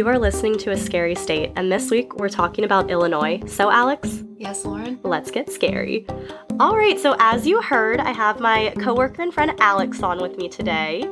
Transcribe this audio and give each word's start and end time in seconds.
You 0.00 0.08
are 0.08 0.18
listening 0.18 0.56
to 0.60 0.70
A 0.70 0.78
Scary 0.78 1.14
State, 1.14 1.52
and 1.56 1.70
this 1.70 1.90
week 1.90 2.14
we're 2.16 2.30
talking 2.30 2.64
about 2.64 2.90
Illinois. 2.90 3.38
So, 3.46 3.70
Alex, 3.70 4.24
Yes, 4.38 4.64
Lauren. 4.64 4.98
let's 5.02 5.30
get 5.30 5.52
scary. 5.52 6.06
All 6.58 6.74
right, 6.74 6.98
so 6.98 7.16
as 7.18 7.46
you 7.46 7.60
heard, 7.60 8.00
I 8.00 8.10
have 8.12 8.40
my 8.40 8.72
coworker 8.78 9.20
and 9.20 9.34
friend 9.34 9.52
Alex 9.60 10.02
on 10.02 10.22
with 10.22 10.38
me 10.38 10.48
today. 10.48 11.06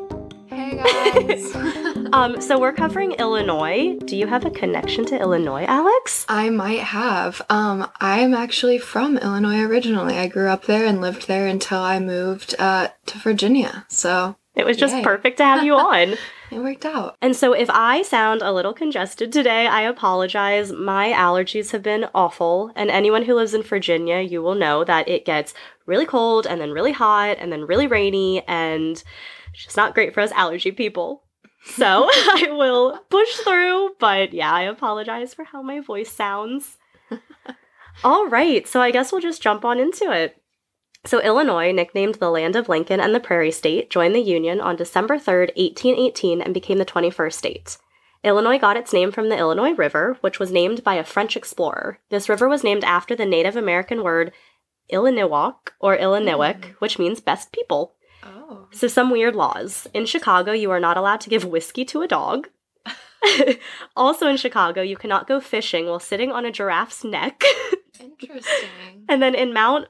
Hey 0.47 0.83
guys. 0.83 1.55
Um, 2.15 2.41
so 2.41 2.59
we're 2.59 2.73
covering 2.73 3.13
Illinois. 3.13 3.99
Do 4.07 4.17
you 4.17 4.27
have 4.27 4.47
a 4.47 4.51
connection 4.51 5.05
to 5.09 5.21
Illinois, 5.21 5.65
Alex? 5.67 6.25
I 6.27 6.49
might 6.49 6.81
have. 6.81 7.43
Um, 7.51 7.87
I'm 8.01 8.33
actually 8.33 8.79
from 8.79 9.19
Illinois 9.19 9.61
originally. 9.65 10.17
I 10.17 10.29
grew 10.29 10.49
up 10.49 10.65
there 10.65 10.87
and 10.87 11.03
lived 11.03 11.29
there 11.29 11.47
until 11.47 11.81
I 11.81 11.99
moved 11.99 12.55
uh, 12.59 12.89
to 13.05 13.19
Virginia. 13.19 13.85
So 13.89 14.37
It 14.55 14.65
was 14.65 14.79
just 14.79 14.97
Yay. 14.97 15.03
perfect 15.05 15.37
to 15.37 15.45
have 15.45 15.63
you 15.63 15.75
on. 15.77 16.17
It 16.51 16.59
worked 16.59 16.85
out. 16.85 17.17
And 17.21 17.37
so, 17.37 17.53
if 17.53 17.69
I 17.71 18.03
sound 18.03 18.43
a 18.43 18.53
little 18.53 18.73
congested 18.73 19.33
today, 19.33 19.67
I 19.67 19.83
apologize. 19.83 20.73
My 20.73 21.11
allergies 21.11 21.73
have 21.73 21.83
been 21.83 22.07
awful. 22.15 22.73
And 22.75 22.91
anyone 22.91 23.25
who 23.25 23.35
lives 23.35 23.55
in 23.55 23.63
Virginia, 23.63 24.21
you 24.21 24.43
will 24.43 24.55
know 24.55 24.85
that 24.85 25.09
it 25.09 25.25
gets 25.25 25.55
really 25.87 26.07
cold 26.07 26.47
and 26.47 26.61
then 26.61 26.71
really 26.71 26.93
hot 26.93 27.37
and 27.39 27.53
then 27.53 27.67
really 27.67 27.87
rainy. 27.87 28.47
And 28.47 29.03
it's 29.53 29.65
just 29.65 29.77
not 29.77 29.95
great 29.95 30.15
for 30.15 30.21
us 30.21 30.33
allergy 30.33 30.73
people. 30.73 31.25
So, 31.65 32.09
I 32.13 32.49
will 32.51 32.99
push 33.11 33.37
through. 33.37 33.91
But 33.99 34.33
yeah, 34.33 34.53
I 34.53 34.63
apologize 34.63 35.35
for 35.35 35.45
how 35.45 35.63
my 35.63 35.81
voice 35.81 36.11
sounds. 36.11 36.79
All 38.05 38.29
right. 38.29 38.67
So, 38.67 38.81
I 38.81 38.91
guess 38.91 39.13
we'll 39.13 39.21
just 39.21 39.43
jump 39.43 39.65
on 39.65 39.79
into 39.79 40.11
it. 40.13 40.41
So, 41.05 41.21
Illinois, 41.21 41.73
nicknamed 41.73 42.17
the 42.17 42.31
Land 42.31 42.57
of 42.57 42.69
Lincoln 42.69 43.01
and 43.01 43.15
the 43.15 43.21
Prairie 43.21 43.53
State, 43.53 43.89
joined 43.89 44.15
the 44.15 44.21
Union 44.21 44.61
on 44.61 44.77
December 44.77 45.17
3rd, 45.17 45.57
1818, 45.57 46.43
and 46.43 46.53
became 46.53 46.79
the 46.79 46.85
21st 46.85 47.33
state. 47.33 47.79
Illinois 48.25 48.59
got 48.59 48.77
its 48.77 48.93
name 48.93 49.13
from 49.13 49.29
the 49.29 49.39
Illinois 49.39 49.73
River, 49.73 50.19
which 50.23 50.41
was 50.41 50.51
named 50.51 50.83
by 50.83 50.95
a 50.95 51.05
French 51.05 51.37
explorer. 51.37 52.01
This 52.11 52.29
river 52.29 52.49
was 52.49 52.65
named 52.65 52.83
after 52.83 53.15
the 53.15 53.25
Native 53.25 53.55
American 53.55 54.03
word 54.03 54.33
Illiniwak 54.93 55.71
or 55.79 55.97
Illiniwek, 55.97 56.61
mm. 56.61 56.75
which 56.81 56.99
means 56.99 57.21
best 57.21 57.53
people. 57.53 57.95
Oh. 58.25 58.67
So, 58.73 58.89
some 58.89 59.11
weird 59.11 59.37
laws. 59.37 59.87
In 59.95 60.05
Chicago, 60.05 60.53
you 60.53 60.71
are 60.73 60.81
not 60.81 60.97
allowed 60.97 61.21
to 61.23 61.31
give 61.31 61.45
whiskey 61.45 61.85
to 61.87 62.03
a 62.03 62.09
dog. 62.09 62.49
also, 63.97 64.27
in 64.27 64.37
Chicago, 64.37 64.83
you 64.83 64.97
cannot 64.97 65.29
go 65.29 65.41
fishing 65.41 65.87
while 65.87 66.01
sitting 66.01 66.33
on 66.33 66.45
a 66.45 66.51
giraffe's 66.51 67.05
neck. 67.05 67.45
Interesting. 68.01 69.07
and 69.09 69.23
then 69.23 69.35
in 69.35 69.53
Mount 69.53 69.87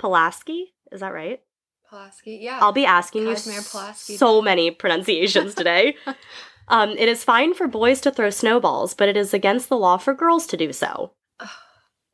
Pulaski, 0.00 0.72
is 0.90 1.00
that 1.00 1.12
right? 1.12 1.40
Pulaski. 1.88 2.38
Yeah. 2.40 2.58
I'll 2.62 2.72
be 2.72 2.86
asking 2.86 3.22
you 3.22 3.34
Pulaski. 3.36 4.16
so 4.16 4.40
many 4.40 4.70
pronunciations 4.70 5.54
today. 5.54 5.96
um, 6.68 6.90
it 6.90 7.08
is 7.08 7.22
fine 7.22 7.52
for 7.52 7.68
boys 7.68 8.00
to 8.02 8.10
throw 8.10 8.30
snowballs, 8.30 8.94
but 8.94 9.08
it 9.08 9.16
is 9.16 9.34
against 9.34 9.68
the 9.68 9.76
law 9.76 9.98
for 9.98 10.14
girls 10.14 10.46
to 10.48 10.56
do 10.56 10.72
so. 10.72 11.12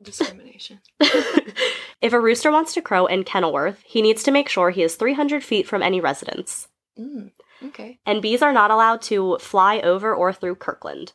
Discrimination. 0.01 0.79
if 0.99 2.13
a 2.13 2.19
rooster 2.19 2.51
wants 2.51 2.73
to 2.73 2.81
crow 2.81 3.05
in 3.05 3.23
Kenilworth, 3.23 3.81
he 3.85 4.01
needs 4.01 4.21
to 4.23 4.31
make 4.31 4.49
sure 4.49 4.69
he 4.69 4.83
is 4.83 4.95
300 4.95 5.43
feet 5.43 5.67
from 5.67 5.81
any 5.81 5.99
residence. 5.99 6.67
Mm, 6.99 7.31
okay. 7.63 7.99
And 8.05 8.21
bees 8.21 8.41
are 8.41 8.53
not 8.53 8.69
allowed 8.69 9.01
to 9.03 9.37
fly 9.39 9.79
over 9.79 10.13
or 10.13 10.33
through 10.33 10.55
Kirkland. 10.55 11.13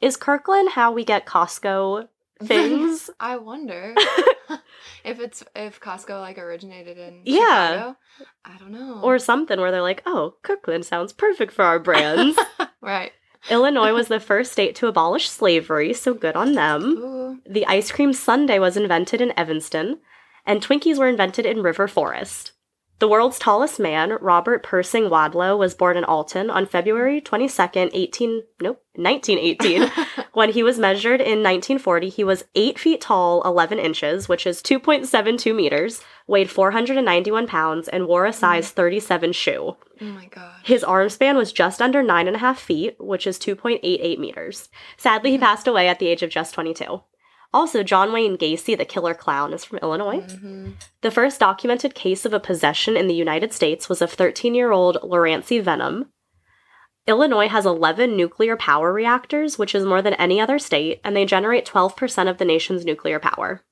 Is 0.00 0.16
Kirkland 0.16 0.70
how 0.70 0.92
we 0.92 1.04
get 1.04 1.26
Costco 1.26 2.08
things? 2.42 3.10
I 3.20 3.36
wonder 3.38 3.94
if 5.04 5.20
it's 5.20 5.42
if 5.54 5.80
Costco 5.80 6.20
like 6.20 6.38
originated 6.38 6.98
in 6.98 7.22
Yeah. 7.24 7.72
Chicago. 7.72 7.96
I 8.44 8.58
don't 8.58 8.72
know. 8.72 9.00
or 9.02 9.18
something 9.18 9.60
where 9.60 9.70
they're 9.70 9.82
like, 9.82 10.02
oh, 10.06 10.34
Kirkland 10.42 10.84
sounds 10.84 11.12
perfect 11.12 11.52
for 11.52 11.62
our 11.64 11.78
brands. 11.78 12.38
right. 12.80 13.12
Illinois 13.50 13.92
was 13.92 14.08
the 14.08 14.18
first 14.18 14.50
state 14.52 14.74
to 14.76 14.88
abolish 14.88 15.28
slavery, 15.28 15.92
so 15.92 16.14
good 16.14 16.34
on 16.34 16.52
them. 16.54 16.82
Ooh. 16.98 17.38
The 17.48 17.66
ice 17.66 17.92
cream 17.92 18.12
sundae 18.12 18.58
was 18.58 18.76
invented 18.76 19.20
in 19.20 19.32
Evanston, 19.38 20.00
and 20.44 20.60
Twinkies 20.60 20.98
were 20.98 21.06
invented 21.08 21.46
in 21.46 21.62
River 21.62 21.86
Forest. 21.86 22.52
The 22.98 23.08
world's 23.08 23.38
tallest 23.38 23.78
man, 23.78 24.16
Robert 24.22 24.62
Persing 24.62 25.10
Wadlow, 25.10 25.58
was 25.58 25.74
born 25.74 25.98
in 25.98 26.04
Alton 26.04 26.48
on 26.48 26.64
February 26.64 27.20
22nd, 27.20 27.90
18 27.92 28.42
nope, 28.62 28.82
1918. 28.94 29.90
when 30.32 30.50
he 30.50 30.62
was 30.62 30.78
measured 30.78 31.20
in 31.20 31.42
1940, 31.42 32.08
he 32.08 32.24
was 32.24 32.44
8 32.54 32.78
feet 32.78 33.02
tall, 33.02 33.42
11 33.42 33.78
inches, 33.78 34.30
which 34.30 34.46
is 34.46 34.62
2.72 34.62 35.54
meters, 35.54 36.02
weighed 36.26 36.50
491 36.50 37.46
pounds, 37.46 37.86
and 37.86 38.08
wore 38.08 38.24
a 38.24 38.30
mm-hmm. 38.30 38.40
size 38.40 38.70
37 38.70 39.32
shoe. 39.32 39.76
Oh 40.00 40.04
my 40.04 40.26
god. 40.26 40.54
His 40.64 40.82
arm 40.82 41.10
span 41.10 41.36
was 41.36 41.52
just 41.52 41.82
under 41.82 42.02
nine 42.02 42.26
and 42.26 42.36
a 42.36 42.40
half 42.40 42.58
feet, 42.58 42.96
which 42.98 43.26
is 43.26 43.38
2.88 43.38 44.18
meters. 44.18 44.70
Sadly, 44.96 45.32
he 45.32 45.36
mm-hmm. 45.36 45.44
passed 45.44 45.66
away 45.66 45.88
at 45.88 45.98
the 45.98 46.08
age 46.08 46.22
of 46.22 46.30
just 46.30 46.54
22. 46.54 47.02
Also, 47.54 47.82
John 47.82 48.12
Wayne 48.12 48.36
Gacy, 48.36 48.76
the 48.76 48.84
killer 48.84 49.14
clown, 49.14 49.52
is 49.52 49.64
from 49.64 49.78
Illinois. 49.78 50.20
Mhm. 50.20 50.74
The 51.00 51.10
first 51.10 51.40
documented 51.40 51.94
case 51.94 52.24
of 52.24 52.32
a 52.32 52.40
possession 52.40 52.96
in 52.96 53.06
the 53.06 53.14
United 53.14 53.52
States 53.52 53.88
was 53.88 54.02
of 54.02 54.12
13 54.12 54.54
year 54.54 54.72
old 54.72 54.98
Lurancy 55.02 55.62
Vennum. 55.62 56.06
Illinois 57.06 57.48
has 57.48 57.64
11 57.64 58.16
nuclear 58.16 58.56
power 58.56 58.92
reactors, 58.92 59.58
which 59.58 59.74
is 59.74 59.84
more 59.84 60.02
than 60.02 60.14
any 60.14 60.40
other 60.40 60.58
state, 60.58 61.00
and 61.04 61.16
they 61.16 61.24
generate 61.24 61.64
12% 61.64 62.28
of 62.28 62.38
the 62.38 62.44
nation's 62.44 62.84
nuclear 62.84 63.20
power. 63.20 63.62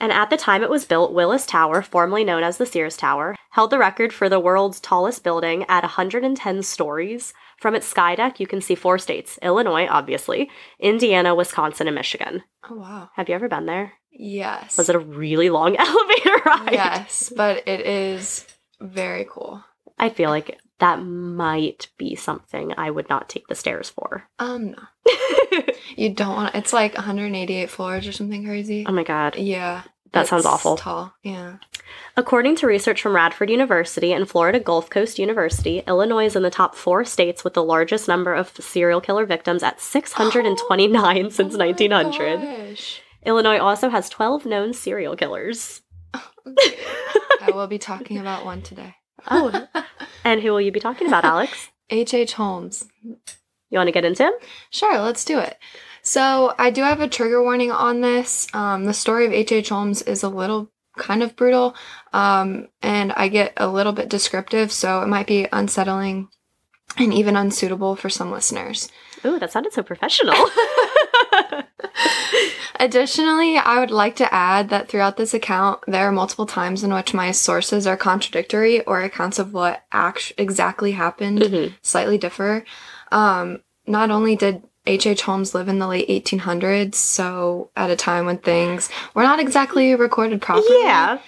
And 0.00 0.12
at 0.12 0.28
the 0.30 0.36
time 0.36 0.62
it 0.62 0.70
was 0.70 0.84
built, 0.84 1.12
Willis 1.12 1.46
Tower, 1.46 1.80
formerly 1.82 2.24
known 2.24 2.42
as 2.42 2.58
the 2.58 2.66
Sears 2.66 2.96
Tower, 2.96 3.34
held 3.50 3.70
the 3.70 3.78
record 3.78 4.12
for 4.12 4.28
the 4.28 4.40
world's 4.40 4.80
tallest 4.80 5.22
building 5.24 5.64
at 5.68 5.84
110 5.84 6.62
stories. 6.62 7.32
From 7.58 7.74
its 7.74 7.86
sky 7.86 8.14
deck, 8.14 8.38
you 8.38 8.46
can 8.46 8.60
see 8.60 8.74
four 8.74 8.98
states 8.98 9.38
Illinois, 9.42 9.86
obviously, 9.88 10.50
Indiana, 10.78 11.34
Wisconsin, 11.34 11.86
and 11.88 11.94
Michigan. 11.94 12.42
Oh 12.68 12.76
wow. 12.76 13.10
Have 13.14 13.28
you 13.28 13.34
ever 13.34 13.48
been 13.48 13.66
there? 13.66 13.94
Yes. 14.12 14.76
Was 14.78 14.88
it 14.88 14.96
a 14.96 14.98
really 14.98 15.50
long 15.50 15.76
elevator 15.78 16.42
ride? 16.44 16.72
Yes, 16.72 17.32
but 17.34 17.66
it 17.66 17.80
is 17.80 18.46
very 18.80 19.26
cool. 19.30 19.62
I 19.98 20.10
feel 20.10 20.28
like 20.30 20.58
that 20.78 20.96
might 21.02 21.88
be 21.96 22.14
something 22.14 22.74
I 22.76 22.90
would 22.90 23.08
not 23.08 23.30
take 23.30 23.46
the 23.48 23.54
stairs 23.54 23.88
for. 23.88 24.28
Um, 24.38 24.72
no. 24.72 24.82
You 25.96 26.10
don't 26.12 26.34
want. 26.36 26.54
It's 26.54 26.74
like 26.74 26.94
188 26.94 27.70
floors 27.70 28.06
or 28.06 28.12
something 28.12 28.44
crazy. 28.44 28.84
oh 28.86 28.92
my 28.92 29.04
god. 29.04 29.36
yeah. 29.36 29.82
That 30.12 30.26
sounds 30.28 30.44
awful. 30.46 30.76
Tall. 30.76 31.14
Yeah. 31.22 31.56
According 32.16 32.56
to 32.56 32.66
research 32.66 33.02
from 33.02 33.14
Radford 33.14 33.50
University 33.50 34.12
and 34.12 34.28
Florida 34.28 34.58
Gulf 34.58 34.88
Coast 34.88 35.18
University, 35.18 35.82
Illinois 35.86 36.26
is 36.26 36.36
in 36.36 36.42
the 36.42 36.50
top 36.50 36.74
four 36.74 37.04
states 37.04 37.44
with 37.44 37.54
the 37.54 37.62
largest 37.64 38.08
number 38.08 38.34
of 38.34 38.50
serial 38.58 39.00
killer 39.00 39.26
victims 39.26 39.62
at 39.62 39.80
629 39.80 41.30
since 41.30 41.54
Oh 41.56 41.58
1900. 41.58 42.40
gosh. 42.70 43.00
Illinois 43.24 43.58
also 43.58 43.88
has 43.90 44.08
12 44.08 44.46
known 44.46 44.72
serial 44.72 45.16
killers. 45.16 45.82
I 46.14 47.50
will 47.52 47.66
be 47.66 47.78
talking 47.78 48.18
about 48.18 48.44
one 48.44 48.62
today. 48.62 48.94
Oh, 49.30 49.66
and 50.24 50.40
who 50.40 50.50
will 50.52 50.60
you 50.60 50.72
be 50.72 50.80
talking 50.80 51.08
about, 51.08 51.24
Alex? 51.24 51.68
H. 51.90 52.14
H. 52.14 52.34
Holmes. 52.34 52.86
You 53.04 53.78
want 53.78 53.88
to 53.88 53.92
get 53.92 54.04
into 54.04 54.22
him? 54.24 54.32
Sure, 54.70 55.00
let's 55.00 55.24
do 55.24 55.38
it. 55.38 55.56
So, 56.02 56.54
I 56.56 56.70
do 56.70 56.82
have 56.82 57.00
a 57.00 57.08
trigger 57.08 57.42
warning 57.42 57.72
on 57.72 58.00
this. 58.00 58.46
Um, 58.54 58.84
the 58.84 58.94
story 58.94 59.26
of 59.26 59.32
H. 59.32 59.50
H. 59.50 59.68
Holmes 59.70 60.02
is 60.02 60.22
a 60.22 60.28
little 60.28 60.70
kind 60.96 61.22
of 61.22 61.36
brutal, 61.36 61.74
um, 62.12 62.68
and 62.82 63.12
I 63.12 63.28
get 63.28 63.52
a 63.56 63.68
little 63.68 63.92
bit 63.92 64.08
descriptive, 64.08 64.72
so 64.72 65.02
it 65.02 65.06
might 65.08 65.26
be 65.26 65.46
unsettling 65.52 66.28
and 66.98 67.12
even 67.12 67.36
unsuitable 67.36 67.96
for 67.96 68.08
some 68.08 68.30
listeners. 68.30 68.88
Ooh, 69.24 69.38
that 69.38 69.52
sounded 69.52 69.72
so 69.72 69.82
professional. 69.82 70.34
Additionally, 72.78 73.56
I 73.56 73.80
would 73.80 73.90
like 73.90 74.16
to 74.16 74.32
add 74.32 74.68
that 74.68 74.88
throughout 74.88 75.16
this 75.16 75.32
account, 75.32 75.80
there 75.86 76.06
are 76.06 76.12
multiple 76.12 76.46
times 76.46 76.84
in 76.84 76.92
which 76.92 77.14
my 77.14 77.30
sources 77.32 77.86
are 77.86 77.96
contradictory 77.96 78.82
or 78.82 79.02
accounts 79.02 79.38
of 79.38 79.52
what 79.54 79.84
act- 79.92 80.32
exactly 80.36 80.92
happened 80.92 81.38
Mhm. 81.40 81.74
slightly 81.82 82.18
differ. 82.18 82.64
Um, 83.10 83.60
not 83.86 84.10
only 84.10 84.36
did 84.36 84.62
H.H. 84.86 85.06
H. 85.06 85.22
Holmes 85.22 85.54
live 85.54 85.68
in 85.68 85.78
the 85.78 85.86
late 85.88 86.08
1800s, 86.08 86.94
so 86.94 87.70
at 87.76 87.90
a 87.90 87.96
time 87.96 88.26
when 88.26 88.38
things 88.38 88.88
were 89.14 89.22
not 89.22 89.40
exactly 89.40 89.94
recorded 89.94 90.40
properly, 90.42 90.82
yeah. 90.82 91.18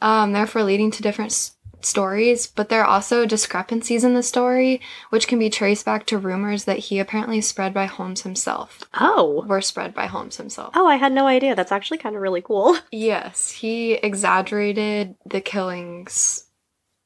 um, 0.00 0.32
therefore 0.32 0.62
leading 0.64 0.90
to 0.92 1.02
different 1.02 1.32
s- 1.32 1.52
stories, 1.80 2.46
but 2.46 2.68
there 2.68 2.80
are 2.82 2.86
also 2.86 3.24
discrepancies 3.26 4.02
in 4.04 4.14
the 4.14 4.22
story, 4.22 4.80
which 5.10 5.28
can 5.28 5.38
be 5.38 5.48
traced 5.48 5.84
back 5.84 6.04
to 6.06 6.18
rumors 6.18 6.64
that 6.64 6.78
he 6.78 6.98
apparently 6.98 7.40
spread 7.40 7.72
by 7.72 7.84
Holmes 7.86 8.22
himself, 8.22 8.82
Oh. 8.98 9.44
were 9.46 9.60
spread 9.60 9.94
by 9.94 10.06
Holmes 10.06 10.36
himself. 10.36 10.72
Oh, 10.74 10.86
I 10.86 10.96
had 10.96 11.12
no 11.12 11.26
idea. 11.26 11.54
That's 11.54 11.72
actually 11.72 11.98
kind 11.98 12.16
of 12.16 12.22
really 12.22 12.42
cool. 12.42 12.76
Yes, 12.90 13.50
he 13.50 13.92
exaggerated 13.94 15.14
the 15.24 15.40
killings. 15.40 16.42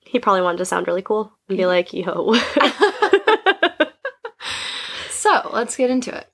He 0.01 0.19
probably 0.19 0.43
wanted 0.43 0.59
to 0.59 0.65
sound 0.65 0.87
really 0.89 1.03
cool 1.03 1.33
and 1.49 1.57
be 1.59 1.67
like, 1.67 1.93
yo. 1.93 2.35
Let's 5.53 5.77
get 5.77 5.91
into 5.91 6.17
it. 6.17 6.29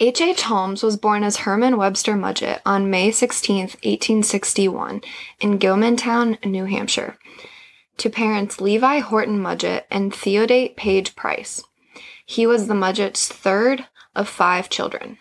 H. 0.00 0.20
H. 0.20 0.42
Holmes 0.42 0.82
was 0.82 0.96
born 0.96 1.24
as 1.24 1.38
Herman 1.38 1.76
Webster 1.76 2.14
Mudgett 2.14 2.60
on 2.64 2.88
May 2.90 3.10
16, 3.10 3.62
1861, 3.62 5.00
in 5.40 5.58
Gilmanton, 5.58 6.44
New 6.44 6.66
Hampshire, 6.66 7.18
to 7.96 8.08
parents 8.08 8.60
Levi 8.60 9.00
Horton 9.00 9.40
Mudgett 9.40 9.84
and 9.90 10.14
Theodate 10.14 10.76
Page 10.76 11.16
Price. 11.16 11.64
He 12.24 12.46
was 12.46 12.68
the 12.68 12.74
Mudgett's 12.74 13.26
third 13.26 13.86
of 14.14 14.28
five 14.28 14.68
children. 14.68 15.18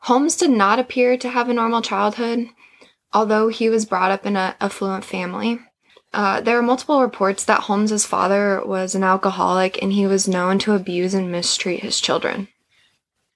Holmes 0.00 0.36
did 0.36 0.50
not 0.50 0.78
appear 0.78 1.16
to 1.16 1.30
have 1.30 1.48
a 1.48 1.54
normal 1.54 1.82
childhood, 1.82 2.48
although 3.12 3.48
he 3.48 3.68
was 3.68 3.86
brought 3.86 4.12
up 4.12 4.26
in 4.26 4.36
an 4.36 4.54
affluent 4.60 5.04
family. 5.04 5.58
Uh, 6.12 6.40
there 6.40 6.56
are 6.56 6.62
multiple 6.62 7.02
reports 7.02 7.44
that 7.44 7.62
Holmes's 7.62 8.04
father 8.04 8.62
was 8.64 8.94
an 8.94 9.02
alcoholic 9.02 9.82
and 9.82 9.92
he 9.92 10.06
was 10.06 10.28
known 10.28 10.60
to 10.60 10.74
abuse 10.74 11.14
and 11.14 11.32
mistreat 11.32 11.80
his 11.80 12.00
children. 12.00 12.46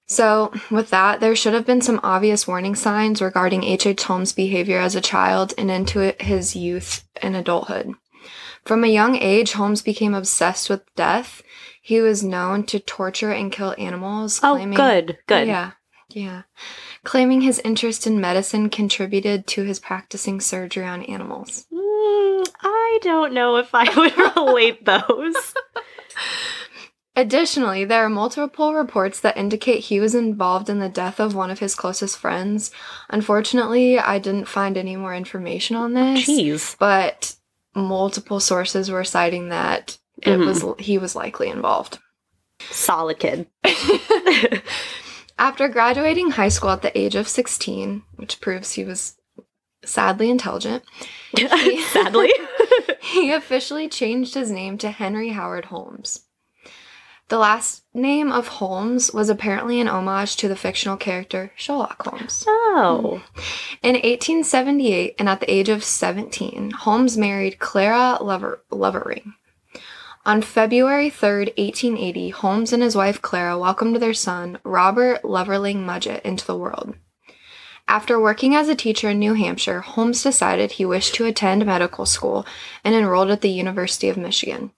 So, 0.09 0.51
with 0.71 0.89
that, 0.89 1.19
there 1.19 1.35
should 1.35 1.53
have 1.53 1.67
been 1.67 1.81
some 1.81 1.99
obvious 2.01 2.47
warning 2.47 2.73
signs 2.73 3.21
regarding 3.21 3.63
H.H. 3.63 3.85
H. 3.85 4.03
Holmes' 4.03 4.33
behavior 4.33 4.79
as 4.79 4.95
a 4.95 5.01
child 5.01 5.53
and 5.55 5.69
into 5.69 6.15
his 6.19 6.55
youth 6.55 7.07
and 7.21 7.35
adulthood. 7.35 7.93
From 8.65 8.83
a 8.83 8.87
young 8.87 9.15
age, 9.17 9.53
Holmes 9.53 9.83
became 9.83 10.15
obsessed 10.15 10.67
with 10.67 10.81
death. 10.95 11.43
He 11.79 12.01
was 12.01 12.23
known 12.23 12.63
to 12.65 12.79
torture 12.79 13.31
and 13.31 13.51
kill 13.51 13.75
animals. 13.77 14.39
Oh, 14.41 14.57
good, 14.73 15.19
good. 15.27 15.47
Yeah, 15.47 15.71
yeah. 16.09 16.41
Claiming 17.03 17.41
his 17.41 17.59
interest 17.59 18.07
in 18.07 18.19
medicine 18.19 18.71
contributed 18.71 19.45
to 19.47 19.63
his 19.63 19.79
practicing 19.79 20.41
surgery 20.41 20.85
on 20.85 21.03
animals. 21.03 21.67
Mm, 21.71 22.49
I 22.61 22.99
don't 23.03 23.33
know 23.33 23.57
if 23.57 23.69
I 23.73 23.83
would 23.95 24.17
relate 24.35 24.85
those. 24.85 25.53
Additionally, 27.19 27.83
there 27.83 28.05
are 28.05 28.09
multiple 28.09 28.73
reports 28.73 29.19
that 29.19 29.35
indicate 29.35 29.81
he 29.81 29.99
was 29.99 30.15
involved 30.15 30.69
in 30.69 30.79
the 30.79 30.87
death 30.87 31.19
of 31.19 31.35
one 31.35 31.51
of 31.51 31.59
his 31.59 31.75
closest 31.75 32.17
friends. 32.17 32.71
Unfortunately, 33.09 33.99
I 33.99 34.19
didn't 34.19 34.45
find 34.47 34.77
any 34.77 34.95
more 34.95 35.13
information 35.13 35.75
on 35.75 35.93
this. 35.95 36.25
Jeez. 36.25 36.77
But 36.79 37.35
multiple 37.75 38.39
sources 38.39 38.89
were 38.89 39.03
citing 39.03 39.49
that 39.49 39.97
it 40.21 40.37
Mhm. 40.39 40.45
was 40.45 40.85
he 40.85 40.97
was 40.97 41.13
likely 41.13 41.49
involved. 41.49 41.99
Solid 42.71 43.19
kid. 43.19 43.47
After 45.37 45.67
graduating 45.67 46.31
high 46.31 46.49
school 46.49 46.69
at 46.69 46.81
the 46.81 46.97
age 46.97 47.15
of 47.15 47.27
16, 47.27 48.03
which 48.15 48.39
proves 48.39 48.73
he 48.73 48.85
was 48.85 49.15
sadly 49.83 50.29
intelligent, 50.29 50.83
Sadly. 51.91 52.31
he 53.01 53.31
officially 53.33 53.89
changed 53.89 54.35
his 54.35 54.49
name 54.51 54.77
to 54.77 54.91
Henry 54.91 55.29
Howard 55.29 55.65
Holmes. 55.65 56.21
The 57.29 57.37
last 57.37 57.83
name 57.93 58.31
of 58.31 58.47
Holmes 58.47 59.13
was 59.13 59.29
apparently 59.29 59.79
an 59.79 59.87
homage 59.87 60.35
to 60.37 60.47
the 60.47 60.55
fictional 60.55 60.97
character 60.97 61.51
Sherlock 61.55 62.01
Holmes. 62.01 62.43
oh. 62.47 63.21
Mm-hmm. 63.23 63.75
In 63.83 63.93
1878, 63.93 65.15
and 65.19 65.29
at 65.29 65.39
the 65.39 65.51
age 65.51 65.69
of 65.69 65.83
17, 65.83 66.71
Holmes 66.71 67.17
married 67.17 67.59
Clara 67.59 68.17
Lover- 68.19 68.63
Lovering. 68.71 69.35
On 70.25 70.41
February 70.41 71.11
3rd, 71.11 71.55
1880, 71.57 72.29
Holmes 72.31 72.73
and 72.73 72.81
his 72.81 72.95
wife 72.95 73.21
Clara 73.21 73.57
welcomed 73.59 73.97
their 73.97 74.13
son, 74.13 74.57
Robert 74.63 75.23
Lovering 75.23 75.85
Mudgett, 75.85 76.21
into 76.23 76.45
the 76.45 76.57
world. 76.57 76.95
After 77.87 78.19
working 78.19 78.55
as 78.55 78.69
a 78.69 78.75
teacher 78.75 79.09
in 79.09 79.19
New 79.19 79.35
Hampshire, 79.35 79.81
Holmes 79.81 80.23
decided 80.23 80.73
he 80.73 80.85
wished 80.85 81.13
to 81.15 81.25
attend 81.25 81.65
medical 81.65 82.05
school 82.05 82.45
and 82.83 82.95
enrolled 82.95 83.29
at 83.29 83.41
the 83.41 83.49
University 83.49 84.09
of 84.09 84.17
Michigan. 84.17 84.71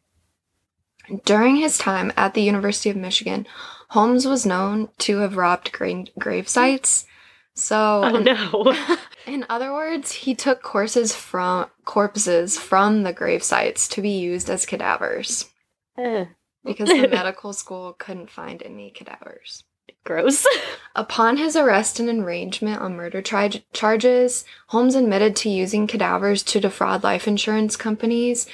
During 1.25 1.57
his 1.57 1.77
time 1.77 2.11
at 2.15 2.33
the 2.33 2.41
University 2.41 2.89
of 2.89 2.95
Michigan, 2.95 3.47
Holmes 3.89 4.25
was 4.25 4.45
known 4.45 4.89
to 4.99 5.17
have 5.19 5.35
robbed 5.37 5.71
gra- 5.71 6.05
grave 6.17 6.47
sites. 6.47 7.05
So, 7.53 8.01
Oh 8.05 8.19
no. 8.19 8.73
in 9.27 9.45
other 9.49 9.73
words, 9.73 10.11
he 10.13 10.33
took 10.35 10.61
courses 10.61 11.13
from 11.13 11.67
corpses 11.85 12.57
from 12.57 13.03
the 13.03 13.11
grave 13.13 13.43
sites 13.43 13.87
to 13.89 14.01
be 14.01 14.09
used 14.11 14.49
as 14.49 14.65
cadavers 14.65 15.49
Eh, 15.97 16.25
because 16.63 16.87
the 16.87 17.07
medical 17.11 17.51
school 17.51 17.93
couldn't 17.99 18.29
find 18.29 18.63
any 18.63 18.89
cadavers. 18.91 19.65
gross. 20.05 20.47
Upon 20.95 21.35
his 21.37 21.55
arrest 21.57 21.99
and 21.99 22.07
arraignment 22.23 22.81
on 22.81 22.95
murder 22.95 23.21
tri- 23.21 23.63
charges, 23.73 24.45
Holmes 24.67 24.95
admitted 24.95 25.35
to 25.37 25.49
using 25.49 25.87
cadavers 25.87 26.43
to 26.43 26.61
defraud 26.61 27.03
life 27.03 27.27
insurance 27.27 27.75
companies 27.75 28.47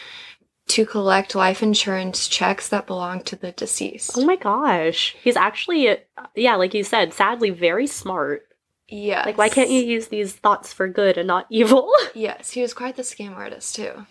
to 0.68 0.86
collect 0.86 1.34
life 1.36 1.64
insurance 1.64 2.28
checks 2.28 2.68
that 2.70 2.88
belonged 2.88 3.26
to 3.28 3.36
the 3.36 3.52
deceased. 3.54 4.12
Oh 4.18 4.26
my 4.26 4.36
gosh. 4.36 5.16
He's 5.24 5.36
actually, 5.38 5.98
yeah, 6.36 6.56
like 6.56 6.74
you 6.74 6.84
said, 6.84 7.14
sadly 7.14 7.50
very 7.52 7.88
smart. 7.88 8.44
yes. 8.88 9.26
Like, 9.26 9.38
why 9.38 9.50
can't 9.50 9.70
you 9.70 9.82
use 9.82 10.08
these 10.08 10.34
thoughts 10.34 10.74
for 10.74 10.88
good 10.88 11.18
and 11.18 11.28
not 11.28 11.46
evil? 11.50 11.92
Yes, 12.14 12.52
he 12.52 12.62
was 12.62 12.74
quite 12.74 12.96
the 12.96 13.04
scam 13.04 13.36
artist, 13.36 13.76
too. 13.76 14.06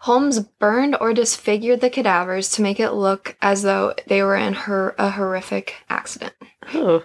Holmes 0.00 0.40
burned 0.40 0.96
or 1.00 1.14
disfigured 1.14 1.80
the 1.80 1.88
cadavers 1.90 2.48
to 2.50 2.62
make 2.62 2.80
it 2.80 2.90
look 2.90 3.36
as 3.40 3.62
though 3.62 3.94
they 4.08 4.22
were 4.22 4.34
in 4.36 4.52
her- 4.54 4.94
a 4.98 5.10
horrific 5.10 5.76
accident. 5.88 6.34
oh. 6.74 7.04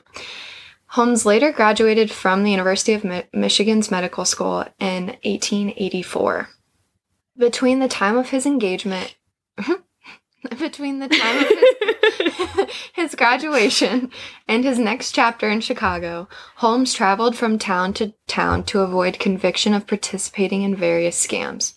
Holmes 0.92 1.26
later 1.26 1.52
graduated 1.52 2.10
from 2.10 2.44
the 2.44 2.50
University 2.52 2.94
of 2.94 3.04
Mi- 3.04 3.26
Michigan's 3.34 3.92
medical 3.92 4.26
school 4.26 4.66
in 4.80 5.08
1884. 5.24 6.50
Between 7.38 7.80
the 7.80 7.88
time 7.88 8.18
of 8.18 8.30
his 8.30 8.46
engagement, 8.46 9.16
between 10.60 11.00
the 11.00 11.08
time 11.08 11.44
of 11.44 11.48
his, 11.48 12.76
his 12.94 13.16
graduation 13.16 14.12
and 14.48 14.64
his 14.64 14.80
next 14.80 15.12
chapter 15.12 15.50
in 15.50 15.62
Chicago, 15.62 16.28
Holmes 16.58 16.94
traveled 16.94 17.36
from 17.36 17.60
town 17.60 17.94
to 17.94 18.14
town 18.28 18.64
to 18.66 18.82
avoid 18.82 19.20
conviction 19.20 19.74
of 19.74 19.88
participating 19.88 20.64
in 20.64 20.76
various 20.76 21.26
scams. 21.26 21.76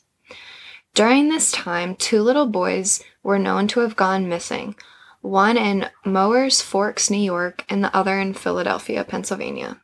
During 0.94 1.28
this 1.28 1.52
time, 1.52 1.94
two 1.94 2.22
little 2.22 2.46
boys 2.46 3.02
were 3.22 3.38
known 3.38 3.68
to 3.68 3.80
have 3.80 3.96
gone 3.96 4.28
missing, 4.28 4.74
one 5.20 5.56
in 5.56 5.88
Mooers 6.04 6.62
Forks, 6.62 7.10
New 7.10 7.18
York, 7.18 7.64
and 7.68 7.84
the 7.84 7.94
other 7.94 8.18
in 8.18 8.34
Philadelphia, 8.34 9.04
Pennsylvania. 9.04 9.80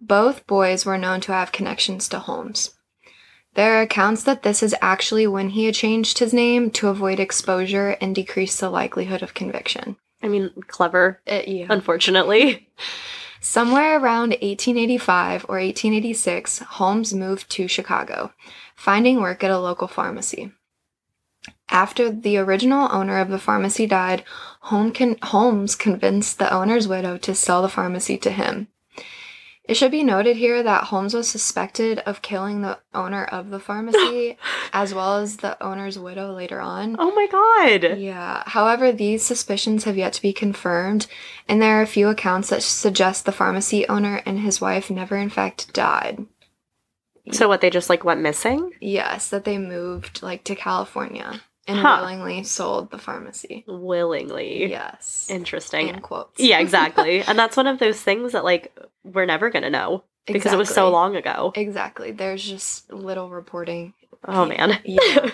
Both 0.00 0.46
boys 0.46 0.84
were 0.84 0.98
known 0.98 1.20
to 1.22 1.32
have 1.32 1.52
connections 1.52 2.08
to 2.08 2.18
Holmes. 2.18 2.74
There 3.54 3.74
are 3.74 3.82
accounts 3.82 4.22
that 4.24 4.42
this 4.42 4.62
is 4.62 4.74
actually 4.80 5.26
when 5.26 5.50
he 5.50 5.64
had 5.64 5.74
changed 5.74 6.18
his 6.18 6.32
name 6.32 6.70
to 6.72 6.88
avoid 6.88 7.18
exposure 7.18 7.96
and 8.00 8.14
decrease 8.14 8.58
the 8.58 8.70
likelihood 8.70 9.22
of 9.22 9.34
conviction. 9.34 9.96
I 10.22 10.28
mean, 10.28 10.50
clever, 10.68 11.20
Uh, 11.30 11.40
yeah. 11.46 11.66
unfortunately. 11.68 12.68
Somewhere 13.40 13.98
around 13.98 14.30
1885 14.42 15.46
or 15.48 15.58
1886, 15.58 16.58
Holmes 16.58 17.14
moved 17.14 17.48
to 17.50 17.66
Chicago, 17.68 18.32
finding 18.76 19.20
work 19.20 19.42
at 19.42 19.50
a 19.50 19.58
local 19.58 19.88
pharmacy. 19.88 20.52
After 21.70 22.10
the 22.10 22.36
original 22.36 22.88
owner 22.92 23.18
of 23.18 23.30
the 23.30 23.38
pharmacy 23.38 23.86
died, 23.86 24.24
Holmes 24.60 25.74
convinced 25.74 26.38
the 26.38 26.52
owner's 26.52 26.86
widow 26.86 27.16
to 27.18 27.34
sell 27.34 27.62
the 27.62 27.68
pharmacy 27.68 28.18
to 28.18 28.30
him. 28.30 28.68
It 29.70 29.76
should 29.76 29.92
be 29.92 30.02
noted 30.02 30.36
here 30.36 30.64
that 30.64 30.82
Holmes 30.82 31.14
was 31.14 31.28
suspected 31.28 32.00
of 32.00 32.22
killing 32.22 32.60
the 32.60 32.80
owner 32.92 33.24
of 33.24 33.50
the 33.50 33.60
pharmacy 33.60 34.36
as 34.72 34.92
well 34.92 35.18
as 35.18 35.36
the 35.36 35.62
owner's 35.62 35.96
widow 35.96 36.32
later 36.32 36.60
on. 36.60 36.96
Oh 36.98 37.14
my 37.14 37.28
god. 37.28 37.96
Yeah. 37.96 38.42
However, 38.46 38.90
these 38.90 39.22
suspicions 39.22 39.84
have 39.84 39.96
yet 39.96 40.12
to 40.14 40.22
be 40.22 40.32
confirmed, 40.32 41.06
and 41.48 41.62
there 41.62 41.78
are 41.78 41.82
a 41.82 41.86
few 41.86 42.08
accounts 42.08 42.48
that 42.48 42.64
suggest 42.64 43.26
the 43.26 43.30
pharmacy 43.30 43.86
owner 43.88 44.20
and 44.26 44.40
his 44.40 44.60
wife 44.60 44.90
never, 44.90 45.16
in 45.16 45.30
fact, 45.30 45.72
died. 45.72 46.26
So 47.30 47.46
what, 47.46 47.60
they 47.60 47.70
just 47.70 47.88
like 47.88 48.02
went 48.02 48.22
missing? 48.22 48.72
Yes, 48.80 49.28
that 49.28 49.44
they 49.44 49.56
moved 49.56 50.20
like 50.20 50.42
to 50.44 50.56
California 50.56 51.42
and 51.70 51.78
Huh. 51.80 51.98
willingly 52.02 52.42
sold 52.44 52.90
the 52.90 52.98
pharmacy. 52.98 53.64
Willingly. 53.66 54.68
Yes. 54.70 55.26
Interesting. 55.30 55.88
In 55.88 56.00
quotes. 56.00 56.38
Yeah, 56.40 56.58
exactly. 56.66 57.22
and 57.22 57.38
that's 57.38 57.56
one 57.56 57.66
of 57.66 57.78
those 57.78 58.00
things 58.00 58.32
that 58.32 58.44
like 58.44 58.76
we're 59.04 59.26
never 59.26 59.50
gonna 59.50 59.70
know 59.70 60.04
because 60.26 60.52
it 60.52 60.56
was 60.58 60.68
so 60.68 60.90
long 60.90 61.16
ago. 61.16 61.52
Exactly. 61.54 62.10
There's 62.12 62.42
just 62.46 62.92
little 62.92 63.30
reporting. 63.30 63.94
Oh 64.26 64.44
man. 64.44 64.78
Yeah. 64.84 65.30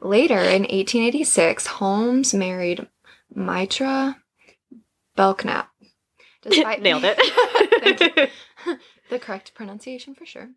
Later 0.00 0.38
in 0.38 0.62
1886, 0.62 1.66
Holmes 1.66 2.34
married 2.34 2.86
Mitra 3.34 4.18
Belknap. 5.16 5.70
Despite- 6.42 6.82
Nailed 6.82 7.04
it. 7.06 8.30
the 9.08 9.18
correct 9.18 9.54
pronunciation 9.54 10.14
for 10.14 10.26
sure. 10.26 10.50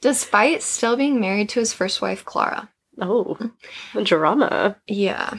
Despite 0.00 0.62
still 0.62 0.96
being 0.96 1.20
married 1.20 1.48
to 1.50 1.60
his 1.60 1.72
first 1.72 2.00
wife, 2.00 2.24
Clara. 2.24 2.70
Oh, 3.00 3.38
drama. 4.02 4.76
Yeah. 4.86 5.34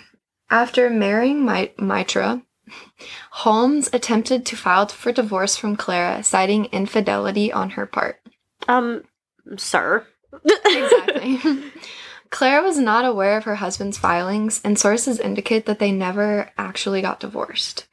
After 0.50 0.90
marrying 0.90 1.46
Mi- 1.46 1.74
Mitra, 1.78 2.42
Holmes 3.32 3.90
attempted 3.94 4.46
to 4.46 4.56
file 4.56 4.88
for 4.88 5.12
divorce 5.12 5.56
from 5.56 5.76
Clara, 5.76 6.24
citing 6.24 6.66
infidelity 6.66 7.52
on 7.52 7.72
her 7.72 7.86
part. 7.86 8.20
Um, 8.68 9.04
sir. 9.58 10.06
Exactly. 10.44 11.40
Clara 12.30 12.62
was 12.62 12.78
not 12.78 13.06
aware 13.06 13.38
of 13.38 13.46
her 13.46 13.56
husband's 13.56 13.98
filings, 13.98 14.60
and 14.64 14.78
sources 14.78 15.20
indicate 15.20 15.66
that 15.66 15.80
they 15.80 15.92
never 15.92 16.52
actually 16.58 17.02
got 17.02 17.22
divorced. 17.22 17.88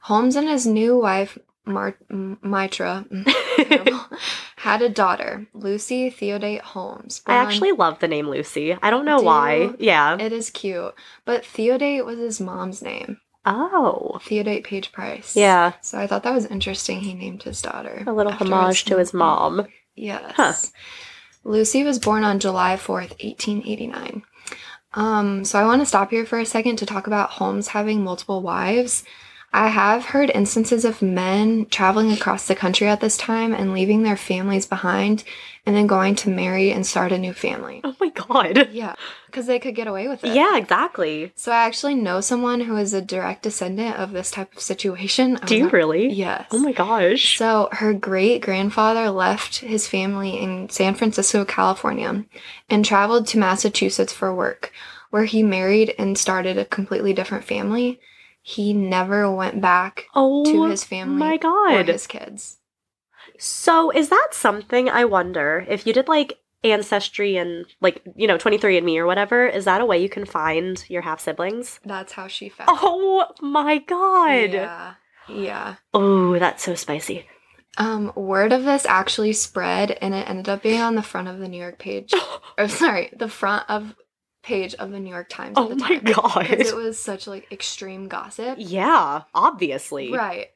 Holmes 0.00 0.36
and 0.36 0.48
his 0.48 0.66
new 0.66 0.96
wife, 0.98 1.38
Mar- 1.64 1.96
M- 2.10 2.38
Mitra, 2.42 3.04
had 4.56 4.82
a 4.82 4.88
daughter, 4.88 5.46
Lucy 5.54 6.10
Theodate 6.10 6.62
Holmes. 6.62 7.22
I 7.26 7.34
actually 7.34 7.72
love 7.72 8.00
the 8.00 8.08
name 8.08 8.28
Lucy. 8.28 8.76
I 8.82 8.90
don't 8.90 9.04
know 9.04 9.20
Do 9.20 9.24
why. 9.24 9.70
Yeah. 9.78 10.16
It 10.18 10.32
is 10.32 10.50
cute, 10.50 10.94
but 11.24 11.46
Theodate 11.46 12.04
was 12.04 12.18
his 12.18 12.40
mom's 12.40 12.82
name. 12.82 13.18
Oh. 13.44 14.20
Theodate 14.22 14.64
Page 14.64 14.92
Price. 14.92 15.36
Yeah. 15.36 15.72
So 15.80 15.98
I 15.98 16.06
thought 16.06 16.22
that 16.22 16.34
was 16.34 16.46
interesting. 16.46 17.00
He 17.00 17.14
named 17.14 17.42
his 17.42 17.60
daughter. 17.60 18.04
A 18.06 18.12
little 18.12 18.32
homage 18.32 18.84
to 18.84 18.98
his 18.98 19.12
mom. 19.12 19.66
Yes. 19.94 20.32
Huh. 20.36 20.52
Lucy 21.44 21.82
was 21.82 21.98
born 21.98 22.22
on 22.24 22.38
July 22.38 22.76
4th, 22.76 23.10
1889. 23.22 24.22
Um, 24.94 25.44
so 25.44 25.58
I 25.58 25.64
want 25.64 25.80
to 25.82 25.86
stop 25.86 26.10
here 26.10 26.24
for 26.26 26.38
a 26.38 26.46
second 26.46 26.76
to 26.76 26.86
talk 26.86 27.06
about 27.06 27.30
Holmes 27.30 27.68
having 27.68 28.04
multiple 28.04 28.42
wives. 28.42 29.04
I 29.54 29.68
have 29.68 30.06
heard 30.06 30.30
instances 30.30 30.84
of 30.86 31.02
men 31.02 31.66
traveling 31.66 32.10
across 32.10 32.46
the 32.46 32.54
country 32.54 32.88
at 32.88 33.00
this 33.00 33.18
time 33.18 33.52
and 33.52 33.74
leaving 33.74 34.02
their 34.02 34.16
families 34.16 34.64
behind 34.64 35.24
and 35.66 35.76
then 35.76 35.86
going 35.86 36.14
to 36.16 36.30
marry 36.30 36.72
and 36.72 36.86
start 36.86 37.12
a 37.12 37.18
new 37.18 37.34
family. 37.34 37.82
Oh 37.84 37.94
my 38.00 38.08
god. 38.08 38.70
Yeah, 38.72 38.94
because 39.26 39.46
they 39.46 39.58
could 39.58 39.74
get 39.74 39.86
away 39.86 40.08
with 40.08 40.24
it. 40.24 40.34
Yeah, 40.34 40.56
exactly. 40.56 41.32
So 41.36 41.52
I 41.52 41.64
actually 41.66 41.94
know 41.94 42.22
someone 42.22 42.62
who 42.62 42.76
is 42.78 42.94
a 42.94 43.02
direct 43.02 43.42
descendant 43.42 43.96
of 43.96 44.12
this 44.12 44.30
type 44.30 44.54
of 44.54 44.60
situation. 44.60 45.38
Do 45.44 45.54
you 45.54 45.64
not- 45.64 45.72
really? 45.74 46.08
Yes. 46.08 46.46
Oh 46.50 46.58
my 46.58 46.72
gosh. 46.72 47.36
So 47.36 47.68
her 47.72 47.92
great 47.92 48.40
grandfather 48.40 49.10
left 49.10 49.58
his 49.58 49.86
family 49.86 50.40
in 50.40 50.70
San 50.70 50.94
Francisco, 50.94 51.44
California, 51.44 52.24
and 52.70 52.84
traveled 52.84 53.26
to 53.28 53.38
Massachusetts 53.38 54.14
for 54.14 54.34
work, 54.34 54.72
where 55.10 55.24
he 55.26 55.42
married 55.42 55.94
and 55.98 56.16
started 56.16 56.56
a 56.56 56.64
completely 56.64 57.12
different 57.12 57.44
family. 57.44 58.00
He 58.42 58.72
never 58.72 59.30
went 59.32 59.60
back 59.60 60.06
Oh 60.14 60.44
to 60.44 60.64
his 60.64 60.84
family 60.84 61.18
my 61.18 61.34
or 61.34 61.38
god. 61.38 61.88
his 61.88 62.06
kids. 62.06 62.58
So 63.38 63.90
is 63.90 64.08
that 64.08 64.28
something 64.32 64.88
I 64.88 65.04
wonder 65.04 65.64
if 65.68 65.86
you 65.86 65.92
did 65.92 66.08
like 66.08 66.38
ancestry 66.64 67.36
and 67.36 67.66
like, 67.80 68.02
you 68.16 68.26
know, 68.26 68.36
23andme 68.38 68.96
or 68.96 69.06
whatever, 69.06 69.46
is 69.46 69.64
that 69.64 69.80
a 69.80 69.86
way 69.86 69.98
you 70.02 70.08
can 70.08 70.24
find 70.24 70.84
your 70.88 71.02
half 71.02 71.20
siblings? 71.20 71.80
That's 71.84 72.12
how 72.12 72.26
she 72.26 72.48
found. 72.48 72.68
Oh 72.72 73.26
my 73.40 73.78
god. 73.78 74.52
Yeah. 74.52 74.94
Yeah. 75.28 75.74
Oh, 75.94 76.38
that's 76.38 76.64
so 76.64 76.74
spicy. 76.74 77.26
Um, 77.78 78.12
word 78.14 78.52
of 78.52 78.64
this 78.64 78.84
actually 78.84 79.32
spread 79.32 79.92
and 80.02 80.14
it 80.14 80.28
ended 80.28 80.48
up 80.48 80.62
being 80.62 80.80
on 80.80 80.94
the 80.94 81.02
front 81.02 81.28
of 81.28 81.38
the 81.38 81.48
New 81.48 81.58
York 81.60 81.78
page. 81.78 82.12
or 82.58 82.68
sorry, 82.68 83.10
the 83.16 83.28
front 83.28 83.68
of 83.70 83.94
page 84.42 84.74
of 84.74 84.90
the 84.90 84.98
New 85.00 85.10
York 85.10 85.28
Times 85.28 85.56
at 85.56 85.62
Oh 85.62 85.68
the 85.68 85.76
my 85.76 85.88
time. 85.98 86.04
god. 86.04 86.46
Because 86.50 86.70
it 86.70 86.76
was 86.76 86.98
such 86.98 87.26
like 87.26 87.50
extreme 87.52 88.08
gossip. 88.08 88.56
Yeah, 88.58 89.22
obviously. 89.34 90.12
Right. 90.12 90.48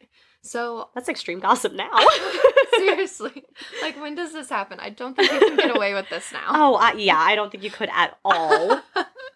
So 0.42 0.90
That's 0.94 1.08
extreme 1.08 1.40
gossip 1.40 1.72
now. 1.72 1.90
seriously, 2.76 3.44
like 3.82 4.00
when 4.00 4.14
does 4.14 4.32
this 4.32 4.48
happen? 4.48 4.78
I 4.80 4.90
don't 4.90 5.14
think 5.16 5.32
you 5.32 5.38
can 5.40 5.56
get 5.56 5.74
away 5.76 5.94
with 5.94 6.08
this 6.08 6.30
now. 6.32 6.46
oh, 6.50 6.74
I, 6.76 6.92
yeah, 6.92 7.18
I 7.18 7.34
don't 7.34 7.50
think 7.50 7.64
you 7.64 7.70
could 7.70 7.88
at 7.92 8.16
all. 8.24 8.80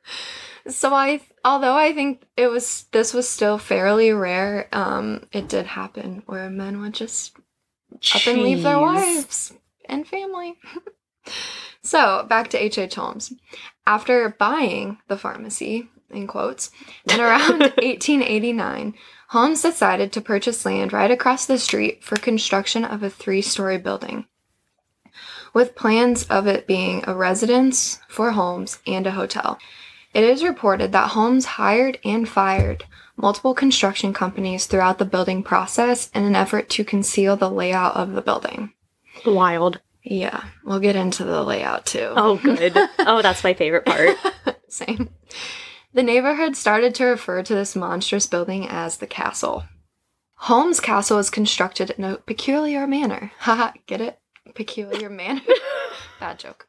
so 0.68 0.92
I, 0.92 1.20
although 1.44 1.74
I 1.74 1.92
think 1.92 2.22
it 2.36 2.48
was 2.48 2.84
this 2.92 3.12
was 3.14 3.28
still 3.28 3.58
fairly 3.58 4.12
rare, 4.12 4.68
um, 4.72 5.26
it 5.32 5.48
did 5.48 5.66
happen 5.66 6.22
where 6.26 6.48
men 6.50 6.80
would 6.80 6.94
just 6.94 7.36
up 8.14 8.26
and 8.26 8.42
leave 8.42 8.62
their 8.62 8.78
wives 8.78 9.52
and 9.86 10.06
family. 10.06 10.54
So 11.82 12.24
back 12.28 12.48
to 12.50 12.58
H. 12.62 12.78
H. 12.78 12.94
Holmes. 12.94 13.32
After 13.86 14.28
buying 14.38 14.98
the 15.08 15.16
pharmacy, 15.16 15.88
in 16.10 16.26
quotes, 16.26 16.70
in 17.10 17.20
around 17.20 17.60
1889, 17.60 18.94
Holmes 19.28 19.62
decided 19.62 20.12
to 20.12 20.20
purchase 20.20 20.64
land 20.64 20.92
right 20.92 21.10
across 21.10 21.46
the 21.46 21.58
street 21.58 22.02
for 22.02 22.16
construction 22.16 22.84
of 22.84 23.02
a 23.02 23.10
three 23.10 23.42
story 23.42 23.78
building, 23.78 24.26
with 25.54 25.76
plans 25.76 26.24
of 26.24 26.46
it 26.46 26.66
being 26.66 27.04
a 27.06 27.14
residence 27.14 28.00
for 28.08 28.32
Holmes 28.32 28.78
and 28.86 29.06
a 29.06 29.12
hotel. 29.12 29.58
It 30.12 30.24
is 30.24 30.42
reported 30.42 30.90
that 30.92 31.10
Holmes 31.10 31.44
hired 31.44 31.98
and 32.04 32.28
fired 32.28 32.84
multiple 33.16 33.54
construction 33.54 34.12
companies 34.12 34.66
throughout 34.66 34.98
the 34.98 35.04
building 35.04 35.42
process 35.42 36.10
in 36.10 36.24
an 36.24 36.34
effort 36.34 36.68
to 36.70 36.84
conceal 36.84 37.36
the 37.36 37.50
layout 37.50 37.94
of 37.94 38.12
the 38.12 38.22
building. 38.22 38.72
Wild. 39.24 39.80
Yeah, 40.02 40.44
we'll 40.64 40.80
get 40.80 40.96
into 40.96 41.24
the 41.24 41.42
layout 41.42 41.86
too. 41.86 42.12
Oh, 42.16 42.36
good. 42.36 42.72
oh, 43.00 43.20
that's 43.22 43.44
my 43.44 43.54
favorite 43.54 43.84
part. 43.84 44.16
Same. 44.68 45.10
The 45.92 46.02
neighborhood 46.02 46.56
started 46.56 46.94
to 46.96 47.04
refer 47.04 47.42
to 47.42 47.54
this 47.54 47.76
monstrous 47.76 48.26
building 48.26 48.66
as 48.68 48.98
the 48.98 49.06
castle. 49.06 49.64
Holmes 50.34 50.80
Castle 50.80 51.18
was 51.18 51.28
constructed 51.28 51.90
in 51.90 52.04
a 52.04 52.16
peculiar 52.16 52.86
manner. 52.86 53.32
Haha, 53.40 53.72
get 53.86 54.00
it? 54.00 54.18
Peculiar 54.54 55.10
manner? 55.10 55.42
Bad 56.20 56.38
joke. 56.38 56.66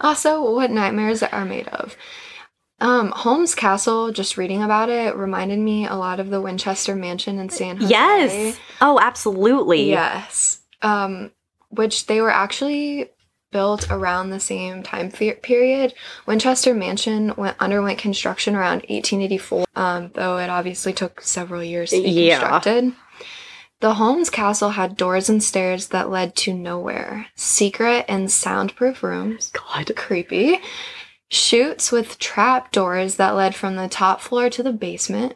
also, 0.00 0.54
what 0.54 0.70
nightmares 0.70 1.22
are 1.22 1.44
made 1.46 1.68
of. 1.68 1.96
Um, 2.78 3.10
Holmes 3.10 3.54
Castle, 3.54 4.12
just 4.12 4.36
reading 4.36 4.62
about 4.62 4.90
it, 4.90 5.16
reminded 5.16 5.58
me 5.58 5.86
a 5.86 5.94
lot 5.94 6.20
of 6.20 6.28
the 6.28 6.42
Winchester 6.42 6.94
Mansion 6.94 7.38
in 7.38 7.48
San 7.48 7.78
Jose. 7.78 7.88
yes. 7.88 8.58
Oh, 8.82 8.98
absolutely. 9.00 9.88
Yes. 9.88 10.60
Um, 10.82 11.32
which 11.68 12.06
they 12.06 12.20
were 12.20 12.30
actually 12.30 13.10
built 13.52 13.90
around 13.90 14.30
the 14.30 14.40
same 14.40 14.82
time 14.82 15.10
period. 15.10 15.94
Winchester 16.26 16.74
Mansion 16.74 17.32
went 17.36 17.56
underwent 17.58 17.98
construction 17.98 18.54
around 18.54 18.82
1884, 18.88 19.64
um, 19.74 20.10
though 20.14 20.36
it 20.38 20.50
obviously 20.50 20.92
took 20.92 21.20
several 21.22 21.62
years 21.62 21.90
to 21.90 22.02
be 22.02 22.10
Yeah. 22.10 22.38
constructed. 22.38 22.92
The 23.80 23.94
Holmes 23.94 24.30
Castle 24.30 24.70
had 24.70 24.96
doors 24.96 25.28
and 25.28 25.42
stairs 25.42 25.88
that 25.88 26.10
led 26.10 26.34
to 26.36 26.52
nowhere, 26.54 27.26
secret 27.34 28.04
and 28.08 28.30
soundproof 28.30 29.02
rooms, 29.02 29.50
God. 29.50 29.90
creepy, 29.96 30.60
chutes 31.30 31.92
with 31.92 32.18
trap 32.18 32.72
doors 32.72 33.16
that 33.16 33.34
led 33.36 33.54
from 33.54 33.76
the 33.76 33.88
top 33.88 34.20
floor 34.20 34.48
to 34.50 34.62
the 34.62 34.72
basement. 34.72 35.34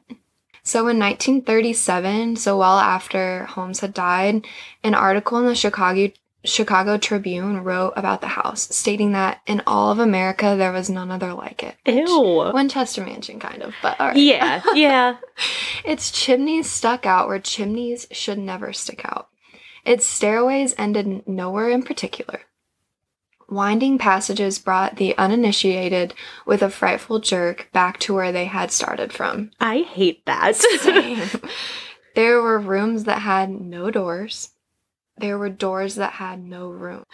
So 0.71 0.87
in 0.87 1.01
1937, 1.01 2.37
so 2.37 2.57
well 2.57 2.79
after 2.79 3.45
Holmes 3.47 3.81
had 3.81 3.93
died, 3.93 4.47
an 4.85 4.95
article 4.95 5.39
in 5.39 5.47
the 5.47 5.57
Chicago 5.57 6.13
Chicago 6.45 6.97
Tribune 6.97 7.65
wrote 7.65 7.95
about 7.97 8.21
the 8.21 8.29
house, 8.29 8.73
stating 8.73 9.11
that 9.11 9.41
in 9.49 9.65
all 9.67 9.91
of 9.91 9.99
America 9.99 10.55
there 10.57 10.71
was 10.71 10.89
none 10.89 11.11
other 11.11 11.35
like 11.35 11.65
it. 11.65 11.75
Ew. 11.87 12.53
Winchester 12.55 13.05
Mansion, 13.05 13.41
kind 13.41 13.63
of, 13.63 13.75
but 13.83 13.99
all 14.01 14.07
right. 14.07 14.17
Yeah, 14.17 14.63
yeah. 14.75 15.17
Its 15.85 16.13
chimneys 16.13 16.71
stuck 16.71 17.05
out 17.05 17.27
where 17.27 17.41
chimneys 17.41 18.07
should 18.13 18.39
never 18.39 18.73
stick 18.73 19.05
out. 19.05 19.27
Its 19.85 20.07
stairways 20.07 20.73
ended 20.79 21.27
nowhere 21.27 21.69
in 21.69 21.83
particular. 21.83 22.43
Winding 23.51 23.99
passages 23.99 24.59
brought 24.59 24.97
the 24.97 25.17
uninitiated 25.19 26.15
with 26.47 26.63
a 26.63 26.71
frightful 26.71 27.19
jerk 27.19 27.69
back 27.73 27.99
to 28.01 28.15
where 28.15 28.33
they 28.33 28.45
had 28.45 28.71
started 28.71 29.13
from. 29.13 29.51
I 29.61 29.81
hate 29.81 30.25
that. 30.27 30.61
There 32.15 32.43
were 32.43 32.59
rooms 32.59 33.05
that 33.05 33.23
had 33.23 33.51
no 33.51 33.91
doors. 33.91 34.51
There 35.17 35.39
were 35.39 35.49
doors 35.49 35.95
that 35.97 36.15
had 36.15 36.43
no 36.43 36.69
room. 36.69 37.05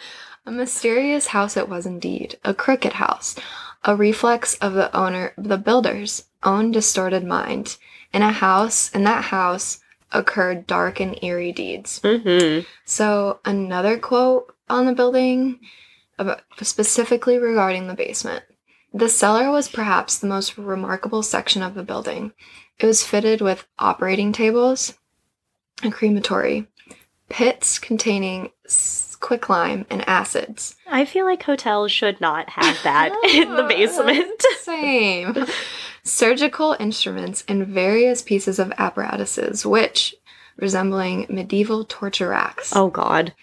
A 0.45 0.51
mysterious 0.51 1.27
house 1.27 1.57
it 1.57 1.69
was 1.69 1.85
indeed, 1.85 2.37
a 2.43 2.53
crooked 2.53 2.93
house, 2.93 3.35
a 3.83 3.95
reflex 3.95 4.55
of 4.55 4.73
the 4.73 4.95
owner, 4.95 5.33
the 5.37 5.57
builder's 5.57 6.25
own 6.43 6.71
distorted 6.71 7.23
mind. 7.23 7.77
In 8.13 8.21
a 8.21 8.31
house, 8.31 8.89
in 8.91 9.03
that 9.03 9.25
house, 9.25 9.81
occurred 10.11 10.65
dark 10.65 10.99
and 10.99 11.21
eerie 11.21 11.51
deeds. 11.51 12.01
hmm 12.03 12.59
So 12.85 13.39
another 13.43 13.99
quote 13.99 14.55
on 14.69 14.85
the 14.85 14.93
building, 14.93 15.59
about, 16.17 16.41
specifically 16.61 17.37
regarding 17.37 17.87
the 17.87 17.93
basement. 17.93 18.43
The 18.93 19.09
cellar 19.09 19.51
was 19.51 19.69
perhaps 19.69 20.17
the 20.17 20.27
most 20.27 20.57
remarkable 20.57 21.21
section 21.23 21.61
of 21.61 21.75
the 21.75 21.83
building. 21.83 22.31
It 22.79 22.85
was 22.85 23.03
fitted 23.03 23.41
with 23.41 23.67
operating 23.77 24.31
tables, 24.31 24.93
a 25.83 25.91
crematory, 25.91 26.67
pits 27.29 27.79
containing 27.79 28.51
quicklime 29.19 29.85
and 29.89 30.07
acids. 30.07 30.75
I 30.87 31.05
feel 31.05 31.25
like 31.25 31.43
hotels 31.43 31.91
should 31.91 32.21
not 32.21 32.49
have 32.49 32.77
that 32.83 33.11
in 33.33 33.55
the 33.55 33.63
basement. 33.67 34.41
Same. 34.61 35.45
Surgical 36.03 36.77
instruments 36.79 37.43
and 37.47 37.67
various 37.67 38.21
pieces 38.21 38.59
of 38.59 38.71
apparatuses, 38.77 39.65
which 39.65 40.15
resembling 40.55 41.25
medieval 41.29 41.83
torture 41.83 42.29
racks. 42.29 42.75
Oh 42.75 42.89
God. 42.89 43.33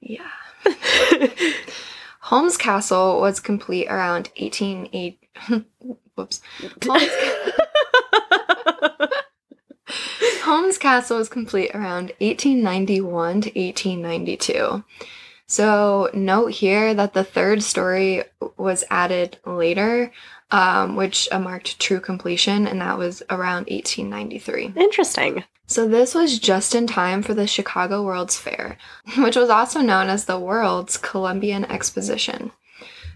Yeah. 0.00 0.30
Holmes 2.20 2.56
Castle 2.56 3.20
was 3.20 3.40
complete 3.40 3.86
around 3.88 4.30
1880. 4.38 5.18
Whoops. 6.14 6.40
Holmes, 6.84 7.10
Holmes 10.42 10.78
Castle 10.78 11.18
was 11.18 11.28
complete 11.28 11.74
around 11.74 12.12
1891 12.20 13.40
to 13.42 13.50
1892. 13.50 14.84
So, 15.46 16.08
note 16.14 16.52
here 16.52 16.94
that 16.94 17.12
the 17.12 17.24
third 17.24 17.62
story 17.62 18.24
was 18.56 18.84
added 18.90 19.38
later, 19.44 20.10
um, 20.50 20.96
which 20.96 21.28
marked 21.30 21.78
true 21.78 22.00
completion, 22.00 22.66
and 22.66 22.80
that 22.80 22.96
was 22.96 23.22
around 23.28 23.66
1893. 23.68 24.72
Interesting. 24.76 25.44
So 25.66 25.88
this 25.88 26.14
was 26.14 26.38
just 26.38 26.74
in 26.74 26.86
time 26.86 27.22
for 27.22 27.32
the 27.34 27.46
Chicago 27.46 28.02
World's 28.02 28.36
Fair, 28.36 28.76
which 29.18 29.36
was 29.36 29.48
also 29.50 29.80
known 29.80 30.08
as 30.08 30.24
the 30.26 30.38
World's 30.38 30.96
Columbian 30.96 31.64
Exposition. 31.64 32.52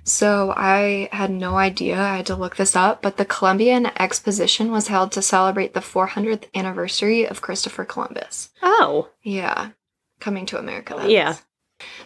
So 0.04 0.54
I 0.56 1.10
had 1.12 1.30
no 1.30 1.56
idea. 1.56 2.00
I 2.00 2.16
had 2.16 2.26
to 2.26 2.34
look 2.36 2.56
this 2.56 2.74
up, 2.74 3.02
but 3.02 3.18
the 3.18 3.26
Columbian 3.26 3.86
Exposition 4.00 4.70
was 4.70 4.88
held 4.88 5.12
to 5.12 5.20
celebrate 5.22 5.74
the 5.74 5.80
400th 5.80 6.44
anniversary 6.54 7.26
of 7.26 7.42
Christopher 7.42 7.84
Columbus. 7.84 8.48
Oh, 8.62 9.10
Yeah, 9.22 9.70
coming 10.18 10.46
to 10.46 10.58
America. 10.58 10.94
that 10.96 11.10
Yeah. 11.10 11.30
is. 11.32 11.42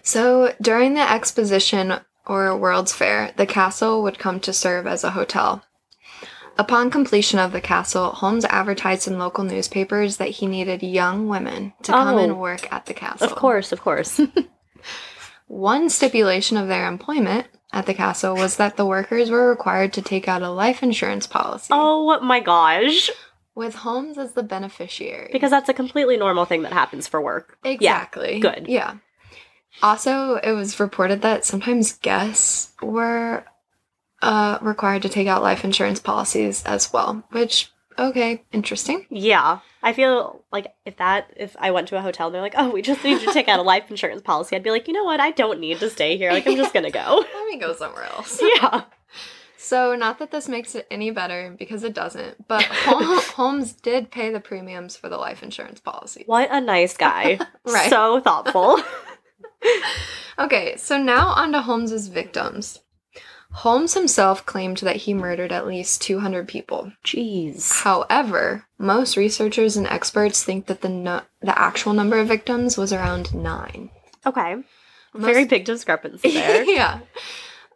So 0.02 0.52
during 0.60 0.94
the 0.94 1.08
exposition 1.12 2.00
or 2.26 2.56
World's 2.56 2.92
Fair, 2.92 3.32
the 3.36 3.46
castle 3.46 4.02
would 4.02 4.18
come 4.18 4.40
to 4.40 4.52
serve 4.52 4.86
as 4.88 5.04
a 5.04 5.10
hotel. 5.12 5.62
Upon 6.58 6.90
completion 6.90 7.38
of 7.38 7.52
the 7.52 7.60
castle, 7.60 8.10
Holmes 8.10 8.44
advertised 8.44 9.08
in 9.08 9.18
local 9.18 9.42
newspapers 9.44 10.18
that 10.18 10.28
he 10.30 10.46
needed 10.46 10.82
young 10.82 11.28
women 11.28 11.72
to 11.82 11.92
come 11.92 12.16
Oh. 12.16 12.18
and 12.18 12.38
work 12.38 12.70
at 12.72 12.86
the 12.86 12.94
castle. 12.94 13.26
of 13.26 13.34
course, 13.34 13.72
of 13.72 13.80
course. 13.80 14.20
One 15.48 15.90
stipulation 15.90 16.56
of 16.56 16.68
their 16.68 16.86
employment 16.86 17.46
at 17.72 17.86
the 17.86 17.94
castle 17.94 18.34
was 18.34 18.56
that 18.56 18.76
the 18.76 18.86
workers 18.86 19.30
were 19.30 19.48
required 19.48 19.92
to 19.94 20.02
take 20.02 20.28
out 20.28 20.42
a 20.42 20.50
life 20.50 20.82
insurance 20.82 21.26
policy, 21.26 21.68
oh 21.70 22.20
my 22.20 22.40
gosh. 22.40 23.10
with 23.54 23.74
Holmes 23.76 24.18
as 24.18 24.32
the 24.32 24.42
beneficiary. 24.42 25.30
Because 25.32 25.50
that's 25.50 25.68
a 25.68 25.74
completely 25.74 26.16
normal 26.16 26.44
thing 26.44 26.62
that 26.62 26.72
happens 26.72 27.06
for 27.08 27.20
work. 27.20 27.58
Exactly. 27.64 28.40
good. 28.40 28.66
Yeah. 28.68 28.96
Also, 29.82 30.36
it 30.36 30.52
was 30.52 30.78
reported 30.78 31.22
that 31.22 31.44
sometimes 31.46 31.94
guests 31.94 32.72
were 32.82 33.44
uh, 34.22 34.58
required 34.62 35.02
to 35.02 35.08
take 35.08 35.26
out 35.28 35.42
life 35.42 35.64
insurance 35.64 36.00
policies 36.00 36.62
as 36.64 36.92
well, 36.92 37.24
which, 37.32 37.70
okay, 37.98 38.42
interesting. 38.52 39.06
Yeah. 39.10 39.58
I 39.82 39.92
feel 39.92 40.44
like 40.52 40.72
if 40.86 40.96
that 40.98 41.32
if 41.36 41.56
I 41.58 41.72
went 41.72 41.88
to 41.88 41.96
a 41.96 42.00
hotel 42.00 42.28
and 42.28 42.34
they're 42.34 42.40
like, 42.40 42.54
"Oh, 42.56 42.70
we 42.70 42.82
just 42.82 43.02
need 43.02 43.20
you 43.20 43.26
to 43.26 43.32
take 43.32 43.48
out 43.48 43.58
a 43.58 43.62
life 43.62 43.90
insurance 43.90 44.22
policy," 44.22 44.54
I'd 44.54 44.62
be 44.62 44.70
like, 44.70 44.86
"You 44.86 44.94
know 44.94 45.02
what? 45.02 45.18
I 45.18 45.32
don't 45.32 45.58
need 45.58 45.80
to 45.80 45.90
stay 45.90 46.16
here. 46.16 46.30
Like, 46.30 46.46
I'm 46.46 46.56
just 46.56 46.72
gonna 46.72 46.90
go." 46.90 47.24
Let 47.34 47.46
me 47.48 47.58
go 47.58 47.74
somewhere 47.74 48.04
else. 48.04 48.40
yeah. 48.62 48.84
So, 49.56 49.96
not 49.96 50.20
that 50.20 50.30
this 50.30 50.48
makes 50.48 50.76
it 50.76 50.86
any 50.88 51.10
better 51.10 51.54
because 51.58 51.82
it 51.82 51.94
doesn't, 51.94 52.46
but 52.46 52.62
Holmes 52.64 53.72
did 53.72 54.12
pay 54.12 54.30
the 54.30 54.40
premiums 54.40 54.96
for 54.96 55.08
the 55.08 55.18
life 55.18 55.42
insurance 55.42 55.80
policy. 55.80 56.22
What 56.26 56.48
a 56.52 56.60
nice 56.60 56.96
guy. 56.96 57.40
Right. 57.64 57.90
So 57.90 58.20
thoughtful. 58.20 58.80
Okay, 60.38 60.76
so 60.76 60.96
now 60.96 61.28
on 61.28 61.52
to 61.52 61.60
Holmes's 61.60 62.08
victims. 62.08 62.80
Holmes 63.54 63.94
himself 63.94 64.44
claimed 64.46 64.78
that 64.78 64.96
he 64.96 65.12
murdered 65.14 65.52
at 65.52 65.66
least 65.66 66.00
200 66.02 66.48
people. 66.48 66.92
Jeez. 67.04 67.82
However, 67.82 68.64
most 68.78 69.16
researchers 69.16 69.76
and 69.76 69.86
experts 69.86 70.42
think 70.42 70.66
that 70.66 70.80
the 70.80 70.88
no- 70.88 71.22
the 71.42 71.56
actual 71.58 71.92
number 71.92 72.18
of 72.18 72.28
victims 72.28 72.76
was 72.78 72.92
around 72.92 73.34
9. 73.34 73.90
Okay. 74.26 74.54
Most- 75.12 75.24
Very 75.26 75.44
big 75.44 75.64
discrepancy 75.64 76.30
there. 76.32 76.64
yeah. 76.64 77.00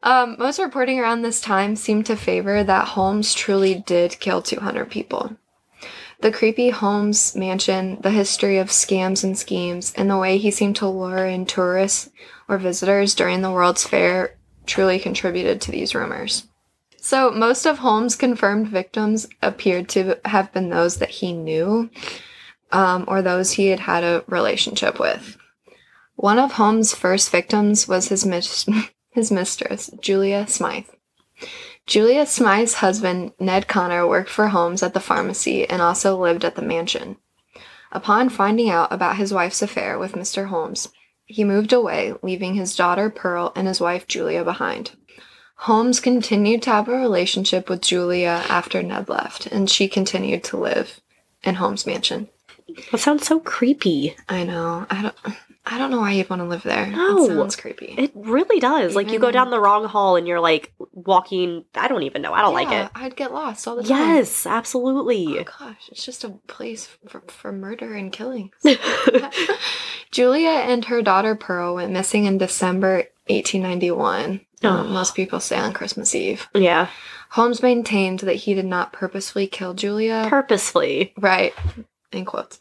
Um, 0.02 0.36
most 0.38 0.58
reporting 0.58 0.98
around 1.00 1.22
this 1.22 1.40
time 1.40 1.76
seemed 1.76 2.06
to 2.06 2.16
favor 2.16 2.62
that 2.62 2.88
Holmes 2.88 3.34
truly 3.34 3.74
did 3.86 4.18
kill 4.20 4.40
200 4.40 4.90
people. 4.90 5.36
The 6.20 6.32
creepy 6.32 6.70
Holmes 6.70 7.34
mansion, 7.36 7.98
the 8.00 8.10
history 8.10 8.56
of 8.56 8.68
scams 8.68 9.22
and 9.22 9.36
schemes, 9.36 9.92
and 9.96 10.08
the 10.08 10.16
way 10.16 10.38
he 10.38 10.50
seemed 10.50 10.76
to 10.76 10.88
lure 10.88 11.26
in 11.26 11.44
tourists 11.44 12.08
or 12.48 12.56
visitors 12.56 13.14
during 13.14 13.42
the 13.42 13.50
World's 13.50 13.86
Fair 13.86 14.35
truly 14.66 14.98
contributed 14.98 15.60
to 15.62 15.70
these 15.70 15.94
rumors. 15.94 16.46
So, 16.98 17.30
most 17.30 17.66
of 17.66 17.78
Holmes' 17.78 18.16
confirmed 18.16 18.68
victims 18.68 19.28
appeared 19.40 19.88
to 19.90 20.18
have 20.24 20.52
been 20.52 20.70
those 20.70 20.96
that 20.96 21.10
he 21.10 21.32
knew 21.32 21.88
um, 22.72 23.04
or 23.06 23.22
those 23.22 23.52
he 23.52 23.68
had 23.68 23.80
had 23.80 24.02
a 24.02 24.24
relationship 24.26 24.98
with. 24.98 25.36
One 26.16 26.38
of 26.38 26.52
Holmes' 26.52 26.94
first 26.94 27.30
victims 27.30 27.86
was 27.86 28.08
his, 28.08 28.26
mis- 28.26 28.66
his 29.10 29.30
mistress, 29.30 29.90
Julia 30.00 30.46
Smythe. 30.48 30.88
Julia 31.86 32.26
Smythe's 32.26 32.74
husband, 32.74 33.32
Ned 33.38 33.68
Conner, 33.68 34.06
worked 34.06 34.30
for 34.30 34.48
Holmes 34.48 34.82
at 34.82 34.92
the 34.92 35.00
pharmacy 35.00 35.68
and 35.68 35.80
also 35.80 36.18
lived 36.18 36.44
at 36.44 36.56
the 36.56 36.62
mansion. 36.62 37.16
Upon 37.92 38.28
finding 38.28 38.68
out 38.68 38.92
about 38.92 39.16
his 39.16 39.32
wife's 39.32 39.62
affair 39.62 39.98
with 39.98 40.14
Mr. 40.14 40.48
Holmes, 40.48 40.88
he 41.26 41.44
moved 41.44 41.72
away, 41.72 42.14
leaving 42.22 42.54
his 42.54 42.76
daughter 42.76 43.10
Pearl 43.10 43.52
and 43.54 43.66
his 43.66 43.80
wife 43.80 44.06
Julia 44.06 44.44
behind. 44.44 44.92
Holmes 45.60 46.00
continued 46.00 46.62
to 46.62 46.70
have 46.70 46.88
a 46.88 46.96
relationship 46.96 47.68
with 47.68 47.80
Julia 47.80 48.44
after 48.48 48.82
Ned 48.82 49.08
left, 49.08 49.46
and 49.46 49.68
she 49.68 49.88
continued 49.88 50.44
to 50.44 50.56
live 50.56 51.00
in 51.42 51.56
Holmes' 51.56 51.86
mansion. 51.86 52.28
That 52.90 52.98
sounds 52.98 53.26
so 53.26 53.40
creepy. 53.40 54.16
I 54.28 54.44
know. 54.44 54.86
I 54.90 55.02
don't. 55.02 55.36
I 55.68 55.78
don't 55.78 55.90
know 55.90 55.98
why 56.00 56.12
you'd 56.12 56.30
want 56.30 56.40
to 56.40 56.46
live 56.46 56.62
there. 56.62 56.86
No. 56.86 57.24
It 57.24 57.26
sounds 57.26 57.56
creepy. 57.56 57.94
It 57.98 58.12
really 58.14 58.60
does. 58.60 58.94
Like 58.94 59.10
you 59.10 59.18
go 59.18 59.32
down 59.32 59.50
the 59.50 59.58
wrong 59.58 59.84
hall 59.86 60.14
and 60.14 60.26
you're 60.26 60.38
like 60.38 60.72
walking. 60.92 61.64
I 61.74 61.88
don't 61.88 62.04
even 62.04 62.22
know. 62.22 62.32
I 62.32 62.42
don't 62.42 62.54
like 62.54 62.70
it. 62.70 62.88
I'd 62.94 63.16
get 63.16 63.32
lost 63.32 63.66
all 63.66 63.74
the 63.74 63.82
time. 63.82 63.90
Yes, 63.90 64.46
absolutely. 64.46 65.40
Oh 65.40 65.44
gosh, 65.44 65.88
it's 65.90 66.04
just 66.04 66.22
a 66.22 66.30
place 66.46 66.86
for, 67.08 67.20
for 67.26 67.50
murder 67.50 67.94
and 67.94 68.12
killings. 68.12 68.52
Julia 70.12 70.50
and 70.50 70.84
her 70.84 71.02
daughter 71.02 71.34
Pearl 71.34 71.74
went 71.74 71.92
missing 71.92 72.26
in 72.26 72.38
December 72.38 73.08
1891. 73.26 74.40
Oh. 74.62 74.68
Um, 74.68 74.92
most 74.92 75.14
people 75.14 75.40
say 75.40 75.58
on 75.58 75.72
Christmas 75.72 76.14
Eve. 76.14 76.48
yeah, 76.54 76.88
Holmes 77.30 77.60
maintained 77.60 78.20
that 78.20 78.36
he 78.36 78.54
did 78.54 78.64
not 78.64 78.92
purposefully 78.92 79.46
kill 79.48 79.74
Julia. 79.74 80.26
purposefully. 80.28 81.12
right, 81.18 81.52
in 82.12 82.24
quotes. 82.24 82.58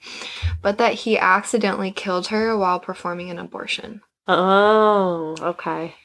But 0.61 0.77
that 0.77 0.93
he 0.93 1.17
accidentally 1.17 1.91
killed 1.91 2.27
her 2.27 2.57
while 2.57 2.79
performing 2.79 3.29
an 3.29 3.39
abortion. 3.39 4.01
Oh, 4.27 5.35
okay. 5.39 5.95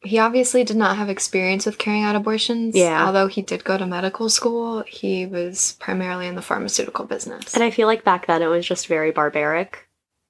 He 0.00 0.18
obviously 0.18 0.64
did 0.64 0.76
not 0.76 0.98
have 0.98 1.08
experience 1.08 1.64
with 1.64 1.78
carrying 1.78 2.04
out 2.04 2.16
abortions. 2.16 2.76
Yeah. 2.76 3.06
Although 3.06 3.26
he 3.26 3.40
did 3.40 3.64
go 3.64 3.78
to 3.78 3.86
medical 3.86 4.28
school, 4.28 4.84
he 4.86 5.24
was 5.24 5.76
primarily 5.80 6.26
in 6.26 6.34
the 6.34 6.42
pharmaceutical 6.42 7.06
business. 7.06 7.54
And 7.54 7.64
I 7.64 7.70
feel 7.70 7.86
like 7.86 8.04
back 8.04 8.26
then 8.26 8.42
it 8.42 8.48
was 8.48 8.66
just 8.66 8.86
very 8.86 9.10
barbaric 9.10 9.88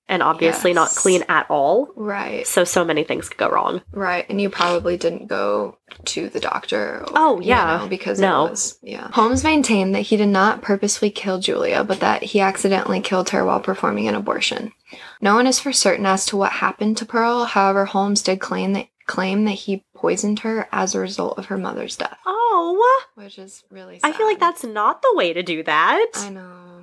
and 0.09 0.23
obviously 0.23 0.73
not 0.73 0.91
clean 0.91 1.23
at 1.29 1.47
all. 1.51 1.89
right. 1.97 2.47
So, 2.47 2.65
so 2.65 2.85
many 2.85 3.05
things 3.05 3.29
could 3.29 3.39
go 3.39 3.49
wrong. 3.51 3.81
Right, 3.93 4.27
and 4.29 4.41
you 4.41 4.51
probably 4.51 4.97
didn't 4.97 5.27
go 5.29 5.79
to 6.07 6.29
the 6.29 6.41
doctor. 6.41 7.01
or, 7.03 7.13
Oh, 7.17 7.41
you 7.41 7.49
yeah. 7.49 7.79
know, 7.79 7.89
because 7.89 8.21
No. 8.21 8.45
was 8.47 8.79
yeah. 8.83 9.09
Holmes 9.13 9.43
maintained 9.45 9.95
that 9.95 10.01
he 10.03 10.17
did 10.17 10.29
not 10.29 10.61
purposely 10.63 11.11
kill 11.11 11.39
Julia, 11.39 11.85
but 11.85 12.01
that 12.01 12.23
he 12.23 12.41
accidentally 12.41 13.01
killed 13.01 13.31
her 13.31 13.45
while 13.45 13.61
performing 13.61 14.07
an 14.09 14.15
abortion. 14.15 14.73
No 15.21 15.35
one 15.35 15.47
is 15.47 15.59
for 15.59 15.73
certain 15.73 16.07
as 16.07 16.27
to 16.27 16.37
what 16.37 16.53
happened 16.53 16.97
to 16.99 17.07
Pearl. 17.07 17.45
However, 17.45 17.85
Holmes 17.87 18.23
did 18.23 18.41
claim 18.41 18.75
that 18.75 18.89
claim 19.07 19.45
that 19.45 19.51
he 19.53 19.85
poisoned 19.95 20.39
her 20.41 20.67
as 20.73 20.95
a 20.95 20.99
result 21.01 21.39
of 21.39 21.47
her 21.47 21.59
mother's 21.59 21.97
death, 21.97 22.17
Oh, 22.25 23.05
which 23.17 23.39
is 23.39 23.63
really. 23.71 23.99
Sad. 23.99 24.09
I 24.09 24.17
feel 24.17 24.27
like 24.27 24.41
that's 24.41 24.65
not 24.65 25.03
the 25.03 25.13
way 25.15 25.33
to 25.35 25.43
do 25.43 25.63
that. 25.63 26.07
I 26.17 26.31
know. 26.31 26.74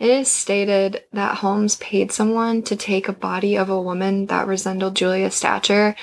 It 0.00 0.08
is 0.10 0.28
stated 0.28 1.04
that 1.12 1.36
Holmes 1.38 1.76
paid 1.76 2.10
someone 2.10 2.62
to 2.62 2.74
take 2.74 3.06
a 3.08 3.12
body 3.12 3.56
of 3.56 3.68
a 3.68 3.80
woman 3.80 4.26
that 4.26 4.46
resembled 4.46 4.96
Julia's 4.96 5.34
stature. 5.34 5.94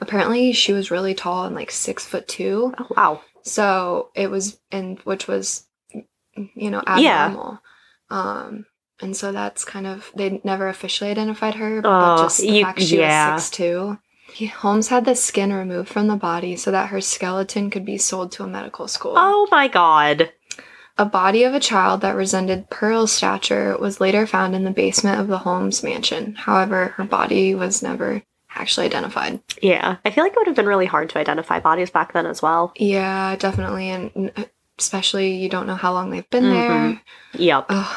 Apparently, 0.00 0.52
she 0.52 0.74
was 0.74 0.90
really 0.90 1.14
tall 1.14 1.46
and 1.46 1.56
like 1.56 1.70
six 1.70 2.04
foot 2.04 2.28
two. 2.28 2.74
Oh, 2.78 2.86
wow. 2.96 3.20
So 3.42 4.10
it 4.14 4.30
was, 4.30 4.58
and 4.70 4.98
which 5.00 5.26
was, 5.26 5.66
you 6.34 6.70
know, 6.70 6.82
Yeah. 6.98 7.26
abnormal. 7.28 7.58
Um, 8.10 8.66
and 9.00 9.16
so 9.16 9.32
that's 9.32 9.64
kind 9.64 9.86
of 9.86 10.10
they 10.14 10.38
never 10.44 10.68
officially 10.68 11.10
identified 11.10 11.54
her, 11.54 11.78
Oh, 11.78 11.82
but 11.82 12.22
just 12.24 12.40
the 12.40 12.48
you- 12.48 12.64
fact 12.64 12.82
she 12.82 12.98
yeah. 12.98 13.34
was 13.34 13.44
six 13.44 13.56
two. 13.56 13.98
He, 14.34 14.46
Holmes 14.46 14.88
had 14.88 15.04
the 15.06 15.14
skin 15.14 15.50
removed 15.52 15.88
from 15.88 16.08
the 16.08 16.16
body 16.16 16.56
so 16.56 16.70
that 16.72 16.88
her 16.90 17.00
skeleton 17.00 17.70
could 17.70 17.86
be 17.86 17.96
sold 17.96 18.32
to 18.32 18.42
a 18.42 18.46
medical 18.46 18.86
school. 18.88 19.14
Oh 19.16 19.48
my 19.50 19.66
god. 19.68 20.30
A 20.98 21.04
body 21.04 21.44
of 21.44 21.52
a 21.52 21.60
child 21.60 22.00
that 22.00 22.16
resembled 22.16 22.70
Pearl's 22.70 23.12
stature 23.12 23.76
was 23.78 24.00
later 24.00 24.26
found 24.26 24.54
in 24.54 24.64
the 24.64 24.70
basement 24.70 25.20
of 25.20 25.28
the 25.28 25.38
Holmes 25.38 25.82
mansion. 25.82 26.34
However, 26.34 26.86
her 26.96 27.04
body 27.04 27.54
was 27.54 27.82
never 27.82 28.22
actually 28.54 28.86
identified. 28.86 29.40
Yeah. 29.60 29.96
I 30.04 30.10
feel 30.10 30.24
like 30.24 30.32
it 30.32 30.38
would 30.38 30.46
have 30.46 30.56
been 30.56 30.66
really 30.66 30.86
hard 30.86 31.10
to 31.10 31.18
identify 31.18 31.60
bodies 31.60 31.90
back 31.90 32.14
then 32.14 32.24
as 32.24 32.40
well. 32.40 32.72
Yeah, 32.76 33.36
definitely. 33.36 33.90
And 33.90 34.32
especially, 34.78 35.34
you 35.34 35.50
don't 35.50 35.66
know 35.66 35.74
how 35.74 35.92
long 35.92 36.10
they've 36.10 36.30
been 36.30 36.44
Mhm. 36.44 37.00
Yep. 37.34 37.66
Ugh. 37.68 37.96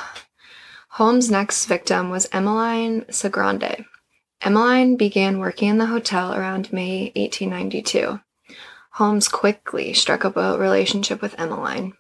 Holmes' 0.89 1.31
next 1.31 1.65
victim 1.67 2.09
was 2.09 2.27
Emmeline 2.33 3.05
Cigrand. 3.09 3.85
Emmeline 4.41 4.97
began 4.97 5.39
working 5.39 5.69
in 5.69 5.77
the 5.77 5.85
hotel 5.85 6.33
around 6.33 6.73
May 6.73 7.13
1892. 7.15 8.19
Holmes 8.91 9.29
quickly 9.29 9.93
struck 9.93 10.25
up 10.25 10.35
a 10.35 10.57
relationship 10.57 11.21
with 11.21 11.39
Emmeline. 11.39 11.93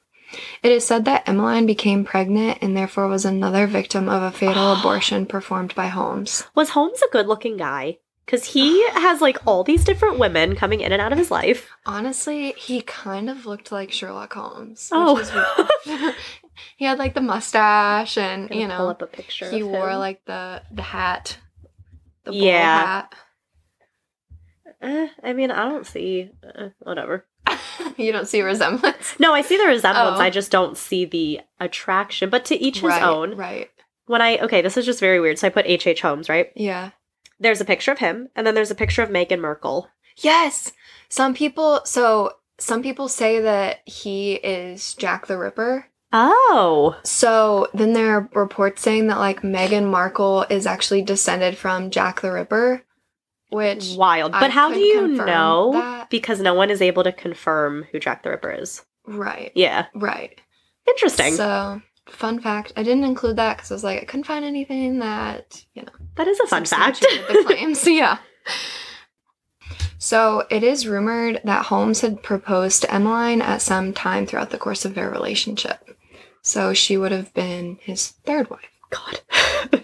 It 0.63 0.71
is 0.71 0.85
said 0.85 1.05
that 1.05 1.27
Emmeline 1.27 1.65
became 1.65 2.03
pregnant 2.05 2.59
and 2.61 2.75
therefore 2.77 3.07
was 3.07 3.25
another 3.25 3.65
victim 3.67 4.07
of 4.09 4.21
a 4.21 4.31
fatal 4.31 4.73
abortion 4.79 5.25
performed 5.25 5.73
by 5.75 5.87
Holmes. 5.87 6.45
Was 6.55 6.69
Holmes 6.69 7.01
a 7.01 7.11
good 7.11 7.27
looking 7.27 7.57
guy? 7.57 7.97
Because 8.25 8.45
he 8.45 8.87
has 8.89 9.21
like 9.21 9.37
all 9.47 9.63
these 9.63 9.83
different 9.83 10.19
women 10.19 10.55
coming 10.55 10.81
in 10.81 10.91
and 10.91 11.01
out 11.01 11.11
of 11.11 11.17
his 11.17 11.31
life. 11.31 11.67
Honestly, 11.87 12.51
he 12.57 12.81
kind 12.81 13.27
of 13.27 13.47
looked 13.47 13.71
like 13.71 13.91
Sherlock 13.91 14.33
Holmes. 14.33 14.89
which 14.91 15.27
Oh. 15.33 16.13
he 16.77 16.85
had 16.85 16.99
like 16.99 17.15
the 17.15 17.21
mustache 17.21 18.17
and, 18.19 18.49
you 18.51 18.67
pull 18.67 18.85
know, 18.85 18.89
up 18.89 19.01
a 19.01 19.07
picture. 19.07 19.49
he 19.49 19.63
wore 19.63 19.95
like 19.97 20.23
the 20.25 20.61
the 20.71 20.83
hat. 20.83 21.39
The 22.25 22.33
Yeah. 22.35 22.77
hat. 22.85 23.15
Eh, 24.81 25.07
I 25.23 25.33
mean, 25.33 25.49
I 25.51 25.67
don't 25.67 25.87
see 25.87 26.29
uh, 26.43 26.69
whatever. 26.79 27.25
you 27.97 28.11
don't 28.11 28.27
see 28.27 28.41
resemblance. 28.41 29.15
No, 29.19 29.33
I 29.33 29.41
see 29.41 29.57
the 29.57 29.65
resemblance. 29.65 30.17
Oh. 30.19 30.21
I 30.21 30.29
just 30.29 30.51
don't 30.51 30.77
see 30.77 31.05
the 31.05 31.41
attraction. 31.59 32.29
But 32.29 32.45
to 32.45 32.55
each 32.55 32.77
his 32.77 32.83
right, 32.83 33.03
own. 33.03 33.35
Right. 33.35 33.69
When 34.05 34.21
I 34.21 34.37
okay, 34.39 34.61
this 34.61 34.77
is 34.77 34.85
just 34.85 34.99
very 34.99 35.19
weird. 35.19 35.37
So 35.39 35.47
I 35.47 35.51
put 35.51 35.65
H. 35.67 35.85
H. 35.87 36.01
Holmes, 36.01 36.29
right? 36.29 36.51
Yeah. 36.55 36.91
There's 37.39 37.61
a 37.61 37.65
picture 37.65 37.91
of 37.91 37.99
him, 37.99 38.29
and 38.35 38.45
then 38.45 38.55
there's 38.55 38.71
a 38.71 38.75
picture 38.75 39.01
of 39.01 39.09
Meghan 39.09 39.39
Markle. 39.39 39.87
Yes. 40.17 40.73
Some 41.09 41.33
people 41.33 41.81
so 41.85 42.33
some 42.57 42.83
people 42.83 43.07
say 43.07 43.39
that 43.39 43.79
he 43.85 44.33
is 44.33 44.93
Jack 44.95 45.27
the 45.27 45.37
Ripper. 45.37 45.85
Oh, 46.11 46.97
So 47.03 47.67
then 47.73 47.93
there 47.93 48.17
are 48.17 48.29
reports 48.33 48.81
saying 48.81 49.07
that 49.07 49.19
like 49.19 49.41
Meghan 49.41 49.85
Markle 49.89 50.43
is 50.49 50.65
actually 50.65 51.03
descended 51.03 51.55
from 51.55 51.91
Jack 51.91 52.21
the 52.21 52.31
Ripper, 52.31 52.83
which 53.49 53.93
wild. 53.95 54.33
I 54.33 54.39
But 54.39 54.51
how 54.51 54.71
do 54.73 54.79
you 54.79 55.07
know? 55.07 55.71
that. 55.73 56.09
Because 56.09 56.39
no 56.39 56.53
one 56.53 56.69
is 56.69 56.81
able 56.81 57.03
to 57.03 57.11
confirm 57.11 57.85
who 57.91 57.99
Jack 57.99 58.23
the 58.23 58.29
Ripper 58.31 58.51
is. 58.51 58.83
right, 59.05 59.51
Yeah, 59.55 59.85
right. 59.95 60.39
interesting. 60.87 61.33
So 61.35 61.81
fun 62.07 62.39
fact, 62.39 62.73
I 62.75 62.83
didn't 62.83 63.03
include 63.03 63.35
that 63.35 63.57
because 63.57 63.71
I 63.71 63.75
was 63.75 63.83
like 63.83 64.01
I 64.01 64.05
couldn't 64.05 64.23
find 64.25 64.43
anything 64.45 64.99
that 64.99 65.63
you 65.73 65.83
know 65.83 65.91
that 66.15 66.27
is 66.27 66.39
a 66.39 66.47
fun 66.47 66.65
fact. 66.65 67.01
the 67.01 67.43
claims. 67.47 67.85
yeah. 67.87 68.17
So 69.97 70.45
it 70.49 70.63
is 70.63 70.87
rumored 70.87 71.41
that 71.43 71.65
Holmes 71.65 72.01
had 72.01 72.23
proposed 72.23 72.81
to 72.83 72.93
Emmeline 72.93 73.41
at 73.41 73.61
some 73.61 73.93
time 73.93 74.25
throughout 74.25 74.49
the 74.49 74.57
course 74.57 74.85
of 74.85 74.95
their 74.95 75.09
relationship. 75.09 75.97
So 76.41 76.73
she 76.73 76.97
would 76.97 77.11
have 77.11 77.33
been 77.33 77.77
his 77.81 78.07
third 78.25 78.49
wife. 78.49 78.69
God. 78.89 79.19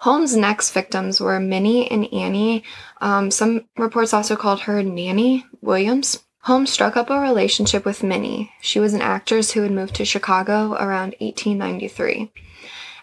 Holmes' 0.00 0.36
next 0.36 0.72
victims 0.72 1.20
were 1.20 1.40
Minnie 1.40 1.90
and 1.90 2.12
Annie. 2.12 2.64
Um, 3.00 3.30
some 3.30 3.66
reports 3.76 4.14
also 4.14 4.36
called 4.36 4.60
her 4.60 4.82
Nanny 4.82 5.44
Williams. 5.60 6.22
Holmes 6.42 6.70
struck 6.70 6.96
up 6.96 7.10
a 7.10 7.20
relationship 7.20 7.84
with 7.84 8.02
Minnie. 8.02 8.52
She 8.60 8.80
was 8.80 8.94
an 8.94 9.02
actress 9.02 9.52
who 9.52 9.62
had 9.62 9.72
moved 9.72 9.94
to 9.96 10.04
Chicago 10.04 10.72
around 10.72 11.14
1893. 11.20 12.32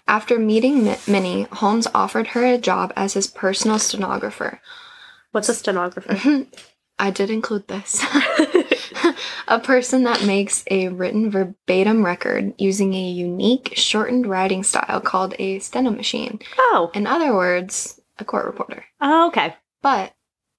After 0.07 0.39
meeting 0.39 0.83
Mi- 0.83 0.97
Minnie, 1.07 1.47
Holmes 1.51 1.87
offered 1.93 2.27
her 2.27 2.45
a 2.45 2.57
job 2.57 2.93
as 2.95 3.13
his 3.13 3.27
personal 3.27 3.79
stenographer. 3.79 4.61
What's 5.31 5.49
a 5.49 5.53
stenographer? 5.53 6.45
I 6.97 7.11
did 7.11 7.29
include 7.29 7.67
this. 7.67 8.03
a 9.47 9.59
person 9.59 10.03
that 10.03 10.23
makes 10.25 10.63
a 10.71 10.87
written 10.89 11.29
verbatim 11.29 12.03
record 12.05 12.53
using 12.57 12.93
a 12.93 13.09
unique 13.09 13.73
shortened 13.75 14.27
writing 14.27 14.63
style 14.63 15.01
called 15.01 15.35
a 15.39 15.59
steno 15.59 15.91
machine. 15.91 16.39
oh. 16.57 16.91
In 16.93 17.05
other 17.07 17.33
words, 17.33 17.99
a 18.17 18.25
court 18.25 18.45
reporter. 18.45 18.85
oh, 19.01 19.27
okay. 19.27 19.55
But 19.81 20.13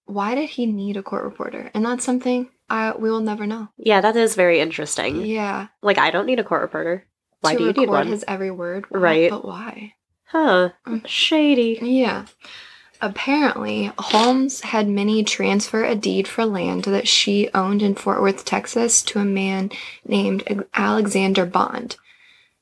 why 0.04 0.34
did 0.34 0.50
he 0.50 0.66
need 0.66 0.96
a 0.96 1.02
court 1.02 1.24
reporter? 1.24 1.70
And 1.74 1.84
that's 1.84 2.04
something 2.04 2.50
I 2.68 2.92
we 2.96 3.10
will 3.10 3.20
never 3.20 3.46
know. 3.46 3.68
Yeah, 3.78 4.00
that 4.00 4.14
is 4.16 4.34
very 4.36 4.60
interesting. 4.60 5.24
Yeah. 5.24 5.68
Like, 5.82 5.98
I 5.98 6.10
don't 6.10 6.26
need 6.26 6.38
a 6.38 6.44
court 6.44 6.62
reporter. 6.62 7.06
Why 7.40 7.52
to 7.52 7.58
do 7.58 7.64
you 7.66 7.72
need 7.72 7.88
one? 7.88 8.06
his 8.08 8.24
every 8.28 8.50
word. 8.50 8.86
Why- 8.88 8.98
Right. 9.00 9.30
But 9.30 9.44
why? 9.44 9.94
Huh. 10.26 10.70
Mm. 10.86 11.06
Shady. 11.06 11.78
Yeah. 11.80 12.26
Apparently, 13.00 13.92
Holmes 13.98 14.60
had 14.60 14.88
Minnie 14.88 15.24
transfer 15.24 15.84
a 15.84 15.94
deed 15.94 16.26
for 16.26 16.44
land 16.44 16.84
that 16.84 17.06
she 17.06 17.50
owned 17.52 17.82
in 17.82 17.94
Fort 17.94 18.20
Worth, 18.20 18.44
Texas, 18.44 19.02
to 19.02 19.18
a 19.18 19.24
man 19.24 19.70
named 20.04 20.44
Alexander 20.74 21.44
Bond. 21.44 21.96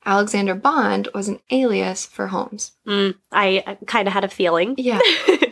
Alexander 0.04 0.54
Bond 0.54 1.08
was 1.14 1.28
an 1.28 1.40
alias 1.50 2.04
for 2.04 2.28
Holmes. 2.28 2.72
Mm, 2.86 3.14
I, 3.32 3.62
I 3.66 3.78
kind 3.86 4.06
of 4.06 4.12
had 4.12 4.24
a 4.24 4.28
feeling. 4.28 4.74
Yeah. 4.76 5.00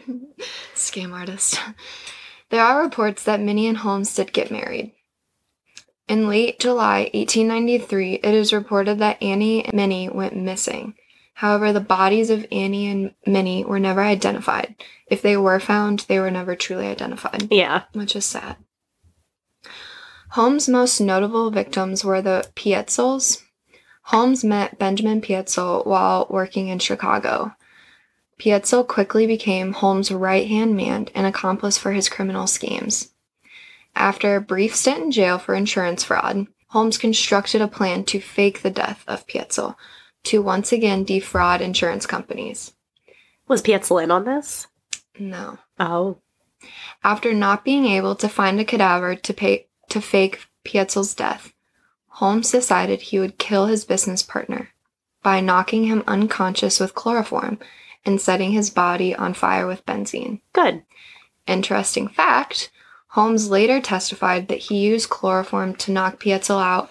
Scam 0.74 1.12
artist. 1.12 1.58
There 2.50 2.62
are 2.62 2.82
reports 2.82 3.22
that 3.24 3.40
Minnie 3.40 3.66
and 3.66 3.78
Holmes 3.78 4.14
did 4.14 4.32
get 4.32 4.50
married. 4.50 4.92
In 6.08 6.28
late 6.28 6.58
July 6.58 7.10
1893, 7.14 8.14
it 8.14 8.34
is 8.34 8.52
reported 8.52 8.98
that 8.98 9.22
Annie 9.22 9.64
and 9.64 9.72
Minnie 9.72 10.10
went 10.10 10.36
missing. 10.36 10.94
However, 11.34 11.72
the 11.72 11.80
bodies 11.80 12.30
of 12.30 12.46
Annie 12.52 12.86
and 12.88 13.14
Minnie 13.26 13.64
were 13.64 13.80
never 13.80 14.00
identified. 14.00 14.76
If 15.06 15.22
they 15.22 15.36
were 15.36 15.60
found, 15.60 16.00
they 16.00 16.18
were 16.18 16.30
never 16.30 16.54
truly 16.54 16.86
identified, 16.86 17.48
yeah. 17.50 17.84
which 17.92 18.14
is 18.14 18.24
sad. 18.24 18.56
Holmes' 20.30 20.68
most 20.68 21.00
notable 21.00 21.50
victims 21.50 22.04
were 22.04 22.22
the 22.22 22.48
Pitezels. 22.54 23.42
Holmes 24.04 24.42
met 24.44 24.78
Benjamin 24.78 25.20
Pitezel 25.20 25.86
while 25.86 26.26
working 26.30 26.68
in 26.68 26.78
Chicago. 26.78 27.54
Pitezel 28.38 28.86
quickly 28.86 29.26
became 29.26 29.72
Holmes' 29.72 30.10
right 30.10 30.48
hand 30.48 30.76
man 30.76 31.08
and 31.14 31.26
accomplice 31.26 31.78
for 31.78 31.92
his 31.92 32.08
criminal 32.08 32.46
schemes. 32.46 33.10
After 33.94 34.36
a 34.36 34.40
brief 34.40 34.74
stint 34.74 35.02
in 35.04 35.10
jail 35.10 35.38
for 35.38 35.54
insurance 35.54 36.02
fraud, 36.02 36.46
Holmes 36.68 36.96
constructed 36.96 37.60
a 37.60 37.68
plan 37.68 38.04
to 38.04 38.20
fake 38.20 38.62
the 38.62 38.70
death 38.70 39.04
of 39.06 39.26
Pitezel 39.26 39.76
to 40.24 40.42
once 40.42 40.72
again 40.72 41.04
defraud 41.04 41.60
insurance 41.60 42.06
companies. 42.06 42.72
Was 43.48 43.62
Pitezel 43.62 44.02
in 44.02 44.10
on 44.10 44.24
this? 44.24 44.66
No. 45.18 45.58
Oh. 45.78 46.18
After 47.02 47.32
not 47.32 47.64
being 47.64 47.86
able 47.86 48.14
to 48.16 48.28
find 48.28 48.60
a 48.60 48.64
cadaver 48.64 49.14
to 49.16 49.34
pay 49.34 49.66
to 49.88 50.00
fake 50.00 50.46
Pitezel's 50.64 51.14
death, 51.14 51.52
Holmes 52.06 52.50
decided 52.50 53.02
he 53.02 53.18
would 53.18 53.38
kill 53.38 53.66
his 53.66 53.84
business 53.84 54.22
partner 54.22 54.70
by 55.22 55.40
knocking 55.40 55.84
him 55.84 56.04
unconscious 56.06 56.78
with 56.78 56.94
chloroform 56.94 57.58
and 58.04 58.20
setting 58.20 58.52
his 58.52 58.70
body 58.70 59.14
on 59.14 59.34
fire 59.34 59.66
with 59.66 59.84
benzene. 59.86 60.40
Good. 60.52 60.82
Interesting 61.46 62.08
fact 62.08 62.70
Holmes 63.12 63.50
later 63.50 63.78
testified 63.78 64.48
that 64.48 64.58
he 64.58 64.78
used 64.78 65.10
chloroform 65.10 65.74
to 65.76 65.92
knock 65.92 66.18
Pitezel 66.18 66.62
out 66.62 66.88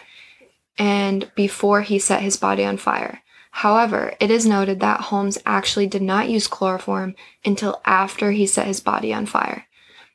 and 0.78 1.32
before 1.36 1.82
he 1.82 2.00
set 2.00 2.22
his 2.22 2.38
body 2.38 2.64
on 2.66 2.78
fire. 2.78 3.22
However, 3.52 4.14
it 4.20 4.32
is 4.32 4.46
noted 4.46 4.80
that 4.80 5.02
Holmes 5.02 5.38
actually 5.46 5.88
did 5.88 6.02
not 6.02 6.30
use 6.30 6.48
chloroform 6.48 7.16
until 7.44 7.82
after 7.86 8.32
he 8.32 8.48
set 8.48 8.68
his 8.68 8.80
body 8.80 9.14
on 9.14 9.26
fire. 9.26 9.68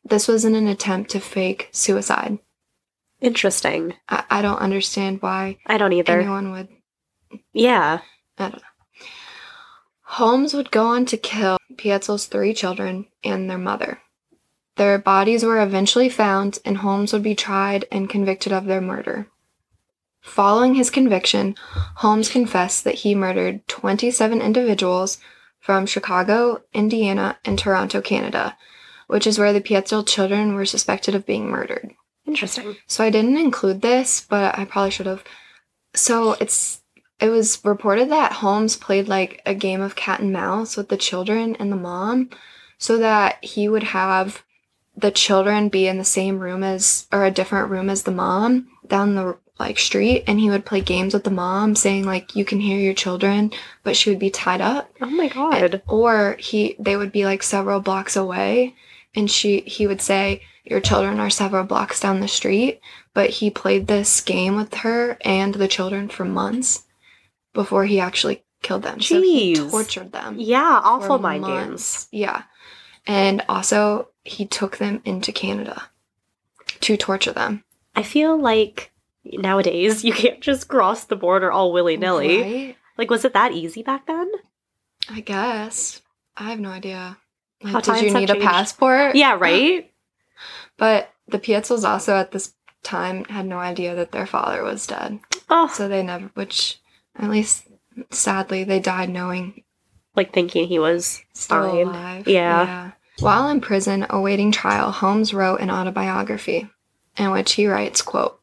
This 0.05 0.27
was 0.27 0.45
in 0.45 0.55
an 0.55 0.69
attempt 0.69 1.11
to 1.11 1.21
fake 1.21 1.69
suicide. 1.73 2.39
Interesting. 3.21 3.95
I, 4.09 4.25
I 4.31 4.43
don't 4.43 4.59
understand 4.59 5.21
why 5.21 5.59
I 5.67 5.79
don't 5.79 5.93
either. 5.93 6.21
anyone 6.21 6.53
would. 6.53 6.69
Yeah. 7.53 8.01
I 8.39 8.43
don't 8.43 8.55
know. 8.55 9.07
Holmes 10.03 10.55
would 10.55 10.71
go 10.71 10.87
on 10.87 11.05
to 11.07 11.17
kill 11.17 11.59
Pitezel's 11.75 12.27
three 12.27 12.55
children 12.55 13.07
and 13.25 13.51
their 13.51 13.59
mother. 13.59 14.01
Their 14.77 14.99
bodies 14.99 15.43
were 15.43 15.63
eventually 15.63 16.09
found, 16.09 16.59
and 16.65 16.79
Holmes 16.79 17.13
would 17.13 17.23
be 17.23 17.35
tried 17.35 17.87
and 17.91 18.09
convicted 18.09 18.53
of 18.53 18.67
their 18.67 18.81
murder. 18.81 19.27
Following 20.27 20.75
his 20.75 20.91
conviction, 20.91 21.55
Holmes 21.97 22.29
confessed 22.29 22.85
that 22.85 22.97
he 22.97 23.15
murdered 23.15 23.67
27 23.69 24.43
individuals 24.43 25.19
from 25.61 25.87
Chicago, 25.87 26.63
Indiana, 26.75 27.39
and 27.45 27.59
Toronto, 27.59 28.03
Canada, 28.03 28.57
which 29.07 29.27
is 29.27 29.39
where 29.39 29.53
the 29.53 29.61
Pitezel 29.61 30.07
children 30.07 30.55
were 30.55 30.67
suspected 30.67 31.15
of 31.15 31.25
being 31.25 31.49
murdered. 31.49 31.95
Interesting. 32.27 32.77
So 32.87 33.05
I 33.05 33.11
didn't 33.11 33.39
include 33.39 33.83
this, 33.83 34.21
but 34.29 34.59
I 34.59 34.65
probably 34.65 34.91
should 34.91 35.07
have. 35.07 35.25
So 35.95 36.33
it's 36.35 36.83
it 37.19 37.31
was 37.31 37.65
reported 37.65 38.11
that 38.11 38.33
Holmes 38.33 38.77
played 38.77 39.09
like 39.09 39.41
a 39.47 39.55
game 39.55 39.81
of 39.81 39.97
cat 39.97 40.21
and 40.21 40.33
mouse 40.33 40.77
with 40.77 40.89
the 40.89 40.99
children 40.99 41.57
and 41.57 41.73
the 41.73 41.77
mom 41.77 42.29
so 42.79 42.99
that 42.99 43.43
he 43.43 43.69
would 43.69 43.85
have 43.85 44.43
the 44.95 45.11
children 45.11 45.69
be 45.69 45.87
in 45.87 45.99
the 45.99 46.05
same 46.05 46.41
room 46.41 46.63
as 46.63 47.07
or 47.13 47.25
a 47.25 47.31
different 47.31 47.71
room 47.71 47.89
as 47.89 48.03
the 48.03 48.11
mom 48.11 48.69
down 48.87 49.15
the 49.15 49.39
like 49.59 49.79
street 49.79 50.25
and 50.27 50.39
he 50.39 50.51
would 50.51 50.67
play 50.67 50.81
games 50.81 51.15
with 51.15 51.25
the 51.25 51.31
mom 51.31 51.75
saying 51.75 52.05
like 52.05 52.37
you 52.37 52.45
can 52.45 52.61
hear 52.61 52.79
your 52.79 52.93
children 52.95 53.51
but 53.83 53.97
she 53.97 54.11
would 54.11 54.19
be 54.19 54.31
tied 54.31 54.61
up 54.61 54.91
Oh 55.01 55.07
my 55.07 55.29
god. 55.29 55.83
or 55.89 56.37
he 56.39 56.77
they 56.79 56.97
would 56.97 57.11
be 57.13 57.25
like 57.25 57.43
several 57.43 57.81
blocks 57.81 58.17
away 58.17 58.75
and 59.15 59.31
she 59.31 59.61
he 59.61 59.87
would 59.87 60.01
say 60.03 60.43
your 60.65 60.81
children 60.81 61.19
are 61.21 61.31
several 61.31 61.65
blocks 61.65 62.01
down 62.01 62.21
the 62.21 62.29
street 62.29 62.81
but 63.15 63.31
he 63.31 63.49
played 63.51 63.87
this 63.87 64.21
game 64.21 64.57
with 64.57 64.75
her 64.75 65.17
and 65.23 65.55
the 65.55 65.69
children 65.69 66.09
for 66.09 66.25
months 66.27 66.83
before 67.55 67.87
he 67.87 67.99
actually 67.99 68.45
killed 68.63 68.83
them 68.83 69.01
so 69.01 69.23
he 69.23 69.55
Jeez. 69.55 69.71
tortured 69.71 70.13
them 70.13 70.37
Yeah, 70.39 70.81
awful 70.85 71.19
mind 71.19 71.45
games. 71.47 72.09
yeah 72.13 72.43
and 73.07 73.43
also 73.49 74.09
he 74.25 74.45
took 74.45 74.77
them 74.77 75.01
into 75.07 75.33
canada 75.33 75.85
to 76.81 76.97
torture 76.99 77.33
them 77.33 77.65
I 77.95 78.03
feel 78.03 78.37
like 78.39 78.91
nowadays 79.33 80.05
you 80.05 80.13
can't 80.13 80.41
just 80.41 80.69
cross 80.69 81.05
the 81.05 81.17
border 81.17 81.51
all 81.51 81.73
willy 81.73 81.97
nilly. 81.97 82.43
Right? 82.43 82.77
Like, 82.99 83.11
was 83.11 83.25
it 83.25 83.35
that 83.35 83.53
easy 83.53 83.83
back 83.83 84.07
then? 84.07 84.31
i 85.09 85.21
guess 85.21 86.03
i 86.37 86.51
have 86.51 86.59
no 86.59 86.71
idea 86.71 87.17
like, 87.63 87.73
How 87.73 87.81
did 87.81 88.03
you 88.05 88.13
need 88.13 88.31
a 88.31 88.41
passport 88.41 89.15
Yeah, 89.15 89.37
right? 89.39 89.91
But 90.79 91.11
the 91.29 91.39
Pitezels 91.39 91.89
also 91.89 92.15
at 92.17 92.33
this 92.33 92.53
time 92.83 93.25
had 93.27 93.47
no 93.47 93.59
idea 93.59 93.95
that 93.95 94.13
their 94.13 94.27
father 94.27 94.63
was 94.63 94.87
dead. 94.87 95.21
oh, 95.49 95.69
So 95.69 95.89
they 95.89 96.03
never, 96.03 96.31
which 96.35 96.79
at 97.19 97.31
least 97.31 97.67
sadly, 98.11 98.65
they 98.65 98.79
died 98.81 99.09
knowing 99.11 99.63
like 100.15 100.33
thinking 100.33 100.67
he 100.67 100.79
was 100.79 101.23
still 101.35 101.71
fine. 101.71 101.87
alive. 101.87 102.29
Yeah. 102.29 102.93
While 103.21 103.49
in 103.49 103.61
prison 103.63 104.07
awaiting 104.11 104.53
trial, 104.53 104.91
Holmes 104.91 105.33
wrote 105.33 105.61
an 105.61 105.71
autobiography 105.71 106.69
in 107.17 107.31
which 107.31 107.53
he 107.53 107.67
writes, 107.67 108.03
quote, 108.03 108.39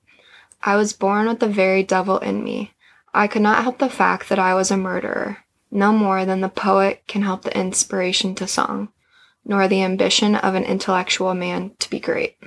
I 0.65 0.77
was 0.77 0.93
born 0.93 1.27
with 1.27 1.39
the 1.39 1.47
very 1.47 1.83
devil 1.83 2.19
in 2.19 2.41
me. 2.41 2.71
I 3.13 3.27
could 3.27 3.41
not 3.41 3.63
help 3.63 3.79
the 3.79 3.89
fact 3.89 4.29
that 4.29 4.39
I 4.39 4.55
was 4.55 4.71
a 4.71 4.77
murderer, 4.77 5.39
no 5.69 5.91
more 5.91 6.23
than 6.25 6.39
the 6.39 6.49
poet 6.49 7.03
can 7.05 7.21
help 7.21 7.41
the 7.41 7.57
inspiration 7.57 8.33
to 8.35 8.47
song, 8.47 8.89
nor 9.43 9.67
the 9.67 9.83
ambition 9.83 10.35
of 10.35 10.55
an 10.55 10.63
intellectual 10.63 11.33
man 11.33 11.71
to 11.79 11.89
be 11.89 11.99
great. 11.99 12.37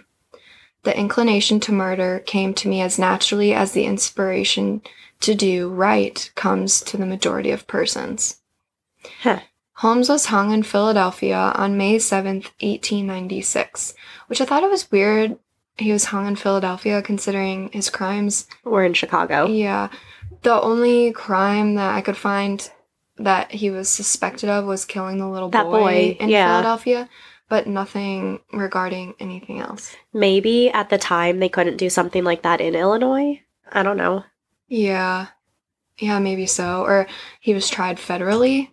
The 0.85 0.99
inclination 0.99 1.61
to 1.61 1.73
murder 1.73 2.23
came 2.25 2.55
to 2.55 2.69
me 2.69 2.81
as 2.81 2.99
naturally 2.99 3.53
as 3.53 3.73
the 3.73 3.85
inspiration 3.85 4.81
to 5.21 5.35
do 5.35 5.69
right 5.69 6.31
comes 6.35 6.81
to 6.83 6.97
the 6.97 7.07
majority 7.07 7.51
of 7.51 7.67
persons. 7.67 8.41
Huh. 9.23 9.41
Holmes 9.75 10.09
was 10.09 10.27
hung 10.27 10.53
in 10.53 10.63
Philadelphia 10.63 11.53
on 11.55 11.77
May 11.77 11.97
7th, 11.97 12.49
1896, 12.61 13.95
which 14.27 14.41
I 14.41 14.47
thought 14.47 14.63
it 14.63 14.71
was 14.71 14.91
weird 14.91 15.39
he 15.79 15.93
was 15.93 16.07
hung 16.07 16.27
in 16.27 16.37
Philadelphia 16.37 17.03
considering 17.03 17.71
his 17.73 17.91
crimes. 17.91 18.47
We're 18.65 18.85
in 18.85 18.95
Chicago. 18.95 19.47
Yeah. 19.47 19.89
The 20.43 20.61
only 20.61 21.13
crime 21.13 21.75
that 21.75 21.95
I 21.95 22.01
could 22.01 22.17
find 22.17 22.69
that 23.19 23.51
he 23.51 23.71
was 23.71 23.89
suspected 23.89 24.49
of 24.49 24.65
was 24.65 24.85
killing 24.85 25.19
the 25.19 25.29
little 25.29 25.49
boy, 25.49 25.63
boy, 25.63 26.17
in 26.21 26.29
yeah. 26.29 26.49
Philadelphia, 26.49 27.09
but 27.49 27.67
nothing 27.67 28.41
regarding 28.53 29.15
anything 29.21 29.61
else. 29.61 29.95
Maybe 30.13 30.71
at 30.71 30.91
the 30.91 30.99
time 30.99 31.41
they 31.41 31.49
couldn't 31.49 31.77
do 31.77 31.91
something 31.91 32.25
like 32.25 32.43
that 32.43 32.61
in 32.61 32.75
Illinois. 32.75 33.41
I 33.71 33.83
don't 33.83 33.97
know. 33.97 34.25
Yeah. 34.69 35.29
Yeah, 35.99 36.19
maybe 36.19 36.47
so. 36.47 36.83
Or 36.83 37.07
he 37.41 37.55
was 37.55 37.69
tried 37.69 37.97
federally, 37.97 38.71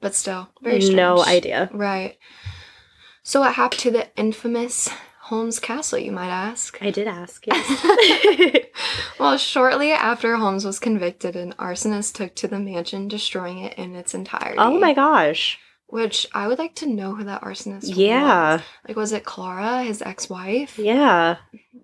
but 0.00 0.14
still, 0.14 0.48
very 0.62 0.80
strange. 0.80 0.96
No 0.96 1.22
idea. 1.22 1.68
Right. 1.72 2.16
So, 3.22 3.40
what 3.40 3.54
happened 3.54 3.80
to 3.80 3.90
the 3.90 4.08
infamous 4.16 4.88
Holmes 5.30 5.60
Castle, 5.60 6.00
you 6.00 6.10
might 6.10 6.28
ask? 6.28 6.76
I 6.82 6.90
did 6.90 7.06
ask, 7.06 7.46
yes. 7.46 8.66
Well, 9.20 9.36
shortly 9.36 9.92
after 9.92 10.34
Holmes 10.34 10.64
was 10.64 10.80
convicted, 10.80 11.36
an 11.36 11.52
arsonist 11.52 12.14
took 12.14 12.34
to 12.34 12.48
the 12.48 12.58
mansion, 12.58 13.06
destroying 13.06 13.58
it 13.58 13.74
in 13.74 13.94
its 13.94 14.12
entirety. 14.12 14.58
oh 14.58 14.76
my 14.76 14.92
gosh. 14.92 15.56
Which 15.86 16.26
I 16.34 16.48
would 16.48 16.58
like 16.58 16.74
to 16.76 16.86
know 16.86 17.14
who 17.14 17.22
that 17.24 17.42
arsonist 17.42 17.82
was. 17.82 17.90
Yeah. 17.90 18.60
Like, 18.88 18.96
was 18.96 19.12
it 19.12 19.24
Clara, 19.24 19.84
his 19.84 20.02
ex 20.02 20.28
wife? 20.28 20.78
Yeah. 20.78 21.36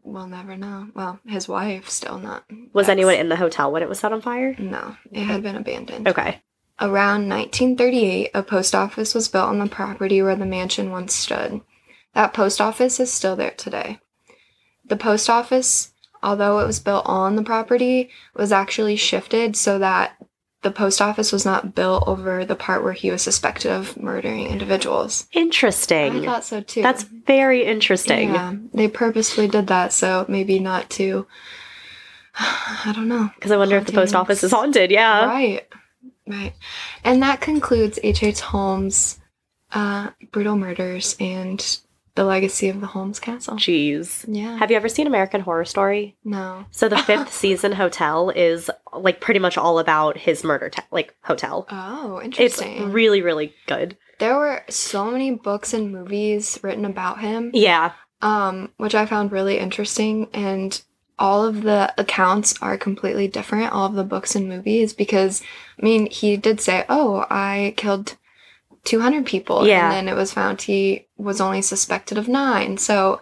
We'll 0.03 0.27
never 0.27 0.57
know. 0.57 0.89
Well, 0.95 1.21
his 1.25 1.47
wife, 1.47 1.89
still 1.89 2.19
not. 2.19 2.43
Was 2.73 2.87
ex. 2.87 2.91
anyone 2.91 3.15
in 3.15 3.29
the 3.29 3.37
hotel 3.37 3.71
when 3.71 3.83
it 3.83 3.89
was 3.89 4.01
set 4.01 4.13
on 4.13 4.23
fire? 4.23 4.57
No, 4.59 4.97
it 5.13 5.23
had 5.23 5.45
been 5.45 5.57
abandoned. 5.57 6.09
Okay. 6.09 6.41
Around 6.81 7.29
1938, 7.29 8.31
a 8.35 8.43
post 8.43 8.75
office 8.75 9.15
was 9.15 9.29
built 9.29 9.51
on 9.51 9.61
the 9.61 9.69
property 9.69 10.21
where 10.21 10.35
the 10.35 10.47
mansion 10.47 10.91
once 10.91 11.15
stood. 11.15 11.61
That 12.17 12.33
post 12.33 12.63
office 12.63 12.99
is 12.99 13.13
still 13.13 13.37
there 13.37 13.51
today. 13.51 14.01
The 14.87 14.97
post 14.97 15.29
office, 15.29 15.93
although 16.23 16.61
it 16.61 16.67
was 16.67 16.81
built 16.81 17.05
on 17.05 17.37
the 17.37 17.43
property, 17.43 18.09
was 18.35 18.53
actually 18.53 18.97
shifted 18.97 19.55
so 19.55 19.79
that 19.81 20.17
the 20.63 20.71
post 20.71 21.03
office 21.03 21.31
was 21.31 21.45
not 21.45 21.75
built 21.75 22.05
over 22.07 22.47
the 22.47 22.57
part 22.57 22.83
where 22.83 22.95
he 22.95 23.11
was 23.11 23.21
suspected 23.21 23.71
of 23.71 23.99
murdering 23.99 24.47
individuals. 24.47 25.27
Interesting. 25.33 26.23
I 26.23 26.25
thought 26.25 26.45
so 26.45 26.63
too. 26.63 26.81
That's 26.81 27.03
very 27.03 27.67
interesting. 27.67 28.33
Yeah, 28.33 28.55
they 28.73 28.89
purposefully 28.89 29.49
did 29.49 29.67
that 29.67 29.93
so 29.93 30.25
maybe 30.27 30.59
not 30.59 30.89
to. 30.93 31.27
I 32.39 32.95
don't 32.95 33.09
know. 33.09 33.31
Because 33.35 33.51
I 33.51 33.59
wonder 33.59 33.77
if 33.77 33.85
the 33.85 33.93
post 33.93 34.15
office 34.15 34.43
is 34.43 34.53
haunted. 34.53 34.91
Yeah. 34.91 35.27
Right. 35.27 35.69
Right. 36.27 36.55
And 37.05 37.23
that 37.23 37.43
concludes 37.43 37.99
H.H. 38.03 38.41
Holmes' 38.41 39.21
uh, 39.73 40.13
brutal 40.33 40.57
murders 40.57 41.15
and 41.21 41.79
the 42.17 42.25
legacy 42.25 42.69
of 42.69 42.81
the 42.81 42.89
Holmes 42.89 43.21
Castle. 43.21 43.57
Jeez. 43.57 44.25
Yeah. 44.27 44.57
Have 44.59 44.71
you 44.71 44.77
ever 44.77 44.89
seen 44.89 45.07
American 45.07 45.41
Horror 45.43 45.65
Story? 45.65 46.17
no. 46.25 46.67
So 46.73 46.89
the 46.89 46.99
fifth 47.11 47.33
season 47.33 47.73
hotel 47.73 48.31
is 48.31 48.71
like 48.93 49.21
pretty 49.21 49.39
much 49.41 49.57
all 49.57 49.79
about 49.79 50.17
his 50.19 50.43
murder, 50.43 50.71
ta- 50.71 50.85
like 50.91 51.15
hotel. 51.23 51.67
Oh, 51.71 52.21
interesting. 52.23 52.73
It's 52.79 52.85
really, 52.93 53.23
really 53.23 53.55
good. 53.67 53.97
there 54.19 54.37
were 54.37 54.65
so 54.69 55.11
many 55.11 55.31
books 55.31 55.73
and 55.75 55.93
movies 55.93 56.59
written 56.63 56.85
about 56.85 57.21
him, 57.21 57.51
Yeah. 57.55 57.93
um, 58.23 58.73
which 58.79 58.95
I 58.95 59.07
found 59.07 59.31
really 59.31 59.59
interesting. 59.59 60.29
And 60.33 60.81
all 61.19 61.45
of 61.47 61.63
the 61.63 61.93
accounts 61.99 62.55
are 62.63 62.77
completely 62.79 63.29
different, 63.29 63.73
all 63.73 63.87
of 63.87 63.95
the 63.95 64.05
books 64.05 64.35
and 64.35 64.49
movies, 64.49 64.93
because, 64.93 65.43
I 65.81 65.85
mean, 65.85 66.11
he 66.11 66.37
did 66.37 66.61
say, 66.61 66.85
oh, 66.89 67.25
I 67.31 67.73
killed 67.77 68.17
200 68.87 69.27
people. 69.27 69.67
Yeah. 69.67 69.85
And 69.85 69.93
then 69.93 70.15
it 70.15 70.19
was 70.19 70.33
found 70.33 70.63
he 70.63 71.09
was 71.17 71.41
only 71.41 71.63
suspected 71.63 72.19
of 72.19 72.29
nine. 72.29 72.79
So 72.79 73.21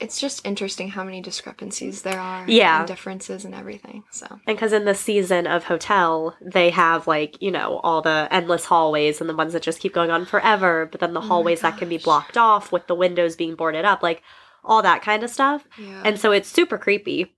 it's 0.00 0.20
just 0.20 0.44
interesting 0.44 0.88
how 0.88 1.04
many 1.04 1.20
discrepancies 1.20 2.02
there 2.02 2.18
are. 2.18 2.44
Yeah. 2.48 2.80
And 2.80 2.88
differences 2.88 3.44
and 3.44 3.54
everything. 3.54 4.04
So, 4.10 4.26
And 4.46 4.56
because 4.56 4.72
in 4.72 4.84
the 4.84 4.94
season 4.94 5.46
of 5.46 5.64
Hotel, 5.64 6.36
they 6.44 6.70
have 6.70 7.06
like, 7.06 7.40
you 7.40 7.50
know, 7.50 7.80
all 7.84 8.02
the 8.02 8.28
endless 8.30 8.64
hallways 8.64 9.20
and 9.20 9.30
the 9.30 9.36
ones 9.36 9.52
that 9.52 9.62
just 9.62 9.80
keep 9.80 9.94
going 9.94 10.10
on 10.10 10.26
forever, 10.26 10.88
but 10.90 11.00
then 11.00 11.14
the 11.14 11.20
Oh 11.20 11.26
hallways 11.26 11.60
that 11.60 11.78
can 11.78 11.88
be 11.88 11.98
blocked 11.98 12.36
off 12.36 12.72
with 12.72 12.86
the 12.86 12.94
windows 12.94 13.36
being 13.36 13.54
boarded 13.54 13.84
up, 13.84 14.02
like 14.02 14.22
all 14.64 14.82
that 14.82 15.02
kind 15.02 15.22
of 15.22 15.30
stuff. 15.30 15.64
yeah. 15.78 16.02
And 16.04 16.18
so 16.18 16.32
it's 16.32 16.48
super 16.48 16.76
creepy. 16.76 17.34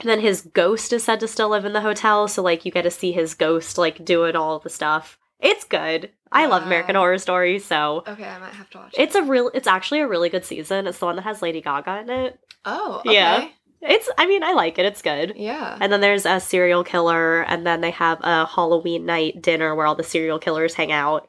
And 0.00 0.08
then 0.08 0.20
his 0.20 0.40
ghost 0.40 0.92
is 0.92 1.04
said 1.04 1.20
to 1.20 1.28
still 1.28 1.50
live 1.50 1.64
in 1.64 1.74
the 1.74 1.82
hotel, 1.82 2.26
so 2.26 2.42
like 2.42 2.64
you 2.64 2.72
get 2.72 2.82
to 2.82 2.90
see 2.90 3.12
his 3.12 3.34
ghost 3.34 3.76
like 3.76 4.04
doing 4.04 4.34
all 4.34 4.58
the 4.58 4.70
stuff. 4.70 5.18
It's 5.42 5.64
good. 5.64 6.10
I 6.30 6.46
love 6.46 6.62
American 6.62 6.94
Horror 6.94 7.18
Story, 7.18 7.58
so 7.58 8.04
okay, 8.06 8.24
I 8.24 8.38
might 8.38 8.54
have 8.54 8.70
to 8.70 8.78
watch 8.78 8.94
it's 8.96 9.14
it. 9.14 9.22
a 9.24 9.26
real 9.26 9.50
it's 9.52 9.66
actually 9.66 10.00
a 10.00 10.08
really 10.08 10.30
good 10.30 10.44
season. 10.46 10.86
It's 10.86 10.98
the 10.98 11.04
one 11.04 11.16
that 11.16 11.22
has 11.22 11.42
Lady 11.42 11.60
Gaga 11.60 12.00
in 12.00 12.10
it. 12.10 12.38
Oh, 12.64 13.02
okay. 13.04 13.12
Yeah. 13.12 13.48
It's 13.82 14.08
I 14.16 14.26
mean, 14.26 14.42
I 14.44 14.52
like 14.52 14.78
it. 14.78 14.86
It's 14.86 15.02
good. 15.02 15.34
Yeah. 15.36 15.76
And 15.80 15.92
then 15.92 16.00
there's 16.00 16.24
a 16.24 16.38
serial 16.40 16.84
killer, 16.84 17.42
and 17.42 17.66
then 17.66 17.80
they 17.80 17.90
have 17.90 18.18
a 18.22 18.46
Halloween 18.46 19.04
night 19.04 19.42
dinner 19.42 19.74
where 19.74 19.84
all 19.86 19.96
the 19.96 20.04
serial 20.04 20.38
killers 20.38 20.74
hang 20.74 20.92
out. 20.92 21.26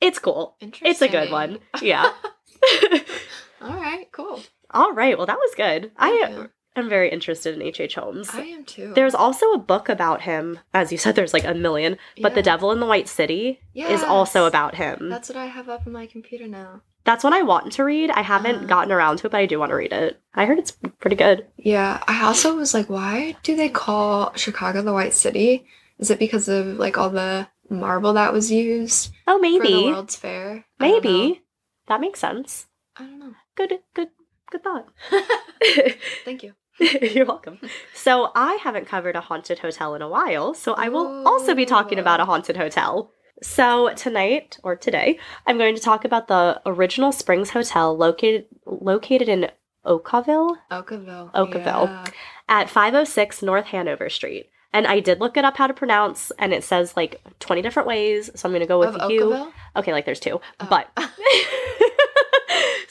It's 0.00 0.18
cool. 0.18 0.56
Interesting. 0.60 0.90
It's 0.90 1.00
a 1.02 1.08
good 1.08 1.30
one. 1.30 1.60
Yeah. 1.80 2.12
All 3.62 3.74
right, 3.76 4.06
cool. 4.12 4.40
all 4.70 4.92
right. 4.92 5.16
Well, 5.16 5.26
that 5.26 5.38
was 5.38 5.54
good. 5.54 5.92
I 5.96 6.12
Yeah. 6.20 6.46
Am 6.76 6.88
very 6.88 7.08
interested 7.10 7.54
in 7.54 7.62
H.H. 7.62 7.80
H. 7.80 7.94
Holmes. 7.96 8.30
I 8.32 8.42
am 8.42 8.64
too. 8.64 8.92
There's 8.94 9.14
also 9.14 9.52
a 9.52 9.58
book 9.58 9.88
about 9.88 10.22
him. 10.22 10.58
As 10.72 10.90
you 10.92 10.98
said, 10.98 11.14
there's 11.14 11.32
like 11.32 11.44
a 11.44 11.54
million. 11.54 11.96
But 12.20 12.34
The 12.34 12.42
Devil 12.42 12.72
in 12.72 12.80
the 12.80 12.86
White 12.86 13.08
City 13.08 13.60
is 13.74 14.02
also 14.02 14.46
about 14.46 14.74
him. 14.74 15.08
That's, 15.08 15.28
what 15.28 15.38
I 15.38 15.46
have 15.46 15.68
up 15.68 15.86
on 15.86 15.92
my 15.92 16.06
computer 16.06 16.46
now. 16.48 16.82
That's 17.04 17.22
what 17.22 17.34
I 17.34 17.42
want 17.42 17.72
to 17.74 17.84
read. 17.84 18.10
I 18.10 18.22
haven't 18.22 18.64
Uh. 18.64 18.66
gotten 18.66 18.90
around 18.92 19.18
to 19.18 19.26
it, 19.26 19.30
but 19.30 19.38
I 19.38 19.46
do 19.46 19.58
want 19.58 19.70
to 19.70 19.76
read 19.76 19.92
it. 19.92 20.20
I 20.34 20.46
heard 20.46 20.58
it's 20.58 20.70
pretty 20.72 21.16
good. 21.16 21.46
Yeah, 21.58 22.02
I 22.08 22.24
also 22.24 22.56
was 22.56 22.72
like, 22.74 22.88
why 22.88 23.36
do 23.42 23.54
they 23.54 23.68
call 23.68 24.32
Chicago 24.36 24.80
the 24.82 24.92
White 24.94 25.12
City? 25.14 25.66
Is 25.98 26.10
it 26.10 26.18
because 26.18 26.48
of 26.48 26.66
like 26.78 26.96
all 26.98 27.10
the 27.10 27.46
marble 27.70 28.14
that 28.14 28.32
was 28.32 28.50
used 28.50 29.12
Oh, 29.26 29.38
for 29.38 29.42
the 29.42 29.58
maybe. 29.58 29.84
World's 29.92 30.16
Fair? 30.16 30.64
I 30.80 30.88
don't 30.88 31.04
know. 31.04 31.10
Maybe. 31.10 31.42
That 31.88 32.00
makes 32.00 32.20
sense. 32.20 32.66
I 32.96 33.04
don't 33.04 33.18
know. 33.20 33.34
Good, 33.54 33.78
good, 33.94 34.08
good 34.50 34.62
thought. 34.64 34.88
Thank 36.24 36.42
you. 36.42 36.54
You're 37.02 37.26
welcome. 37.26 37.58
So, 37.94 38.30
I 38.34 38.54
haven't 38.62 38.86
covered 38.86 39.16
a 39.16 39.20
haunted 39.20 39.60
hotel 39.60 39.94
in 39.94 40.02
a 40.02 40.08
while, 40.08 40.54
so 40.54 40.74
I 40.74 40.88
will 40.88 41.26
also 41.26 41.54
be 41.54 41.64
talking 41.66 41.98
about 41.98 42.20
a 42.20 42.24
haunted 42.24 42.56
hotel. 42.56 43.12
So, 43.42 43.92
tonight 43.94 44.58
or 44.62 44.74
today, 44.76 45.18
I'm 45.46 45.58
going 45.58 45.74
to 45.74 45.80
talk 45.80 46.04
about 46.04 46.28
the 46.28 46.60
original 46.66 47.12
Springs 47.12 47.50
Hotel 47.50 47.96
located 47.96 48.46
located 48.66 49.28
in 49.28 49.50
Okawville 49.84 50.56
Okawville. 50.70 51.32
Okawville. 51.34 51.86
Yeah. 51.86 52.06
at 52.48 52.70
506 52.70 53.42
North 53.42 53.66
Hanover 53.66 54.08
Street. 54.08 54.50
And 54.72 54.88
I 54.88 54.98
did 54.98 55.20
look 55.20 55.36
it 55.36 55.44
up 55.44 55.56
how 55.56 55.68
to 55.68 55.74
pronounce, 55.74 56.32
and 56.38 56.52
it 56.52 56.64
says 56.64 56.96
like 56.96 57.20
20 57.38 57.62
different 57.62 57.86
ways. 57.86 58.30
So 58.34 58.48
I'm 58.48 58.52
going 58.52 58.60
to 58.62 58.66
go 58.66 58.80
with 58.80 58.96
Of 58.96 59.10
you. 59.10 59.20
Okawville? 59.26 59.52
Okay, 59.76 59.92
like 59.92 60.04
there's 60.06 60.18
two. 60.18 60.40
Oh. 60.58 60.66
But 60.68 60.88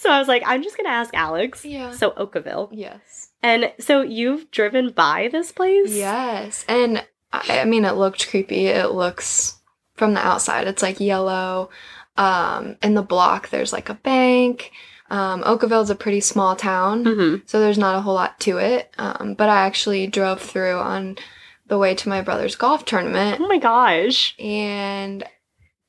so 0.04 0.12
I 0.12 0.20
was 0.20 0.28
like, 0.28 0.44
I'm 0.46 0.62
just 0.62 0.78
going 0.78 0.86
to 0.86 0.92
ask 0.92 1.14
Alex. 1.14 1.66
Yeah. 1.66 1.92
So 1.92 2.12
Okawville. 2.12 2.70
yes. 2.72 3.30
And 3.42 3.74
so 3.80 4.02
you've 4.02 4.52
driven 4.52 4.92
by 4.92 5.30
this 5.32 5.52
place? 5.52 5.92
Yes. 5.96 6.64
And 6.68 7.04
I, 7.32 7.62
I 7.62 7.66
mean, 7.66 7.84
it 7.86 7.94
looked 7.96 8.30
creepy. 8.30 8.68
It 8.68 8.92
looks 8.92 9.58
from 9.96 10.14
the 10.14 10.26
outside, 10.26 10.68
it's 10.68 10.82
like 10.82 11.00
yellow. 11.00 11.70
Um, 12.18 12.78
in 12.84 12.94
the 12.94 13.02
block, 13.02 13.50
there's 13.50 13.74
like 13.74 13.90
a 13.90 13.96
bank. 13.96 14.72
Um, 15.10 15.44
Okawville's 15.44 15.90
a 15.90 15.96
pretty 15.96 16.20
small 16.22 16.56
town, 16.56 17.06
hmm 17.06 17.36
so 17.46 17.60
there's 17.60 17.78
not 17.78 17.96
a 17.96 18.02
whole 18.02 18.16
lot 18.16 18.40
to 18.42 18.58
it. 18.58 18.92
Um, 18.98 19.36
but 19.36 19.50
I 19.50 19.66
actually 19.66 20.08
drove 20.08 20.42
through 20.42 20.80
on 20.80 21.18
the 21.68 21.78
way 21.78 21.94
to 21.96 22.10
my 22.10 22.22
brother's 22.22 22.56
golf 22.56 22.86
tournament. 22.86 23.40
Oh 23.42 23.48
my 23.48 23.58
gosh. 23.60 24.36
And 24.40 25.24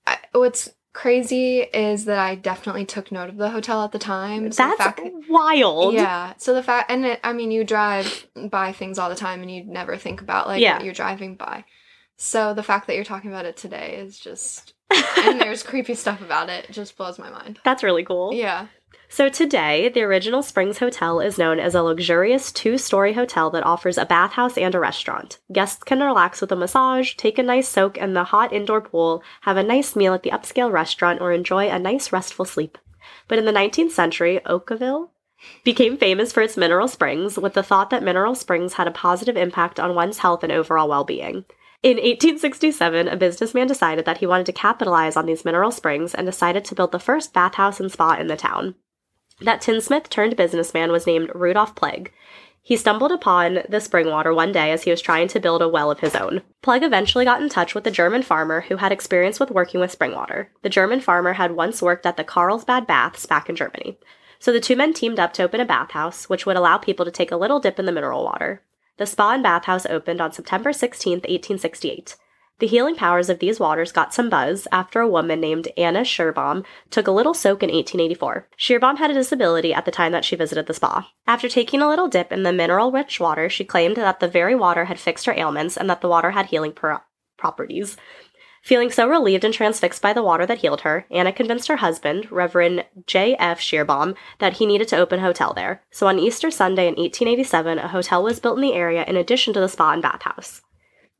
I, 0.06 0.18
what's 0.32 0.68
crazy 0.94 1.58
is 1.60 2.06
that 2.06 2.18
I 2.18 2.34
definitely 2.36 2.86
took 2.86 3.12
note 3.12 3.28
of 3.28 3.36
the 3.36 3.50
hotel 3.50 3.84
at 3.84 3.92
the 3.92 3.98
time. 3.98 4.50
So 4.50 4.62
the 4.62 4.68
That's 4.78 4.82
fact- 5.00 5.00
wild. 5.28 5.92
yeah. 5.92 6.32
So 6.38 6.54
the 6.54 6.62
fact, 6.62 6.90
and 6.90 7.04
it, 7.04 7.20
I 7.22 7.34
mean, 7.34 7.50
you 7.50 7.64
drive 7.64 8.26
by 8.48 8.72
things 8.72 8.98
all 8.98 9.10
the 9.10 9.14
time, 9.14 9.42
and 9.42 9.50
you 9.50 9.64
never 9.64 9.96
think 9.98 10.22
about 10.22 10.46
like 10.46 10.62
Yeah. 10.62 10.76
what 10.76 10.84
you're 10.84 10.94
driving 10.94 11.34
by. 11.34 11.64
So 12.16 12.54
the 12.54 12.62
fact 12.62 12.86
that 12.86 12.94
you're 12.94 13.04
talking 13.04 13.30
about 13.30 13.44
it 13.44 13.56
today 13.56 13.96
is 13.96 14.18
just, 14.18 14.72
and 15.18 15.40
there's 15.40 15.62
creepy 15.62 15.94
stuff 15.94 16.20
about 16.22 16.48
it, 16.48 16.68
just 16.70 16.96
blows 16.96 17.18
my 17.18 17.28
mind. 17.28 17.58
That's 17.64 17.82
really 17.82 18.04
cool. 18.04 18.32
Yeah. 18.32 18.68
So 19.14 19.28
today, 19.28 19.90
the 19.90 20.02
original 20.02 20.42
Springs 20.42 20.78
Hotel 20.78 21.20
is 21.20 21.38
known 21.38 21.60
as 21.60 21.76
a 21.76 21.84
luxurious 21.84 22.50
two-story 22.50 23.12
hotel 23.12 23.48
that 23.50 23.64
offers 23.64 23.96
a 23.96 24.04
bathhouse 24.04 24.58
and 24.58 24.74
a 24.74 24.80
restaurant. 24.80 25.38
Guests 25.52 25.84
can 25.84 26.00
relax 26.00 26.40
with 26.40 26.50
a 26.50 26.56
massage, 26.56 27.14
take 27.14 27.38
a 27.38 27.44
nice 27.44 27.68
soak 27.68 27.96
in 27.96 28.14
the 28.14 28.24
hot 28.24 28.52
indoor 28.52 28.80
pool, 28.80 29.22
have 29.42 29.56
a 29.56 29.62
nice 29.62 29.94
meal 29.94 30.14
at 30.14 30.24
the 30.24 30.32
upscale 30.32 30.72
restaurant, 30.72 31.20
or 31.20 31.30
enjoy 31.30 31.68
a 31.68 31.78
nice 31.78 32.10
restful 32.10 32.44
sleep. 32.44 32.76
But 33.28 33.38
in 33.38 33.44
the 33.44 33.52
19th 33.52 33.92
century, 33.92 34.40
Okawville 34.46 35.10
became 35.62 35.96
famous 35.96 36.32
for 36.32 36.40
its 36.40 36.56
mineral 36.56 36.88
springs, 36.88 37.38
with 37.38 37.54
the 37.54 37.62
thought 37.62 37.90
that 37.90 38.02
mineral 38.02 38.34
springs 38.34 38.72
had 38.72 38.88
a 38.88 38.90
positive 38.90 39.36
impact 39.36 39.78
on 39.78 39.94
one's 39.94 40.18
health 40.18 40.42
and 40.42 40.50
overall 40.50 40.88
well-being. 40.88 41.44
In 41.84 41.98
1867, 41.98 43.06
a 43.06 43.16
businessman 43.16 43.68
decided 43.68 44.06
that 44.06 44.18
he 44.18 44.26
wanted 44.26 44.46
to 44.46 44.52
capitalize 44.52 45.16
on 45.16 45.26
these 45.26 45.44
mineral 45.44 45.70
springs 45.70 46.14
and 46.14 46.26
decided 46.26 46.64
to 46.64 46.74
build 46.74 46.90
the 46.90 46.98
first 46.98 47.32
bathhouse 47.32 47.78
and 47.78 47.92
spa 47.92 48.14
in 48.14 48.26
the 48.26 48.36
town. 48.36 48.74
That 49.40 49.60
tinsmith 49.60 50.08
turned 50.08 50.36
businessman 50.36 50.92
was 50.92 51.06
named 51.06 51.30
Rudolph 51.34 51.74
Plegg. 51.74 52.12
He 52.62 52.76
stumbled 52.76 53.12
upon 53.12 53.58
the 53.68 53.80
spring 53.80 54.08
water 54.08 54.32
one 54.32 54.50
day 54.50 54.72
as 54.72 54.84
he 54.84 54.90
was 54.90 55.02
trying 55.02 55.28
to 55.28 55.40
build 55.40 55.60
a 55.60 55.68
well 55.68 55.90
of 55.90 56.00
his 56.00 56.14
own. 56.14 56.40
Plegg 56.62 56.82
eventually 56.82 57.26
got 57.26 57.42
in 57.42 57.50
touch 57.50 57.74
with 57.74 57.86
a 57.86 57.90
German 57.90 58.22
farmer 58.22 58.62
who 58.62 58.76
had 58.76 58.90
experience 58.90 59.38
with 59.38 59.50
working 59.50 59.80
with 59.80 59.90
spring 59.90 60.12
water. 60.12 60.50
The 60.62 60.70
German 60.70 61.00
farmer 61.00 61.34
had 61.34 61.52
once 61.52 61.82
worked 61.82 62.06
at 62.06 62.16
the 62.16 62.24
Carlsbad 62.24 62.86
Baths 62.86 63.26
back 63.26 63.50
in 63.50 63.56
Germany. 63.56 63.98
So 64.38 64.50
the 64.50 64.60
two 64.60 64.76
men 64.76 64.94
teamed 64.94 65.18
up 65.18 65.34
to 65.34 65.42
open 65.42 65.60
a 65.60 65.66
bathhouse, 65.66 66.28
which 66.28 66.46
would 66.46 66.56
allow 66.56 66.78
people 66.78 67.04
to 67.04 67.10
take 67.10 67.30
a 67.30 67.36
little 67.36 67.60
dip 67.60 67.78
in 67.78 67.84
the 67.84 67.92
mineral 67.92 68.24
water. 68.24 68.62
The 68.96 69.06
spa 69.06 69.32
and 69.32 69.42
bathhouse 69.42 69.84
opened 69.86 70.20
on 70.22 70.32
September 70.32 70.72
16, 70.72 71.16
1868. 71.18 72.16
The 72.60 72.68
healing 72.68 72.94
powers 72.94 73.28
of 73.28 73.40
these 73.40 73.58
waters 73.58 73.90
got 73.90 74.14
some 74.14 74.30
buzz 74.30 74.68
after 74.70 75.00
a 75.00 75.08
woman 75.08 75.40
named 75.40 75.68
Anna 75.76 76.02
Scherbaum 76.02 76.64
took 76.88 77.08
a 77.08 77.12
little 77.12 77.34
soak 77.34 77.64
in 77.64 77.68
1884. 77.68 78.48
Scherbaum 78.56 78.98
had 78.98 79.10
a 79.10 79.14
disability 79.14 79.74
at 79.74 79.84
the 79.84 79.90
time 79.90 80.12
that 80.12 80.24
she 80.24 80.36
visited 80.36 80.66
the 80.66 80.74
spa. 80.74 81.10
After 81.26 81.48
taking 81.48 81.82
a 81.82 81.88
little 81.88 82.06
dip 82.06 82.30
in 82.30 82.44
the 82.44 82.52
mineral 82.52 82.92
rich 82.92 83.18
water, 83.18 83.50
she 83.50 83.64
claimed 83.64 83.96
that 83.96 84.20
the 84.20 84.28
very 84.28 84.54
water 84.54 84.84
had 84.84 85.00
fixed 85.00 85.26
her 85.26 85.34
ailments 85.36 85.76
and 85.76 85.90
that 85.90 86.00
the 86.00 86.08
water 86.08 86.30
had 86.30 86.46
healing 86.46 86.72
pro- 86.72 87.00
properties. 87.36 87.96
Feeling 88.62 88.90
so 88.90 89.08
relieved 89.08 89.44
and 89.44 89.52
transfixed 89.52 90.00
by 90.00 90.12
the 90.12 90.22
water 90.22 90.46
that 90.46 90.58
healed 90.58 90.82
her, 90.82 91.06
Anna 91.10 91.32
convinced 91.32 91.68
her 91.68 91.76
husband, 91.76 92.30
Reverend 92.30 92.86
J. 93.06 93.34
F. 93.38 93.60
Scherbaum, 93.60 94.14
that 94.38 94.54
he 94.54 94.64
needed 94.64 94.88
to 94.88 94.96
open 94.96 95.18
a 95.18 95.22
hotel 95.22 95.52
there. 95.52 95.82
So 95.90 96.06
on 96.06 96.20
Easter 96.20 96.50
Sunday 96.50 96.86
in 96.86 96.94
1887, 96.94 97.78
a 97.78 97.88
hotel 97.88 98.22
was 98.22 98.40
built 98.40 98.56
in 98.56 98.62
the 98.62 98.72
area 98.72 99.04
in 99.06 99.16
addition 99.16 99.52
to 99.54 99.60
the 99.60 99.68
spa 99.68 99.90
and 99.90 100.00
bathhouse. 100.00 100.62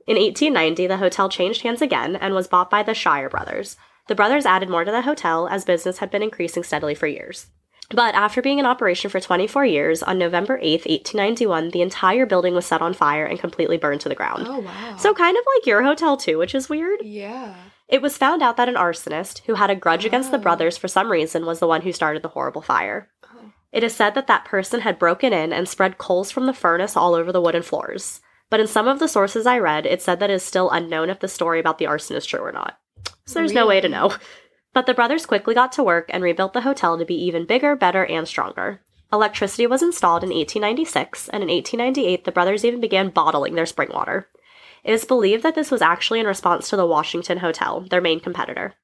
In 0.07 0.17
1890, 0.17 0.87
the 0.87 0.99
hotel 0.99 1.29
changed 1.29 1.63
hands 1.63 1.81
again 1.83 2.17
and 2.17 2.35
was 2.35 2.49
bought 2.49 2.71
by 2.71 2.83
the 2.83 2.95
Shire 2.95 3.29
brothers. 3.31 3.77
The 4.09 4.15
brothers 4.15 4.45
added 4.45 4.69
more 4.69 4.85
to 4.85 4.91
the 4.91 5.03
hotel 5.03 5.49
as 5.49 5.65
business 5.65 5.99
had 5.99 6.11
been 6.11 6.23
increasing 6.23 6.63
steadily 6.63 6.95
for 6.95 7.07
years. 7.07 7.47
But 7.91 8.15
after 8.15 8.41
being 8.43 8.59
in 8.59 8.67
operation 8.67 9.11
for 9.11 9.21
24 9.21 9.65
years, 9.67 10.03
on 10.03 10.19
November 10.19 10.59
8th, 10.59 10.87
1891, 10.87 11.71
the 11.71 11.83
entire 11.83 12.27
building 12.27 12.55
was 12.55 12.67
set 12.67 12.81
on 12.83 12.95
fire 12.95 13.25
and 13.27 13.39
completely 13.39 13.77
burned 13.77 14.01
to 14.03 14.09
the 14.09 14.15
ground. 14.15 14.47
Oh, 14.49 14.61
wow. 14.61 14.97
So, 14.97 15.13
kind 15.15 15.37
of 15.37 15.45
like 15.57 15.67
your 15.67 15.83
hotel, 15.83 16.17
too, 16.17 16.39
which 16.39 16.55
is 16.55 16.69
weird. 16.69 17.01
yeah. 17.03 17.55
It 17.87 18.01
was 18.01 18.17
found 18.17 18.43
out 18.43 18.57
that 18.57 18.69
an 18.71 18.77
arsonist, 18.77 19.43
who 19.45 19.55
had 19.57 19.69
a 19.69 19.77
grudge 19.77 20.07
against 20.07 20.31
the 20.31 20.39
Oh. 20.39 20.41
brothers 20.41 20.79
for 20.79 20.89
some 20.89 21.13
reason, 21.13 21.45
was 21.45 21.61
the 21.61 21.67
one 21.67 21.83
who 21.83 21.93
started 21.93 22.23
the 22.23 22.29
horrible 22.31 22.63
fire. 22.63 23.11
Oh. 23.25 23.53
It 23.73 23.85
is 23.85 23.95
said 23.95 24.15
that 24.15 24.27
that 24.27 24.47
person 24.47 24.81
had 24.81 24.99
broken 24.99 25.35
in 25.35 25.53
and 25.53 25.69
spread 25.69 25.99
coals 25.99 26.31
from 26.31 26.47
the 26.47 26.55
furnace 26.55 26.97
all 26.97 27.15
over 27.15 27.31
the 27.31 27.43
wooden 27.43 27.63
floors. 27.63 28.23
But 28.55 28.61
in 28.61 28.69
some 28.69 28.87
of 28.87 29.01
the 29.01 29.09
sources 29.09 29.47
I 29.47 29.59
read, 29.59 29.85
it 29.85 30.01
said 30.01 30.21
that 30.21 30.31
it 30.31 30.35
is 30.35 30.45
still 30.45 30.71
unknown 30.71 31.11
if 31.11 31.19
the 31.19 31.27
story 31.27 31.59
about 31.59 31.79
the 31.79 31.87
arson 31.87 32.15
is 32.15 32.25
true 32.25 32.39
or 32.39 32.53
not. 32.53 32.79
So 33.27 33.41
there's 33.41 33.53
no 33.53 33.67
way 33.67 33.81
to 33.81 33.89
know. 33.89 34.15
But 34.73 34.87
the 34.87 34.95
brothers 34.95 35.27
quickly 35.27 35.57
got 35.57 35.73
to 35.73 35.83
work 35.83 36.09
and 36.11 36.23
rebuilt 36.23 36.53
the 36.53 36.61
hotel 36.61 36.97
to 36.97 37.05
be 37.05 37.17
even 37.17 37.47
bigger, 37.47 37.75
better, 37.75 38.07
and 38.07 38.29
stronger. 38.29 38.81
Electricity 39.13 39.67
was 39.67 39.83
installed 39.83 40.23
in 40.23 40.29
1896, 40.29 41.31
and 41.31 41.43
in 41.43 41.49
1898, 41.49 42.25
the 42.25 42.31
brothers 42.31 42.65
even 42.65 42.81
began 42.81 43.09
bottling 43.09 43.57
their 43.57 43.67
spring 43.67 43.91
water. 43.93 44.29
It 44.85 44.93
is 44.93 45.05
believed 45.05 45.43
that 45.43 45.57
this 45.57 45.73
was 45.73 45.83
actually 45.83 46.21
in 46.21 46.27
response 46.27 46.71
to 46.71 46.77
the 46.77 46.87
Washington 46.87 47.39
Hotel, 47.39 47.81
their 47.91 48.01
main 48.01 48.21
competitor. 48.21 48.75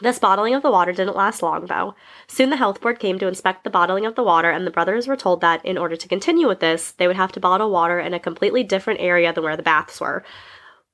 This 0.00 0.18
bottling 0.18 0.54
of 0.54 0.62
the 0.62 0.70
water 0.70 0.92
didn't 0.92 1.16
last 1.16 1.42
long, 1.42 1.66
though. 1.66 1.94
Soon 2.26 2.50
the 2.50 2.56
health 2.56 2.80
board 2.80 2.98
came 2.98 3.18
to 3.18 3.26
inspect 3.28 3.64
the 3.64 3.70
bottling 3.70 4.06
of 4.06 4.14
the 4.14 4.22
water, 4.22 4.50
and 4.50 4.66
the 4.66 4.70
brothers 4.70 5.06
were 5.06 5.16
told 5.16 5.40
that 5.40 5.64
in 5.64 5.78
order 5.78 5.96
to 5.96 6.08
continue 6.08 6.46
with 6.46 6.60
this, 6.60 6.92
they 6.92 7.06
would 7.06 7.16
have 7.16 7.32
to 7.32 7.40
bottle 7.40 7.70
water 7.70 7.98
in 7.98 8.14
a 8.14 8.20
completely 8.20 8.62
different 8.62 9.00
area 9.00 9.32
than 9.32 9.44
where 9.44 9.56
the 9.56 9.62
baths 9.62 10.00
were, 10.00 10.24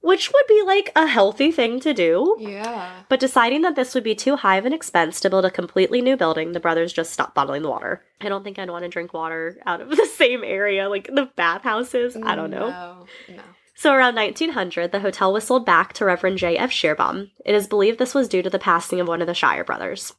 which 0.01 0.31
would 0.33 0.47
be 0.47 0.63
like 0.63 0.93
a 0.97 1.07
healthy 1.07 1.51
thing 1.51 1.81
to 1.81 1.95
do. 1.95 2.37
Yeah. 2.39 3.03
But 3.09 3.21
deciding 3.21 3.63
that 3.63 3.75
this 3.75 3.95
would 3.95 4.05
be 4.05 4.15
too 4.15 4.37
high 4.37 4.57
of 4.57 4.67
an 4.67 4.73
expense 4.73 5.21
to 5.21 5.31
build 5.31 5.45
a 5.45 5.51
completely 5.51 6.01
new 6.03 6.17
building, 6.17 6.53
the 6.53 6.61
brothers 6.61 6.93
just 6.93 7.13
stopped 7.13 7.35
bottling 7.35 7.63
the 7.63 7.71
water. 7.71 8.03
I 8.21 8.29
don't 8.29 8.45
think 8.45 8.59
I'd 8.59 8.71
want 8.71 8.85
to 8.85 8.89
drink 8.89 9.15
water 9.15 9.59
out 9.67 9.81
of 9.81 9.91
the 9.97 10.07
same 10.07 10.45
area 10.45 10.89
like 10.89 11.07
the 11.07 11.31
bathhouses. 11.37 12.17
I 12.17 12.35
don't 12.35 12.51
know. 12.51 12.69
No. 12.69 13.07
No. 13.37 13.43
So 13.75 13.93
around 13.93 14.15
1900, 14.15 14.93
the 14.93 15.01
hotel 15.01 15.33
was 15.33 15.45
sold 15.45 15.67
back 15.67 15.93
to 15.95 16.05
Reverend 16.05 16.39
J. 16.39 16.57
F. 16.57 16.71
Scherbaum. 16.71 17.31
It 17.45 17.55
is 17.55 17.67
believed 17.67 17.99
this 17.99 18.15
was 18.15 18.29
due 18.29 18.43
to 18.43 18.51
the 18.51 18.59
passing 18.59 19.01
of 19.01 19.09
one 19.09 19.21
of 19.21 19.27
the 19.27 19.35
Shire 19.35 19.65
brothers. 19.65 20.15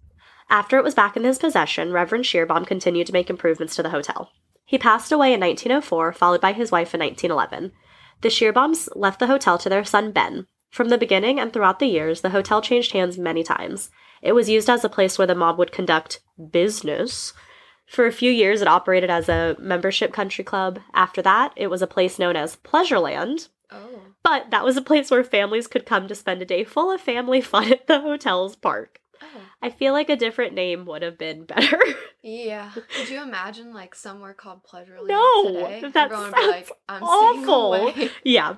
After 0.50 0.78
it 0.78 0.84
was 0.84 0.94
back 0.94 1.16
in 1.18 1.24
his 1.24 1.40
possession, 1.40 1.92
Reverend 1.92 2.26
Scherbaum 2.26 2.68
continued 2.68 3.08
to 3.08 3.14
make 3.14 3.30
improvements 3.30 3.76
to 3.76 3.84
the 3.84 3.90
hotel. 3.90 4.30
He 4.66 4.78
passed 4.78 5.12
away 5.12 5.34
in 5.34 5.40
1904, 5.40 6.14
followed 6.14 6.42
by 6.42 6.54
his 6.54 6.72
wife 6.72 6.94
in 6.94 7.00
1911. 7.00 7.72
The 8.22 8.30
Scherbaums 8.30 8.90
left 8.96 9.20
the 9.20 9.28
hotel 9.28 9.58
to 9.58 9.70
their 9.70 9.86
son 9.86 10.12
Ben. 10.12 10.48
From 10.70 10.90
the 10.90 10.98
beginning 10.98 11.40
and 11.40 11.54
throughout 11.54 11.80
the 11.80 11.88
years, 11.88 12.22
the 12.22 12.32
hotel 12.32 12.62
changed 12.62 12.92
hands 12.92 13.18
many 13.18 13.44
times. 13.44 13.90
It 14.22 14.34
was 14.34 14.50
used 14.50 14.70
as 14.70 14.84
a 14.84 14.90
place 14.90 15.18
where 15.18 15.28
the 15.28 15.36
mob 15.36 15.58
would 15.58 15.72
conduct 15.72 16.20
business. 16.52 17.34
For 17.86 18.06
a 18.06 18.12
few 18.12 18.32
years, 18.32 18.62
it 18.62 18.68
operated 18.68 19.10
as 19.10 19.30
a 19.30 19.56
membership 19.60 20.12
country 20.12 20.44
club. 20.44 20.80
After 20.94 21.22
that, 21.22 21.54
it 21.56 21.68
was 21.68 21.82
a 21.82 21.88
place 21.88 22.18
known 22.20 22.36
as 22.36 22.56
Pleasureland, 22.58 23.50
Oh. 23.72 24.02
but 24.24 24.50
that 24.52 24.64
was 24.64 24.78
a 24.78 24.82
place 24.82 25.10
where 25.12 25.24
families 25.24 25.68
could 25.68 25.86
come 25.86 26.08
to 26.08 26.16
spend 26.16 26.42
a 26.42 26.46
day 26.46 26.64
full 26.64 26.92
of 26.92 27.02
family 27.02 27.42
fun 27.42 27.72
at 27.72 27.88
the 27.88 28.02
hotel's 28.02 28.56
park. 28.56 29.00
Oh. 29.22 29.28
I 29.62 29.70
feel 29.70 29.94
like 29.94 30.10
a 30.10 30.16
different 30.16 30.54
name 30.54 30.86
would 30.86 31.02
have 31.02 31.18
been 31.18 31.46
better. 31.46 31.80
Yeah. 32.28 32.72
Could 32.98 33.10
you 33.10 33.22
imagine 33.22 33.72
like 33.72 33.94
somewhere 33.94 34.34
called 34.34 34.64
Pleasureland 34.64 35.08
No, 35.08 35.44
today? 35.48 35.82
that 35.94 36.06
Everyone 36.12 36.24
would 36.32 36.34
be 36.34 36.42
sounds 36.42 36.52
like, 36.56 36.72
I'm 36.90 37.04
awful. 37.04 37.94
yeah. 38.24 38.56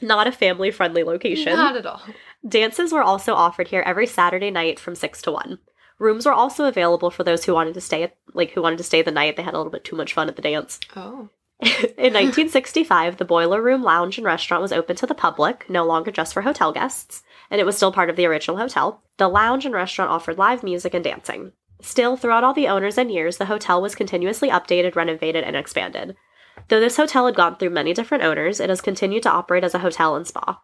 Not 0.00 0.28
a 0.28 0.32
family 0.32 0.70
friendly 0.70 1.02
location. 1.02 1.54
Not 1.54 1.74
at 1.74 1.86
all. 1.86 2.00
Dances 2.48 2.92
were 2.92 3.02
also 3.02 3.34
offered 3.34 3.66
here 3.66 3.82
every 3.84 4.06
Saturday 4.06 4.52
night 4.52 4.78
from 4.78 4.94
6 4.94 5.22
to 5.22 5.32
1. 5.32 5.58
Rooms 5.98 6.26
were 6.26 6.32
also 6.32 6.64
available 6.64 7.10
for 7.10 7.24
those 7.24 7.44
who 7.44 7.54
wanted 7.54 7.74
to 7.74 7.80
stay 7.80 8.02
at, 8.02 8.16
like 8.32 8.50
who 8.50 8.62
wanted 8.62 8.78
to 8.78 8.84
stay 8.84 9.02
the 9.02 9.10
night. 9.10 9.36
They 9.36 9.42
had 9.42 9.54
a 9.54 9.56
little 9.56 9.72
bit 9.72 9.84
too 9.84 9.96
much 9.96 10.12
fun 10.12 10.28
at 10.28 10.36
the 10.36 10.42
dance. 10.42 10.80
Oh. 10.96 11.28
In 11.60 12.12
1965, 12.12 13.16
the 13.16 13.24
Boiler 13.24 13.62
Room 13.62 13.82
Lounge 13.82 14.18
and 14.18 14.26
Restaurant 14.26 14.60
was 14.60 14.72
open 14.72 14.96
to 14.96 15.06
the 15.06 15.14
public, 15.14 15.70
no 15.70 15.84
longer 15.84 16.10
just 16.10 16.34
for 16.34 16.42
hotel 16.42 16.72
guests, 16.72 17.22
and 17.48 17.60
it 17.60 17.64
was 17.64 17.76
still 17.76 17.92
part 17.92 18.10
of 18.10 18.16
the 18.16 18.26
original 18.26 18.56
hotel. 18.56 19.02
The 19.18 19.28
lounge 19.28 19.64
and 19.64 19.74
restaurant 19.74 20.10
offered 20.10 20.36
live 20.36 20.64
music 20.64 20.94
and 20.94 21.04
dancing. 21.04 21.52
Still, 21.80 22.16
throughout 22.16 22.42
all 22.42 22.54
the 22.54 22.68
owners 22.68 22.98
and 22.98 23.10
years, 23.10 23.36
the 23.36 23.46
hotel 23.46 23.80
was 23.80 23.94
continuously 23.94 24.50
updated, 24.50 24.96
renovated, 24.96 25.44
and 25.44 25.54
expanded. 25.54 26.16
Though 26.68 26.80
this 26.80 26.96
hotel 26.96 27.26
had 27.26 27.34
gone 27.34 27.56
through 27.56 27.70
many 27.70 27.94
different 27.94 28.24
owners, 28.24 28.58
it 28.58 28.70
has 28.70 28.80
continued 28.80 29.22
to 29.24 29.30
operate 29.30 29.64
as 29.64 29.74
a 29.74 29.80
hotel 29.80 30.16
and 30.16 30.26
spa. 30.26 30.60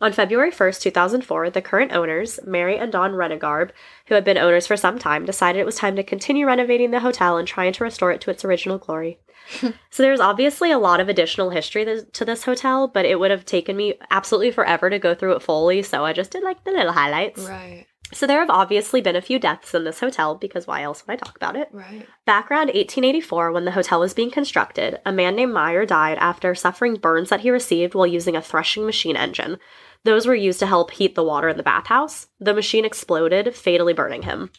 On 0.00 0.12
February 0.12 0.52
1st, 0.52 0.80
2004, 0.80 1.50
the 1.50 1.62
current 1.62 1.92
owners, 1.92 2.38
Mary 2.46 2.78
and 2.78 2.92
Don 2.92 3.12
Renegarb, 3.12 3.70
who 4.06 4.14
had 4.14 4.24
been 4.24 4.38
owners 4.38 4.66
for 4.66 4.76
some 4.76 4.98
time, 4.98 5.24
decided 5.24 5.58
it 5.58 5.66
was 5.66 5.76
time 5.76 5.96
to 5.96 6.04
continue 6.04 6.46
renovating 6.46 6.92
the 6.92 7.00
hotel 7.00 7.36
and 7.36 7.48
trying 7.48 7.72
to 7.72 7.84
restore 7.84 8.12
it 8.12 8.20
to 8.20 8.30
its 8.30 8.44
original 8.44 8.78
glory. 8.78 9.18
so 9.90 10.02
there's 10.02 10.20
obviously 10.20 10.70
a 10.70 10.78
lot 10.78 11.00
of 11.00 11.08
additional 11.08 11.50
history 11.50 11.84
th- 11.84 12.04
to 12.12 12.24
this 12.24 12.44
hotel, 12.44 12.86
but 12.86 13.06
it 13.06 13.18
would 13.18 13.30
have 13.30 13.44
taken 13.44 13.76
me 13.76 13.94
absolutely 14.10 14.52
forever 14.52 14.88
to 14.88 14.98
go 14.98 15.14
through 15.14 15.34
it 15.34 15.42
fully, 15.42 15.82
so 15.82 16.04
I 16.04 16.12
just 16.12 16.30
did 16.30 16.44
like 16.44 16.62
the 16.62 16.70
little 16.70 16.92
highlights. 16.92 17.40
Right. 17.40 17.86
So 18.12 18.26
there 18.26 18.40
have 18.40 18.48
obviously 18.48 19.02
been 19.02 19.16
a 19.16 19.20
few 19.20 19.38
deaths 19.38 19.74
in 19.74 19.84
this 19.84 20.00
hotel 20.00 20.34
because 20.34 20.66
why 20.66 20.82
else 20.82 21.06
would 21.06 21.12
I 21.12 21.16
talk 21.16 21.36
about 21.36 21.56
it? 21.56 21.68
Right. 21.72 22.06
Back 22.24 22.50
around 22.50 22.68
1884, 22.68 23.52
when 23.52 23.66
the 23.66 23.72
hotel 23.72 24.00
was 24.00 24.14
being 24.14 24.30
constructed, 24.30 24.98
a 25.04 25.12
man 25.12 25.36
named 25.36 25.52
Meyer 25.52 25.84
died 25.84 26.16
after 26.18 26.54
suffering 26.54 26.94
burns 26.94 27.28
that 27.28 27.40
he 27.40 27.50
received 27.50 27.94
while 27.94 28.06
using 28.06 28.34
a 28.34 28.40
threshing 28.40 28.86
machine 28.86 29.16
engine. 29.16 29.58
Those 30.04 30.26
were 30.26 30.34
used 30.34 30.60
to 30.60 30.66
help 30.66 30.92
heat 30.92 31.14
the 31.14 31.24
water 31.24 31.48
in 31.48 31.56
the 31.56 31.62
bathhouse. 31.62 32.28
The 32.38 32.54
machine 32.54 32.84
exploded, 32.84 33.54
fatally 33.54 33.92
burning 33.92 34.22
him. 34.22 34.50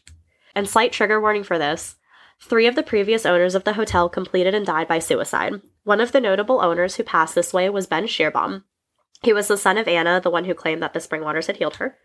And 0.55 0.67
slight 0.67 0.91
trigger 0.91 1.19
warning 1.19 1.43
for 1.43 1.57
this 1.57 1.95
three 2.41 2.67
of 2.67 2.75
the 2.75 2.83
previous 2.83 3.25
owners 3.25 3.53
of 3.53 3.65
the 3.65 3.73
hotel 3.73 4.07
completed 4.09 4.55
and 4.55 4.65
died 4.65 4.87
by 4.87 4.99
suicide. 4.99 5.61
One 5.83 5.99
of 5.99 6.11
the 6.11 6.21
notable 6.21 6.61
owners 6.61 6.95
who 6.95 7.03
passed 7.03 7.35
this 7.35 7.53
way 7.53 7.69
was 7.69 7.87
Ben 7.87 8.05
Scherbaum. 8.05 8.63
He 9.21 9.33
was 9.33 9.47
the 9.47 9.57
son 9.57 9.77
of 9.77 9.87
Anna, 9.87 10.21
the 10.21 10.29
one 10.29 10.45
who 10.45 10.53
claimed 10.53 10.81
that 10.81 10.93
the 10.93 11.01
spring 11.01 11.21
waters 11.21 11.47
had 11.47 11.57
healed 11.57 11.77
her. 11.77 11.97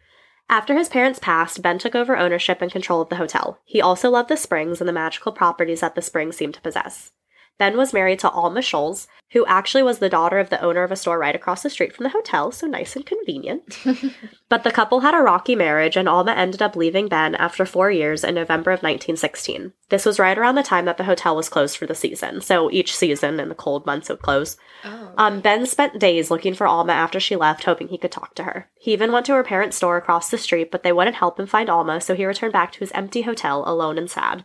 After 0.49 0.76
his 0.76 0.89
parents 0.89 1.18
passed, 1.18 1.62
Ben 1.62 1.78
took 1.78 1.95
over 1.95 2.16
ownership 2.16 2.61
and 2.61 2.70
control 2.70 3.01
of 3.01 3.09
the 3.09 3.16
hotel. 3.16 3.61
He 3.64 3.80
also 3.80 4.11
loved 4.11 4.28
the 4.28 4.37
springs 4.37 4.80
and 4.80 4.89
the 4.89 4.93
magical 4.93 5.32
properties 5.32 5.80
that 5.80 5.95
the 5.95 6.03
springs 6.03 6.37
seemed 6.37 6.55
to 6.55 6.61
possess. 6.61 7.12
Ben 7.59 7.77
was 7.77 7.93
married 7.93 8.19
to 8.21 8.31
Alma 8.31 8.61
Scholes, 8.61 9.07
who 9.33 9.47
actually 9.47 9.83
was 9.83 9.99
the 9.99 10.09
daughter 10.09 10.39
of 10.39 10.51
the 10.51 10.61
owner 10.61 10.83
of 10.83 10.91
a 10.91 10.97
store 10.97 11.19
right 11.19 11.35
across 11.35 11.63
the 11.63 11.71
street 11.71 11.95
from 11.95 12.05
the 12.05 12.11
hotel, 12.11 12.51
so 12.51 12.67
nice 12.67 12.97
and 12.97 13.07
convenient. 13.07 13.79
but 14.49 14.65
the 14.65 14.71
couple 14.71 15.01
had 15.01 15.15
a 15.15 15.19
rocky 15.19 15.55
marriage, 15.55 15.97
and 15.97 16.09
Alma 16.09 16.33
ended 16.33 16.63
up 16.63 16.77
leaving 16.77 17.09
Ben 17.09 17.35
after 17.37 17.65
four 17.65 17.91
years 17.91 18.25
in 18.25 18.35
November 18.35 18.71
of 18.71 18.83
1916. 18.83 19.73
This 19.89 20.05
was 20.05 20.19
right 20.19 20.37
around 20.37 20.57
the 20.57 20.63
time 20.63 20.85
that 20.87 20.97
the 20.97 21.05
hotel 21.05 21.37
was 21.37 21.49
closed 21.49 21.77
for 21.77 21.87
the 21.87 21.95
season, 21.95 22.41
so 22.41 22.71
each 22.71 22.95
season 22.97 23.39
in 23.39 23.49
the 23.49 23.55
cold 23.55 23.87
months 23.87 24.11
it 24.11 24.15
would 24.15 24.23
close. 24.23 24.57
Oh. 24.85 25.13
Um, 25.17 25.41
ben 25.41 25.67
spent 25.67 25.99
days 25.99 26.31
looking 26.31 26.55
for 26.55 26.67
Alma 26.67 26.93
after 26.93 27.21
she 27.21 27.37
left, 27.37 27.65
hoping 27.65 27.89
he 27.89 27.99
could 27.99 28.13
talk 28.13 28.35
to 28.35 28.45
her. 28.45 28.69
He 28.79 28.93
even 28.93 29.13
went 29.13 29.27
to 29.27 29.35
her 29.35 29.45
parents' 29.45 29.77
store 29.77 29.97
across 29.97 30.29
the 30.29 30.39
street, 30.39 30.71
but 30.71 30.83
they 30.83 30.93
wouldn't 30.93 31.17
help 31.17 31.39
him 31.39 31.47
find 31.47 31.71
Alma, 31.71 32.01
so 32.01 32.15
he 32.15 32.27
returned 32.27 32.53
back 32.53 32.73
to 32.73 32.81
his 32.81 32.93
empty 32.93 33.23
hotel, 33.23 33.63
alone 33.67 33.99
and 33.99 34.11
sad. 34.11 34.45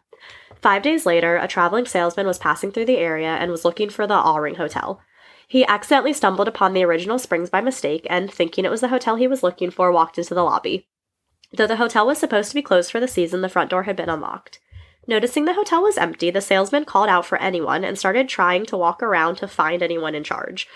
Five 0.61 0.81
days 0.81 1.05
later, 1.05 1.37
a 1.37 1.47
traveling 1.47 1.85
salesman 1.85 2.27
was 2.27 2.37
passing 2.37 2.71
through 2.71 2.85
the 2.85 2.97
area 2.97 3.29
and 3.29 3.49
was 3.49 3.63
looking 3.63 3.89
for 3.89 4.05
the 4.05 4.15
Allring 4.15 4.57
Hotel. 4.57 5.01
He 5.47 5.65
accidentally 5.65 6.13
stumbled 6.13 6.47
upon 6.47 6.73
the 6.73 6.83
original 6.83 7.17
Springs 7.17 7.49
by 7.49 7.61
mistake 7.61 8.05
and, 8.09 8.31
thinking 8.31 8.65
it 8.65 8.71
was 8.71 8.81
the 8.81 8.89
hotel 8.89 9.15
he 9.15 9.27
was 9.27 9.41
looking 9.41 9.71
for, 9.71 9.91
walked 9.91 10.17
into 10.17 10.33
the 10.33 10.43
lobby. 10.43 10.87
Though 11.51 11.65
the 11.65 11.77
hotel 11.77 12.05
was 12.05 12.19
supposed 12.19 12.49
to 12.49 12.55
be 12.55 12.61
closed 12.61 12.91
for 12.91 12.99
the 12.99 13.07
season, 13.07 13.41
the 13.41 13.49
front 13.49 13.69
door 13.69 13.83
had 13.83 13.95
been 13.95 14.09
unlocked. 14.09 14.59
Noticing 15.07 15.45
the 15.45 15.53
hotel 15.53 15.81
was 15.81 15.97
empty, 15.97 16.29
the 16.29 16.41
salesman 16.41 16.85
called 16.85 17.09
out 17.09 17.25
for 17.25 17.41
anyone 17.41 17.83
and 17.83 17.97
started 17.97 18.29
trying 18.29 18.65
to 18.67 18.77
walk 18.77 19.01
around 19.01 19.37
to 19.37 19.47
find 19.47 19.81
anyone 19.81 20.13
in 20.13 20.23
charge. 20.23 20.67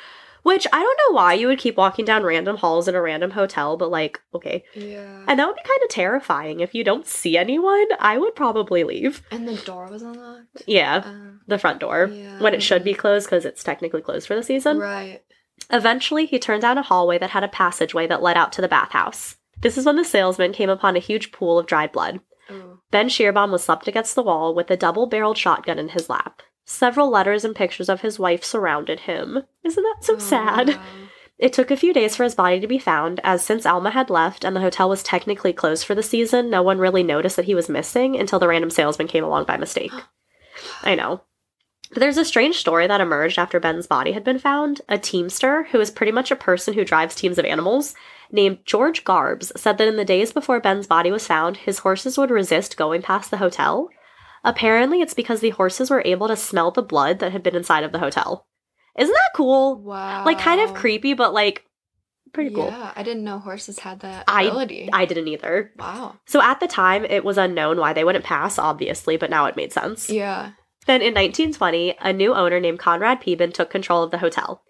Which 0.43 0.67
I 0.71 0.79
don't 0.79 0.99
know 1.09 1.15
why 1.15 1.33
you 1.33 1.47
would 1.47 1.59
keep 1.59 1.77
walking 1.77 2.05
down 2.05 2.23
random 2.23 2.57
halls 2.57 2.87
in 2.87 2.95
a 2.95 3.01
random 3.01 3.31
hotel, 3.31 3.77
but 3.77 3.89
like, 3.89 4.19
okay. 4.35 4.63
yeah. 4.75 5.23
And 5.27 5.39
that 5.39 5.47
would 5.47 5.55
be 5.55 5.61
kind 5.63 5.79
of 5.83 5.89
terrifying. 5.89 6.59
If 6.59 6.75
you 6.75 6.83
don't 6.83 7.05
see 7.07 7.37
anyone, 7.37 7.87
I 7.99 8.17
would 8.17 8.35
probably 8.35 8.83
leave. 8.83 9.21
And 9.31 9.47
the 9.47 9.55
door 9.55 9.87
was 9.89 10.01
unlocked. 10.01 10.63
Yeah, 10.67 11.03
Uh, 11.05 11.37
the 11.47 11.57
front 11.57 11.79
door. 11.79 12.09
yeah. 12.11 12.39
When 12.41 12.53
it 12.53 12.61
should 12.61 12.83
be 12.83 12.93
closed 12.93 13.27
because 13.27 13.45
it's 13.45 13.63
technically 13.63 14.01
closed 14.01 14.27
for 14.27 14.35
the 14.35 14.43
season. 14.43 14.79
Right. 14.79 15.21
Eventually, 15.69 16.25
he 16.25 16.39
turned 16.39 16.61
down 16.63 16.77
a 16.77 16.81
hallway 16.83 17.17
that 17.19 17.29
had 17.29 17.43
a 17.43 17.47
passageway 17.47 18.07
that 18.07 18.21
led 18.21 18.35
out 18.37 18.51
to 18.53 18.61
the 18.61 18.67
bathhouse. 18.67 19.37
This 19.61 19.77
is 19.77 19.85
when 19.85 19.95
the 19.95 20.03
salesman 20.03 20.51
came 20.51 20.69
upon 20.69 20.95
a 20.97 20.99
huge 20.99 21.31
pool 21.31 21.57
of 21.57 21.67
dried 21.67 21.93
blood. 21.93 22.19
Oh. 22.49 22.79
Ben 22.91 23.07
Scherbaum 23.07 23.49
was 23.51 23.63
slumped 23.63 23.87
against 23.87 24.13
the 24.15 24.23
wall 24.23 24.53
with 24.53 24.69
a 24.69 24.75
double 24.75 25.07
barreled 25.07 25.37
shotgun 25.37 25.79
in 25.79 25.89
his 25.89 26.09
lap. 26.09 26.41
Several 26.65 27.09
letters 27.09 27.43
and 27.43 27.55
pictures 27.55 27.89
of 27.89 28.01
his 28.01 28.17
wife 28.19 28.43
surrounded 28.43 29.01
him. 29.01 29.43
Isn't 29.63 29.83
that 29.83 30.03
so 30.03 30.15
Oh, 30.15 30.19
sad? 30.19 30.69
wow. 30.69 30.83
It 31.39 31.51
took 31.51 31.71
a 31.71 31.77
few 31.77 31.93
days 31.93 32.15
for 32.15 32.23
his 32.23 32.35
body 32.35 32.59
to 32.59 32.67
be 32.67 32.77
found, 32.79 33.19
as 33.23 33.43
since 33.43 33.65
Alma 33.65 33.89
had 33.91 34.09
left 34.09 34.45
and 34.45 34.55
the 34.55 34.61
hotel 34.61 34.87
was 34.87 35.03
technically 35.03 35.51
closed 35.51 35.85
for 35.85 35.95
the 35.95 36.03
season, 36.03 36.49
no 36.49 36.61
one 36.63 36.77
really 36.77 37.03
noticed 37.03 37.35
that 37.35 37.45
he 37.45 37.55
was 37.55 37.67
missing 37.67 38.15
until 38.15 38.39
the 38.39 38.47
random 38.47 38.69
salesman 38.69 39.07
came 39.07 39.23
along 39.23 39.45
by 39.45 39.57
mistake. 39.57 39.91
I 40.83 40.95
know. 40.95 41.21
But 41.89 41.99
there's 41.99 42.17
a 42.17 42.25
strange 42.25 42.55
story 42.57 42.87
that 42.87 43.01
emerged 43.01 43.37
after 43.37 43.59
Ben's 43.59 43.87
body 43.87 44.13
had 44.13 44.23
been 44.23 44.39
found. 44.39 44.81
A 44.89 44.97
teamster, 44.97 45.65
who 45.65 45.79
is 45.79 45.91
pretty 45.91 46.11
much 46.11 46.31
a 46.31 46.35
person 46.35 46.73
who 46.75 46.85
drives 46.85 47.13
teams 47.13 47.37
of 47.37 47.45
animals, 47.45 47.93
named 48.31 48.59
George 48.65 49.03
Garbs, 49.03 49.51
said 49.55 49.77
that 49.77 49.87
in 49.87 49.97
the 49.97 50.05
days 50.05 50.31
before 50.31 50.59
Ben's 50.59 50.87
body 50.87 51.11
was 51.11 51.27
found, 51.27 51.57
his 51.57 51.79
horses 51.79 52.17
would 52.17 52.31
resist 52.31 52.77
going 52.77 53.01
past 53.03 53.29
the 53.31 53.37
hotel. 53.37 53.89
Apparently, 54.43 55.01
it's 55.01 55.13
because 55.13 55.39
the 55.39 55.51
horses 55.51 55.89
were 55.89 56.01
able 56.05 56.27
to 56.27 56.35
smell 56.35 56.71
the 56.71 56.81
blood 56.81 57.19
that 57.19 57.31
had 57.31 57.43
been 57.43 57.55
inside 57.55 57.83
of 57.83 57.91
the 57.91 57.99
hotel. 57.99 58.45
Isn't 58.97 59.13
that 59.13 59.31
cool? 59.35 59.81
Wow. 59.81 60.25
Like, 60.25 60.39
kind 60.39 60.61
of 60.61 60.73
creepy, 60.73 61.13
but 61.13 61.33
like, 61.33 61.65
pretty 62.33 62.53
cool. 62.53 62.65
Yeah, 62.67 62.91
I 62.95 63.03
didn't 63.03 63.23
know 63.23 63.39
horses 63.39 63.79
had 63.79 64.01
that 64.01 64.25
ability. 64.27 64.89
I 64.91 65.05
didn't 65.05 65.27
either. 65.27 65.71
wow. 65.77 66.15
So 66.25 66.41
at 66.41 66.59
the 66.59 66.67
time, 66.67 67.05
it 67.05 67.23
was 67.23 67.37
unknown 67.37 67.77
why 67.77 67.93
they 67.93 68.03
wouldn't 68.03 68.25
pass, 68.25 68.59
obviously, 68.59 69.17
but 69.17 69.29
now 69.29 69.45
it 69.45 69.55
made 69.55 69.71
sense. 69.71 70.09
Yeah. 70.09 70.51
Then 70.85 71.01
in 71.01 71.13
1920, 71.13 71.95
a 72.01 72.11
new 72.11 72.33
owner 72.33 72.59
named 72.59 72.79
Conrad 72.79 73.21
Peeben 73.21 73.51
took 73.53 73.69
control 73.69 74.03
of 74.03 74.11
the 74.11 74.17
hotel. 74.17 74.61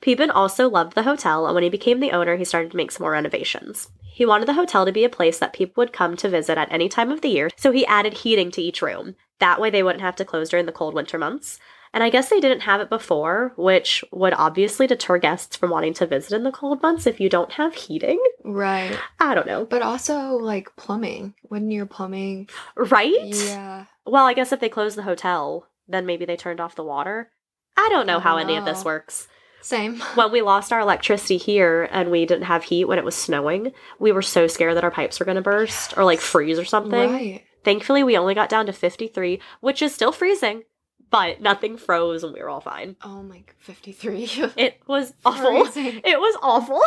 Peeben 0.00 0.30
also 0.30 0.68
loved 0.68 0.94
the 0.94 1.02
hotel, 1.02 1.46
and 1.46 1.54
when 1.54 1.64
he 1.64 1.70
became 1.70 2.00
the 2.00 2.12
owner, 2.12 2.36
he 2.36 2.44
started 2.44 2.70
to 2.70 2.76
make 2.76 2.92
some 2.92 3.04
more 3.04 3.12
renovations. 3.12 3.88
He 4.02 4.26
wanted 4.26 4.46
the 4.46 4.54
hotel 4.54 4.84
to 4.84 4.92
be 4.92 5.04
a 5.04 5.08
place 5.08 5.38
that 5.38 5.52
people 5.52 5.80
would 5.80 5.92
come 5.92 6.16
to 6.16 6.28
visit 6.28 6.58
at 6.58 6.72
any 6.72 6.88
time 6.88 7.10
of 7.10 7.20
the 7.20 7.28
year, 7.28 7.50
so 7.56 7.72
he 7.72 7.86
added 7.86 8.14
heating 8.14 8.50
to 8.52 8.62
each 8.62 8.82
room. 8.82 9.16
That 9.38 9.60
way, 9.60 9.70
they 9.70 9.82
wouldn't 9.82 10.02
have 10.02 10.16
to 10.16 10.24
close 10.24 10.50
during 10.50 10.66
the 10.66 10.72
cold 10.72 10.94
winter 10.94 11.18
months. 11.18 11.58
And 11.92 12.04
I 12.04 12.10
guess 12.10 12.28
they 12.28 12.40
didn't 12.40 12.60
have 12.60 12.80
it 12.80 12.90
before, 12.90 13.52
which 13.56 14.04
would 14.12 14.34
obviously 14.34 14.86
deter 14.86 15.18
guests 15.18 15.56
from 15.56 15.70
wanting 15.70 15.94
to 15.94 16.06
visit 16.06 16.34
in 16.34 16.42
the 16.42 16.52
cold 16.52 16.82
months 16.82 17.06
if 17.06 17.18
you 17.18 17.28
don't 17.28 17.52
have 17.52 17.74
heating. 17.74 18.22
Right. 18.44 18.98
I 19.18 19.34
don't 19.34 19.46
know. 19.46 19.64
But 19.64 19.82
also 19.82 20.32
like 20.32 20.74
plumbing. 20.76 21.34
Wouldn't 21.48 21.72
your 21.72 21.86
plumbing 21.86 22.48
Right? 22.76 23.34
Yeah. 23.34 23.86
Well, 24.04 24.26
I 24.26 24.34
guess 24.34 24.52
if 24.52 24.60
they 24.60 24.68
closed 24.68 24.98
the 24.98 25.02
hotel, 25.02 25.66
then 25.86 26.06
maybe 26.06 26.24
they 26.24 26.36
turned 26.36 26.60
off 26.60 26.74
the 26.74 26.84
water. 26.84 27.30
I 27.76 27.88
don't 27.90 28.06
know 28.06 28.18
I 28.18 28.20
how 28.20 28.36
don't 28.36 28.48
any 28.48 28.56
of 28.56 28.64
this 28.64 28.82
oh. 28.82 28.86
works. 28.86 29.28
Same. 29.60 30.00
When 30.14 30.32
we 30.32 30.42
lost 30.42 30.72
our 30.72 30.80
electricity 30.80 31.36
here 31.36 31.88
and 31.90 32.10
we 32.10 32.26
didn't 32.26 32.44
have 32.44 32.64
heat 32.64 32.86
when 32.86 32.98
it 32.98 33.04
was 33.04 33.14
snowing, 33.14 33.72
we 33.98 34.12
were 34.12 34.22
so 34.22 34.46
scared 34.46 34.76
that 34.76 34.84
our 34.84 34.90
pipes 34.90 35.18
were 35.18 35.26
going 35.26 35.36
to 35.36 35.42
burst 35.42 35.96
or 35.96 36.04
like 36.04 36.20
freeze 36.20 36.58
or 36.58 36.64
something. 36.64 37.10
Right. 37.10 37.44
Thankfully, 37.64 38.02
we 38.02 38.16
only 38.16 38.34
got 38.34 38.48
down 38.48 38.66
to 38.66 38.72
53, 38.72 39.40
which 39.60 39.82
is 39.82 39.94
still 39.94 40.12
freezing, 40.12 40.62
but 41.10 41.40
nothing 41.40 41.76
froze 41.76 42.22
and 42.24 42.32
we 42.32 42.40
were 42.40 42.48
all 42.48 42.60
fine. 42.60 42.96
Oh 43.02 43.22
my 43.22 43.42
53. 43.58 44.30
It 44.56 44.80
was 44.86 45.12
awful. 45.24 45.64
Freezing. 45.66 46.00
It 46.04 46.18
was 46.18 46.36
awful. 46.42 46.82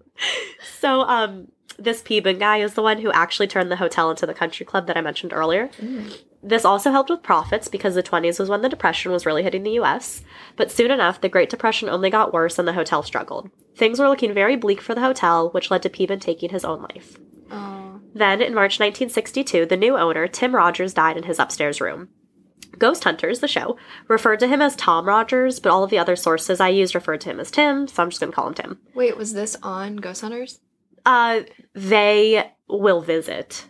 so, 0.80 1.02
um, 1.02 1.48
this 1.78 2.02
Peeben 2.02 2.38
guy 2.38 2.58
is 2.58 2.74
the 2.74 2.82
one 2.82 2.98
who 2.98 3.12
actually 3.12 3.46
turned 3.46 3.70
the 3.70 3.76
hotel 3.76 4.10
into 4.10 4.26
the 4.26 4.34
country 4.34 4.66
club 4.66 4.86
that 4.86 4.96
I 4.96 5.00
mentioned 5.00 5.32
earlier. 5.32 5.68
Mm. 5.80 6.16
This 6.42 6.64
also 6.64 6.90
helped 6.90 7.10
with 7.10 7.22
profits 7.22 7.68
because 7.68 7.94
the 7.94 8.02
20s 8.02 8.38
was 8.38 8.48
when 8.48 8.62
the 8.62 8.68
Depression 8.68 9.12
was 9.12 9.26
really 9.26 9.42
hitting 9.42 9.62
the 9.62 9.78
US. 9.80 10.22
But 10.56 10.70
soon 10.70 10.90
enough, 10.90 11.20
the 11.20 11.28
Great 11.28 11.50
Depression 11.50 11.88
only 11.88 12.10
got 12.10 12.32
worse 12.32 12.58
and 12.58 12.66
the 12.66 12.72
hotel 12.72 13.02
struggled. 13.02 13.50
Things 13.76 13.98
were 13.98 14.08
looking 14.08 14.34
very 14.34 14.56
bleak 14.56 14.80
for 14.80 14.94
the 14.94 15.00
hotel, 15.00 15.50
which 15.50 15.70
led 15.70 15.82
to 15.82 15.88
Peeben 15.88 16.20
taking 16.20 16.50
his 16.50 16.64
own 16.64 16.82
life. 16.82 17.16
Oh. 17.50 18.00
Then, 18.14 18.42
in 18.42 18.54
March 18.54 18.80
1962, 18.80 19.66
the 19.66 19.76
new 19.76 19.96
owner, 19.96 20.26
Tim 20.26 20.54
Rogers, 20.54 20.94
died 20.94 21.16
in 21.16 21.24
his 21.24 21.38
upstairs 21.38 21.80
room. 21.80 22.08
Ghost 22.76 23.04
Hunters, 23.04 23.40
the 23.40 23.48
show, 23.48 23.76
referred 24.06 24.40
to 24.40 24.46
him 24.46 24.62
as 24.62 24.76
Tom 24.76 25.06
Rogers, 25.06 25.58
but 25.58 25.70
all 25.70 25.84
of 25.84 25.90
the 25.90 25.98
other 25.98 26.16
sources 26.16 26.60
I 26.60 26.68
used 26.68 26.94
referred 26.94 27.20
to 27.22 27.30
him 27.30 27.40
as 27.40 27.50
Tim, 27.50 27.88
so 27.88 28.02
I'm 28.02 28.10
just 28.10 28.20
going 28.20 28.30
to 28.30 28.36
call 28.36 28.48
him 28.48 28.54
Tim. 28.54 28.78
Wait, 28.94 29.16
was 29.16 29.32
this 29.32 29.56
on 29.62 29.96
Ghost 29.96 30.20
Hunters? 30.20 30.60
Uh, 31.08 31.40
they 31.74 32.50
will 32.68 33.00
visit. 33.00 33.64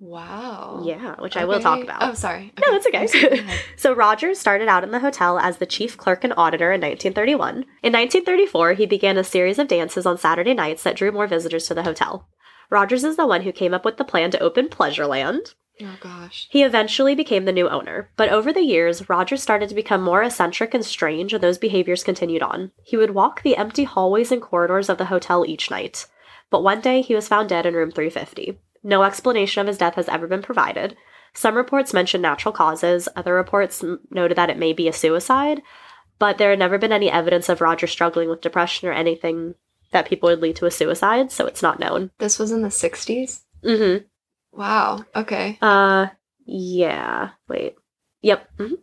Wow. 0.00 0.82
Yeah, 0.84 1.16
which 1.18 1.36
I 1.36 1.44
will 1.44 1.60
talk 1.60 1.78
Okay. 1.80 1.88
about. 1.88 2.02
Oh, 2.02 2.14
sorry. 2.14 2.52
No, 2.66 2.74
it's 2.76 2.86
okay. 2.86 3.06
Sorry. 3.08 3.44
So 3.76 3.92
Rogers 3.94 4.38
started 4.38 4.68
out 4.68 4.84
in 4.84 4.90
the 4.92 5.00
hotel 5.00 5.38
as 5.38 5.58
the 5.58 5.66
chief 5.66 5.96
clerk 5.96 6.22
and 6.24 6.32
auditor 6.36 6.72
in 6.72 6.80
1931. 6.80 7.54
In 7.82 7.92
1934, 7.92 8.72
he 8.74 8.86
began 8.86 9.18
a 9.18 9.24
series 9.24 9.58
of 9.58 9.68
dances 9.68 10.06
on 10.06 10.16
Saturday 10.16 10.54
nights 10.54 10.82
that 10.84 10.96
drew 10.96 11.12
more 11.12 11.26
visitors 11.26 11.66
to 11.66 11.74
the 11.74 11.82
hotel. 11.82 12.28
Rogers 12.70 13.04
is 13.04 13.16
the 13.16 13.26
one 13.26 13.42
who 13.42 13.52
came 13.52 13.74
up 13.74 13.84
with 13.84 13.96
the 13.96 14.04
plan 14.04 14.30
to 14.30 14.40
open 14.40 14.68
Pleasureland. 14.68 15.54
Oh 15.80 15.96
gosh. 16.00 16.48
He 16.50 16.62
eventually 16.64 17.14
became 17.14 17.44
the 17.44 17.52
new 17.52 17.68
owner, 17.68 18.10
but 18.16 18.28
over 18.30 18.52
the 18.52 18.62
years, 18.62 19.08
Rogers 19.08 19.42
started 19.42 19.68
to 19.68 19.74
become 19.76 20.02
more 20.02 20.22
eccentric 20.22 20.74
and 20.74 20.84
strange, 20.84 21.32
and 21.32 21.42
those 21.42 21.58
behaviors 21.58 22.02
continued 22.04 22.42
on. 22.42 22.72
He 22.84 22.96
would 22.96 23.12
walk 23.12 23.42
the 23.42 23.56
empty 23.56 23.84
hallways 23.84 24.32
and 24.32 24.42
corridors 24.42 24.88
of 24.88 24.98
the 24.98 25.06
hotel 25.06 25.44
each 25.46 25.70
night. 25.70 26.06
But 26.50 26.62
one 26.62 26.80
day, 26.80 27.02
he 27.02 27.14
was 27.14 27.28
found 27.28 27.48
dead 27.48 27.66
in 27.66 27.74
room 27.74 27.90
350. 27.90 28.58
No 28.82 29.02
explanation 29.02 29.60
of 29.60 29.66
his 29.66 29.78
death 29.78 29.94
has 29.96 30.08
ever 30.08 30.26
been 30.26 30.42
provided. 30.42 30.96
Some 31.34 31.56
reports 31.56 31.92
mention 31.92 32.20
natural 32.20 32.52
causes, 32.52 33.08
other 33.14 33.34
reports 33.34 33.84
noted 34.10 34.36
that 34.36 34.50
it 34.50 34.58
may 34.58 34.72
be 34.72 34.88
a 34.88 34.92
suicide, 34.92 35.62
but 36.18 36.38
there 36.38 36.50
had 36.50 36.58
never 36.58 36.78
been 36.78 36.92
any 36.92 37.10
evidence 37.10 37.48
of 37.48 37.60
Rogers 37.60 37.90
struggling 37.90 38.28
with 38.28 38.40
depression 38.40 38.88
or 38.88 38.92
anything 38.92 39.54
that 39.92 40.06
people 40.06 40.28
would 40.28 40.40
lead 40.40 40.56
to 40.56 40.66
a 40.66 40.70
suicide, 40.70 41.30
so 41.30 41.46
it's 41.46 41.62
not 41.62 41.78
known. 41.78 42.10
This 42.18 42.38
was 42.38 42.50
in 42.50 42.62
the 42.62 42.68
60s? 42.68 43.42
Mm 43.62 44.04
Wow. 44.52 45.04
Okay. 45.14 45.58
hmm. 45.60 45.64
Uh, 45.64 46.08
yeah. 46.44 47.30
Wait. 47.48 47.76
Yep. 48.22 48.48
hmm 48.58 48.74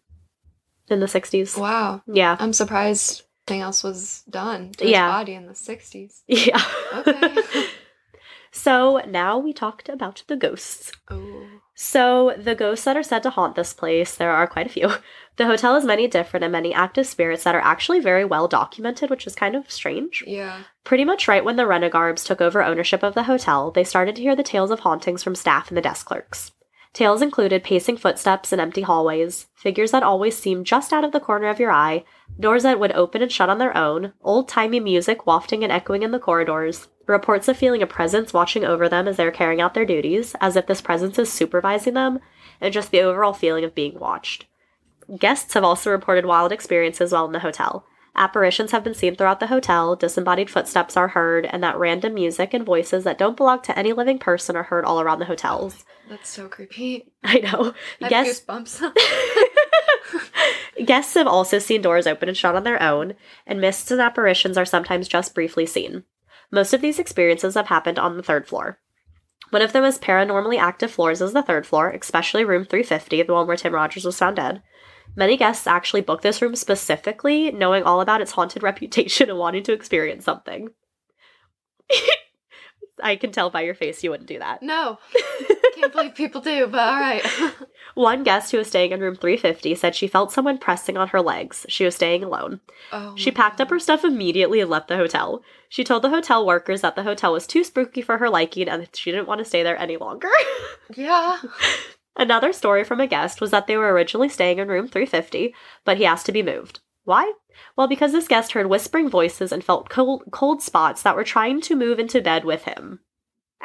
In 0.90 1.00
the 1.00 1.06
60s. 1.08 1.58
Wow. 1.60 2.02
Yeah. 2.08 2.38
I'm 2.40 2.54
surprised 2.54 3.24
nothing 3.48 3.62
else 3.62 3.84
was 3.84 4.24
done 4.30 4.72
to 4.74 4.84
his 4.84 4.92
Yeah. 4.92 5.08
body 5.10 5.34
in 5.34 5.46
the 5.46 5.54
60s. 5.54 6.22
Yeah. 6.28 6.62
Okay. 6.94 7.68
so 8.52 9.02
now 9.08 9.38
we 9.38 9.54
talked 9.54 9.90
about 9.90 10.24
the 10.28 10.36
ghosts. 10.36 10.92
Oh. 11.10 11.46
So, 11.78 12.34
the 12.38 12.56
ghosts 12.56 12.86
that 12.86 12.96
are 12.96 13.04
said 13.04 13.22
to 13.24 13.30
haunt 13.30 13.56
this 13.56 13.74
place, 13.74 14.16
there 14.16 14.32
are 14.32 14.48
quite 14.48 14.68
a 14.68 14.70
few. 14.70 14.90
The 15.38 15.46
hotel 15.48 15.74
has 15.74 15.84
many 15.84 16.08
different 16.08 16.46
and 16.46 16.52
many 16.54 16.74
active 16.74 17.06
spirits 17.06 17.44
that 17.44 17.56
are 17.56 17.60
actually 17.60 18.00
very 18.00 18.24
well 18.24 18.48
documented, 18.48 19.10
which 19.10 19.28
is 19.28 19.36
kind 19.36 19.54
of 19.54 19.70
strange. 19.70 20.24
Yeah. 20.26 20.60
Pretty 20.86 21.04
much 21.04 21.28
right 21.28 21.44
when 21.44 21.58
the 21.58 21.64
Renegarbs 21.66 22.26
took 22.26 22.40
over 22.40 22.64
ownership 22.64 23.04
of 23.04 23.16
the 23.16 23.24
hotel, 23.24 23.70
they 23.70 23.84
started 23.84 24.16
to 24.16 24.22
hear 24.22 24.34
the 24.38 24.44
tales 24.44 24.72
of 24.72 24.80
hauntings 24.80 25.24
from 25.24 25.36
staff 25.36 25.68
and 25.68 25.76
the 25.76 25.82
desk 25.82 26.06
clerks. 26.06 26.54
Tales 26.96 27.22
included 27.22 27.62
pacing 27.62 27.98
footsteps 27.98 28.54
in 28.54 28.62
empty 28.62 28.80
hallways, 28.80 29.48
figures 29.54 29.92
that 29.92 30.02
always 30.02 30.38
seemed 30.38 30.66
just 30.66 30.94
out 30.94 31.04
of 31.04 31.12
the 31.12 31.20
corner 31.20 31.48
of 31.48 31.60
your 31.60 31.70
eye, 31.70 32.06
doors 32.40 32.64
that 32.64 32.80
would 32.80 32.94
open 32.94 33.22
and 33.22 33.30
shut 33.30 33.50
on 33.50 33.58
their 33.58 33.76
own, 33.76 34.14
old 34.24 34.48
timey 34.48 34.80
music 34.80 35.28
wafting 35.28 35.62
and 35.62 35.74
echoing 35.74 36.04
in 36.04 36.12
the 36.12 36.20
corridors, 36.20 36.88
reports 37.06 37.50
of 37.50 37.58
feeling 37.58 37.82
a 37.82 37.86
presence 37.86 38.32
watching 38.32 38.64
over 38.64 38.88
them 38.88 39.10
as 39.10 39.18
they're 39.18 39.30
carrying 39.30 39.60
out 39.60 39.74
their 39.74 39.84
duties, 39.84 40.38
as 40.40 40.56
if 40.56 40.68
this 40.68 40.80
presence 40.80 41.20
is 41.20 41.30
supervising 41.30 41.96
them, 41.96 42.18
and 42.62 42.74
just 42.74 42.92
the 42.92 43.02
overall 43.02 43.34
feeling 43.34 43.66
of 43.66 43.76
being 43.76 44.00
watched. 44.00 44.46
Guests 45.18 45.54
have 45.54 45.66
also 45.66 45.92
reported 45.92 46.26
wild 46.26 46.54
experiences 46.54 47.12
while 47.12 47.26
in 47.26 47.34
the 47.34 47.40
hotel. 47.40 47.86
Apparitions 48.16 48.72
have 48.72 48.86
been 48.86 48.94
seen 48.94 49.18
throughout 49.18 49.42
the 49.42 49.48
hotel, 49.48 49.98
disembodied 49.98 50.50
footsteps 50.50 50.96
are 50.96 51.10
heard, 51.10 51.46
and 51.46 51.62
that 51.62 51.78
random 51.78 52.14
music 52.14 52.54
and 52.54 52.66
voices 52.66 53.04
that 53.04 53.18
don't 53.18 53.36
belong 53.36 53.62
to 53.64 53.78
any 53.78 53.92
living 53.92 54.18
person 54.18 54.56
are 54.56 54.64
heard 54.64 54.86
all 54.86 55.02
around 55.02 55.20
the 55.20 55.26
hotels. 55.26 55.84
That's 56.10 56.30
so 56.30 56.48
creepy. 56.48 57.12
I 57.24 57.40
know. 57.40 57.74
I 58.02 58.06
have 58.06 58.10
Guests, 58.10 58.46
goosebumps. 58.46 58.96
guests 60.86 61.14
have 61.16 61.28
also 61.28 61.60
seen 61.60 61.82
doors 61.82 62.08
open 62.08 62.30
and 62.30 62.38
shut 62.38 62.56
on 62.56 62.64
their 62.64 62.82
own, 62.82 63.16
and 63.48 63.60
mists 63.60 63.92
and 63.92 64.02
apparitions 64.02 64.58
are 64.58 64.66
sometimes 64.66 65.08
just 65.08 65.34
briefly 65.34 65.66
seen. 65.66 66.04
Most 66.52 66.74
of 66.74 66.82
these 66.82 67.00
experiences 67.00 67.56
have 67.56 67.68
happened 67.68 67.98
on 67.98 68.18
the 68.18 68.24
third 68.24 68.48
floor. 68.48 68.80
One 69.50 69.62
of 69.62 69.74
the 69.74 69.82
most 69.82 70.02
paranormally 70.02 70.60
active 70.60 70.92
floors 70.92 71.22
is 71.22 71.34
the 71.34 71.44
third 71.44 71.66
floor, 71.66 71.90
especially 71.90 72.46
room 72.46 72.66
350, 72.66 73.24
the 73.24 73.34
one 73.34 73.48
where 73.48 73.58
Tim 73.58 73.74
Rogers 73.74 74.06
was 74.06 74.18
found 74.18 74.36
dead. 74.36 74.62
Many 75.16 75.38
guests 75.38 75.68
actually 75.68 76.02
book 76.02 76.22
this 76.22 76.42
room 76.42 76.56
specifically, 76.56 77.52
knowing 77.52 77.84
all 77.84 78.02
about 78.02 78.22
its 78.22 78.32
haunted 78.32 78.64
reputation 78.64 79.30
and 79.30 79.40
wanting 79.40 79.64
to 79.64 79.74
experience 79.74 80.26
something. 80.26 80.70
I 83.04 83.16
can 83.16 83.32
tell 83.32 83.50
by 83.50 83.62
your 83.62 83.76
face 83.76 84.04
you 84.04 84.10
wouldn't 84.10 84.30
do 84.30 84.40
that. 84.40 84.62
no. 84.64 84.98
Can't 85.76 85.92
believe 85.92 86.16
people 86.16 86.42
do, 86.42 86.68
but 86.68 86.80
all 86.80 87.00
right. 87.00 87.26
One 87.96 88.24
guest 88.24 88.52
who 88.52 88.58
was 88.58 88.68
staying 88.68 88.92
in 88.92 89.00
room 89.00 89.16
350 89.16 89.76
said 89.76 89.96
she 89.96 90.08
felt 90.08 90.32
someone 90.32 90.58
pressing 90.58 90.98
on 90.98 91.10
her 91.10 91.22
legs. 91.22 91.66
She 91.70 91.86
was 91.86 91.96
staying 91.96 92.24
alone. 92.24 92.60
Oh, 92.92 93.14
She 93.18 93.32
packed 93.32 93.62
up 93.62 93.70
her 93.70 93.80
stuff 93.80 94.04
immediately 94.04 94.60
and 94.62 94.70
left 94.70 94.88
the 94.88 94.98
hotel. 94.98 95.42
She 95.70 95.84
told 95.84 96.02
the 96.02 96.10
hotel 96.10 96.46
workers 96.46 96.82
that 96.82 96.96
the 96.96 97.04
hotel 97.04 97.34
was 97.34 97.46
too 97.48 97.64
spooky 97.64 98.02
for 98.02 98.18
her 98.18 98.30
liking 98.30 98.68
and 98.70 98.82
that 98.82 98.96
she 98.96 99.12
didn't 99.12 99.28
want 99.28 99.40
to 99.40 99.46
stay 99.46 99.64
there 99.64 99.78
any 99.78 99.98
longer. 99.98 100.30
Yeah. 100.96 101.38
Another 102.16 102.54
story 102.54 102.84
from 102.84 103.02
a 103.02 103.08
guest 103.08 103.42
was 103.42 103.50
that 103.52 103.66
they 103.68 103.76
were 103.76 103.92
originally 103.92 104.30
staying 104.30 104.60
in 104.60 104.68
room 104.68 104.88
350, 104.88 105.54
but 105.84 105.98
he 105.98 106.06
asked 106.06 106.28
to 106.28 106.32
be 106.32 106.44
moved. 106.44 106.80
Why? 107.06 107.34
Well, 107.76 107.88
because 107.88 108.12
this 108.12 108.28
guest 108.28 108.52
heard 108.54 108.68
whispering 108.68 109.10
voices 109.10 109.52
and 109.52 109.64
felt 109.64 109.90
cold, 109.90 110.24
cold 110.32 110.62
spots 110.62 111.02
that 111.02 111.16
were 111.16 111.24
trying 111.24 111.60
to 111.62 111.76
move 111.76 112.00
into 112.00 112.22
bed 112.22 112.46
with 112.46 112.64
him. 112.66 113.00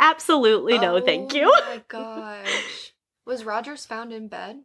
Absolutely 0.00 0.78
no, 0.78 1.00
thank 1.00 1.32
oh 1.32 1.36
you. 1.36 1.52
Oh 1.54 1.64
my 1.68 1.82
gosh. 1.88 2.92
Was 3.26 3.44
Rogers 3.44 3.86
found 3.86 4.12
in 4.12 4.28
bed? 4.28 4.62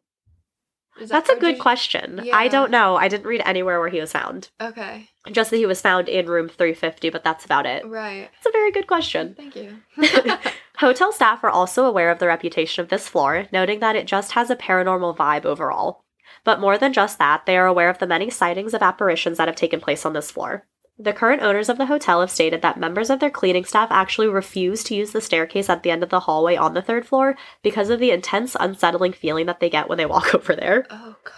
That- 0.97 1.09
That's 1.09 1.29
a 1.29 1.35
good 1.35 1.55
did- 1.55 1.61
question. 1.61 2.21
Yeah. 2.23 2.37
I 2.37 2.47
don't 2.47 2.71
know. 2.71 2.95
I 2.95 3.09
didn't 3.09 3.27
read 3.27 3.41
anywhere 3.45 3.79
where 3.79 3.89
he 3.89 3.99
was 3.99 4.13
found. 4.13 4.49
Okay. 4.61 5.09
Just 5.29 5.51
that 5.51 5.57
he 5.57 5.65
was 5.65 5.81
found 5.81 6.07
in 6.07 6.25
room 6.27 6.47
350, 6.47 7.09
but 7.09 7.23
that's 7.23 7.43
about 7.43 7.65
it. 7.65 7.85
Right. 7.85 8.29
It's 8.37 8.45
a 8.47 8.51
very 8.51 8.71
good 8.71 8.87
question. 8.87 9.35
Thank 9.35 9.55
you. 9.57 9.77
Hotel 10.77 11.11
staff 11.11 11.43
are 11.43 11.49
also 11.49 11.85
aware 11.85 12.11
of 12.11 12.19
the 12.19 12.27
reputation 12.27 12.81
of 12.81 12.89
this 12.89 13.09
floor, 13.09 13.45
noting 13.51 13.81
that 13.81 13.95
it 13.97 14.07
just 14.07 14.31
has 14.31 14.49
a 14.49 14.55
paranormal 14.55 15.17
vibe 15.17 15.45
overall. 15.45 16.03
But 16.45 16.59
more 16.61 16.77
than 16.77 16.93
just 16.93 17.17
that, 17.17 17.45
they 17.45 17.57
are 17.57 17.67
aware 17.67 17.89
of 17.89 17.97
the 17.99 18.07
many 18.07 18.29
sightings 18.29 18.73
of 18.73 18.81
apparitions 18.81 19.37
that 19.37 19.47
have 19.47 19.55
taken 19.55 19.81
place 19.81 20.05
on 20.05 20.13
this 20.13 20.31
floor. 20.31 20.65
The 20.97 21.13
current 21.13 21.41
owners 21.41 21.67
of 21.67 21.77
the 21.77 21.87
hotel 21.87 22.21
have 22.21 22.31
stated 22.31 22.61
that 22.61 22.79
members 22.79 23.09
of 23.09 23.19
their 23.19 23.29
cleaning 23.29 23.65
staff 23.65 23.89
actually 23.91 24.27
refuse 24.29 24.83
to 24.85 24.95
use 24.95 25.11
the 25.11 25.19
staircase 25.19 25.69
at 25.69 25.83
the 25.83 25.91
end 25.91 26.03
of 26.03 26.09
the 26.09 26.21
hallway 26.21 26.55
on 26.55 26.73
the 26.73 26.81
third 26.81 27.05
floor 27.05 27.35
because 27.63 27.89
of 27.89 27.99
the 27.99 28.11
intense, 28.11 28.55
unsettling 28.59 29.11
feeling 29.11 29.45
that 29.47 29.59
they 29.59 29.69
get 29.69 29.89
when 29.89 29.97
they 29.97 30.05
walk 30.05 30.33
over 30.35 30.55
there. 30.55 30.85
oh 30.89 31.15
god. 31.23 31.33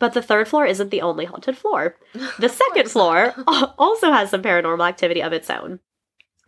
But 0.00 0.14
the 0.14 0.22
third 0.22 0.48
floor 0.48 0.64
isn't 0.66 0.90
the 0.90 1.02
only 1.02 1.24
haunted 1.26 1.56
floor. 1.56 1.96
The 2.38 2.48
second 2.48 2.90
floor 2.90 3.34
also 3.78 4.12
has 4.12 4.30
some 4.30 4.42
paranormal 4.42 4.88
activity 4.88 5.22
of 5.22 5.32
its 5.32 5.50
own. 5.50 5.80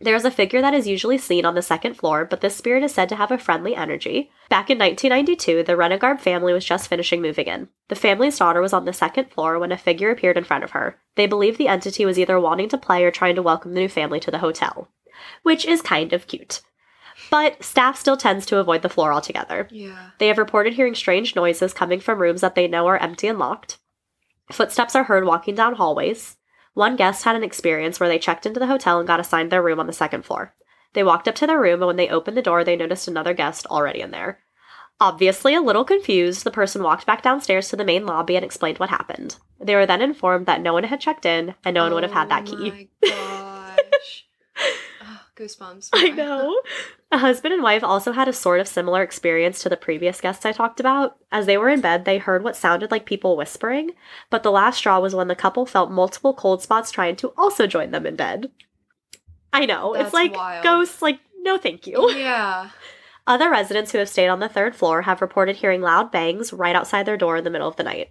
There 0.03 0.15
is 0.15 0.25
a 0.25 0.31
figure 0.31 0.61
that 0.61 0.73
is 0.73 0.87
usually 0.87 1.17
seen 1.17 1.45
on 1.45 1.53
the 1.53 1.61
second 1.61 1.95
floor, 1.95 2.25
but 2.25 2.41
this 2.41 2.55
spirit 2.55 2.83
is 2.83 2.93
said 2.93 3.07
to 3.09 3.15
have 3.15 3.31
a 3.31 3.37
friendly 3.37 3.75
energy. 3.75 4.31
Back 4.49 4.69
in 4.69 4.79
1992, 4.79 5.63
the 5.63 5.73
Renegard 5.73 6.19
family 6.19 6.53
was 6.53 6.65
just 6.65 6.87
finishing 6.87 7.21
moving 7.21 7.45
in. 7.45 7.69
The 7.89 7.95
family's 7.95 8.37
daughter 8.37 8.61
was 8.61 8.73
on 8.73 8.85
the 8.85 8.93
second 8.93 9.29
floor 9.31 9.59
when 9.59 9.71
a 9.71 9.77
figure 9.77 10.09
appeared 10.09 10.37
in 10.37 10.43
front 10.43 10.63
of 10.63 10.71
her. 10.71 10.97
They 11.15 11.27
believe 11.27 11.57
the 11.57 11.67
entity 11.67 12.05
was 12.05 12.17
either 12.17 12.39
wanting 12.39 12.69
to 12.69 12.77
play 12.77 13.03
or 13.03 13.11
trying 13.11 13.35
to 13.35 13.43
welcome 13.43 13.73
the 13.73 13.81
new 13.81 13.89
family 13.89 14.19
to 14.21 14.31
the 14.31 14.39
hotel, 14.39 14.89
which 15.43 15.65
is 15.65 15.81
kind 15.81 16.13
of 16.13 16.27
cute. 16.27 16.61
But 17.29 17.63
staff 17.63 17.97
still 17.97 18.17
tends 18.17 18.45
to 18.47 18.57
avoid 18.57 18.81
the 18.81 18.89
floor 18.89 19.13
altogether. 19.13 19.67
Yeah. 19.69 20.11
They 20.17 20.27
have 20.27 20.37
reported 20.37 20.73
hearing 20.73 20.95
strange 20.95 21.35
noises 21.35 21.73
coming 21.73 21.99
from 21.99 22.19
rooms 22.19 22.41
that 22.41 22.55
they 22.55 22.67
know 22.67 22.87
are 22.87 22.97
empty 22.97 23.27
and 23.27 23.37
locked. 23.37 23.77
Footsteps 24.51 24.95
are 24.95 25.03
heard 25.03 25.25
walking 25.25 25.55
down 25.55 25.75
hallways. 25.75 26.37
One 26.73 26.95
guest 26.95 27.23
had 27.23 27.35
an 27.35 27.43
experience 27.43 27.99
where 27.99 28.09
they 28.09 28.19
checked 28.19 28.45
into 28.45 28.59
the 28.59 28.67
hotel 28.67 28.99
and 28.99 29.07
got 29.07 29.19
assigned 29.19 29.51
their 29.51 29.61
room 29.63 29.79
on 29.79 29.87
the 29.87 29.93
second 29.93 30.23
floor. 30.23 30.53
They 30.93 31.03
walked 31.03 31.27
up 31.27 31.35
to 31.35 31.47
their 31.47 31.59
room, 31.59 31.81
and 31.81 31.87
when 31.87 31.95
they 31.97 32.09
opened 32.09 32.37
the 32.37 32.41
door, 32.41 32.63
they 32.63 32.75
noticed 32.75 33.07
another 33.07 33.33
guest 33.33 33.65
already 33.67 34.01
in 34.01 34.11
there. 34.11 34.39
Obviously, 34.99 35.55
a 35.55 35.61
little 35.61 35.83
confused, 35.83 36.43
the 36.43 36.51
person 36.51 36.83
walked 36.83 37.05
back 37.05 37.23
downstairs 37.23 37.69
to 37.69 37.75
the 37.75 37.83
main 37.85 38.05
lobby 38.05 38.35
and 38.35 38.45
explained 38.45 38.77
what 38.77 38.89
happened. 38.89 39.37
They 39.59 39.75
were 39.75 39.85
then 39.85 40.01
informed 40.01 40.45
that 40.45 40.61
no 40.61 40.73
one 40.73 40.83
had 40.83 41.01
checked 41.01 41.25
in 41.25 41.55
and 41.65 41.73
no 41.73 41.83
one 41.83 41.93
would 41.93 42.03
have 42.03 42.11
had 42.11 42.29
that 42.29 42.47
Oh 42.47 42.55
key. 42.55 42.69
my 42.69 42.87
gosh. 43.09 44.25
oh, 45.01 45.21
goosebumps. 45.35 45.89
I 45.93 46.09
know. 46.15 46.59
A 47.13 47.17
husband 47.17 47.53
and 47.53 47.61
wife 47.61 47.83
also 47.83 48.13
had 48.13 48.29
a 48.29 48.33
sort 48.33 48.61
of 48.61 48.69
similar 48.69 49.01
experience 49.01 49.61
to 49.61 49.69
the 49.69 49.75
previous 49.75 50.21
guests 50.21 50.45
I 50.45 50.53
talked 50.53 50.79
about. 50.79 51.17
As 51.29 51.45
they 51.45 51.57
were 51.57 51.67
in 51.67 51.81
bed, 51.81 52.05
they 52.05 52.17
heard 52.17 52.41
what 52.41 52.55
sounded 52.55 52.89
like 52.89 53.05
people 53.05 53.35
whispering, 53.35 53.91
but 54.29 54.43
the 54.43 54.51
last 54.51 54.77
straw 54.77 54.99
was 54.99 55.13
when 55.13 55.27
the 55.27 55.35
couple 55.35 55.65
felt 55.65 55.91
multiple 55.91 56.33
cold 56.33 56.61
spots 56.61 56.89
trying 56.89 57.17
to 57.17 57.33
also 57.37 57.67
join 57.67 57.91
them 57.91 58.05
in 58.05 58.15
bed. 58.15 58.49
I 59.51 59.65
know. 59.65 59.93
it's 59.93 60.13
like 60.13 60.33
wild. 60.33 60.63
ghosts, 60.63 61.01
like, 61.01 61.19
no 61.39 61.57
thank 61.57 61.85
you. 61.85 62.09
Yeah. 62.17 62.69
Other 63.27 63.51
residents 63.51 63.91
who 63.91 63.99
have 63.99 64.09
stayed 64.09 64.29
on 64.29 64.39
the 64.39 64.49
third 64.49 64.75
floor 64.75 65.03
have 65.03 65.21
reported 65.21 65.57
hearing 65.57 65.81
loud 65.81 66.11
bangs 66.11 66.51
right 66.51 66.75
outside 66.75 67.05
their 67.05 67.17
door 67.17 67.37
in 67.37 67.43
the 67.43 67.49
middle 67.49 67.67
of 67.67 67.75
the 67.75 67.83
night. 67.83 68.09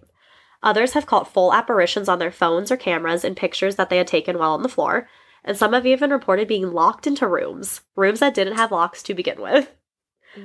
Others 0.63 0.93
have 0.93 1.05
caught 1.05 1.31
full 1.31 1.53
apparitions 1.53 2.07
on 2.07 2.19
their 2.19 2.31
phones 2.31 2.71
or 2.71 2.77
cameras 2.77 3.25
in 3.25 3.35
pictures 3.35 3.75
that 3.75 3.89
they 3.89 3.97
had 3.97 4.07
taken 4.07 4.37
while 4.37 4.51
on 4.51 4.63
the 4.63 4.69
floor, 4.69 5.09
and 5.43 5.57
some 5.57 5.73
have 5.73 5.85
even 5.85 6.11
reported 6.11 6.47
being 6.47 6.71
locked 6.71 7.07
into 7.07 7.27
rooms, 7.27 7.81
rooms 7.95 8.19
that 8.19 8.33
didn't 8.33 8.57
have 8.57 8.71
locks 8.71 9.01
to 9.03 9.13
begin 9.13 9.41
with. 9.41 9.69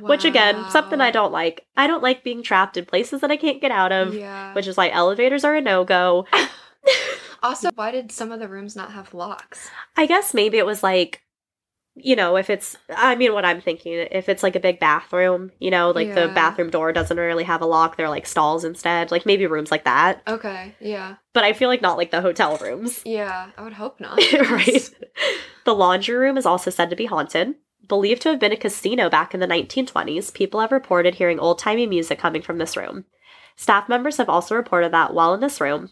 Which 0.00 0.24
again, 0.24 0.68
something 0.70 1.00
I 1.00 1.12
don't 1.12 1.30
like. 1.30 1.64
I 1.76 1.86
don't 1.86 2.02
like 2.02 2.24
being 2.24 2.42
trapped 2.42 2.76
in 2.76 2.86
places 2.86 3.20
that 3.20 3.30
I 3.30 3.36
can't 3.36 3.60
get 3.60 3.70
out 3.70 3.92
of, 3.92 4.14
Yeah. 4.14 4.52
which 4.52 4.66
is 4.66 4.76
why 4.76 4.88
elevators 4.90 5.44
are 5.44 5.54
a 5.54 5.60
no-go. 5.60 6.26
also, 7.42 7.70
why 7.74 7.92
did 7.92 8.10
some 8.10 8.32
of 8.32 8.40
the 8.40 8.48
rooms 8.48 8.74
not 8.74 8.90
have 8.92 9.14
locks? 9.14 9.70
I 9.96 10.06
guess 10.06 10.34
maybe 10.34 10.58
it 10.58 10.66
was 10.66 10.82
like 10.82 11.22
you 11.98 12.14
know, 12.14 12.36
if 12.36 12.50
it's 12.50 12.76
I 12.90 13.16
mean 13.16 13.32
what 13.32 13.46
I'm 13.46 13.60
thinking, 13.60 13.94
if 14.10 14.28
it's 14.28 14.42
like 14.42 14.54
a 14.54 14.60
big 14.60 14.78
bathroom, 14.78 15.50
you 15.58 15.70
know, 15.70 15.90
like 15.90 16.14
the 16.14 16.28
bathroom 16.34 16.68
door 16.68 16.92
doesn't 16.92 17.16
really 17.16 17.44
have 17.44 17.62
a 17.62 17.66
lock, 17.66 17.96
they're 17.96 18.10
like 18.10 18.26
stalls 18.26 18.64
instead. 18.64 19.10
Like 19.10 19.24
maybe 19.24 19.46
rooms 19.46 19.70
like 19.70 19.84
that. 19.84 20.22
Okay. 20.28 20.74
Yeah. 20.78 21.16
But 21.32 21.44
I 21.44 21.54
feel 21.54 21.68
like 21.68 21.80
not 21.80 21.96
like 21.96 22.10
the 22.10 22.20
hotel 22.20 22.58
rooms. 22.58 23.00
Yeah. 23.04 23.48
I 23.56 23.62
would 23.62 23.72
hope 23.72 23.98
not. 23.98 24.18
right. 24.32 24.90
The 25.64 25.74
laundry 25.74 26.16
room 26.16 26.36
is 26.36 26.46
also 26.46 26.70
said 26.70 26.90
to 26.90 26.96
be 26.96 27.06
haunted. 27.06 27.54
Believed 27.88 28.22
to 28.22 28.30
have 28.30 28.40
been 28.40 28.52
a 28.52 28.56
casino 28.56 29.08
back 29.08 29.32
in 29.32 29.40
the 29.40 29.46
1920s, 29.46 30.34
people 30.34 30.60
have 30.60 30.72
reported 30.72 31.14
hearing 31.14 31.38
old 31.38 31.58
timey 31.58 31.86
music 31.86 32.18
coming 32.18 32.42
from 32.42 32.58
this 32.58 32.76
room. 32.76 33.04
Staff 33.56 33.88
members 33.88 34.18
have 34.18 34.28
also 34.28 34.54
reported 34.54 34.92
that 34.92 35.14
while 35.14 35.32
in 35.32 35.40
this 35.40 35.60
room, 35.60 35.90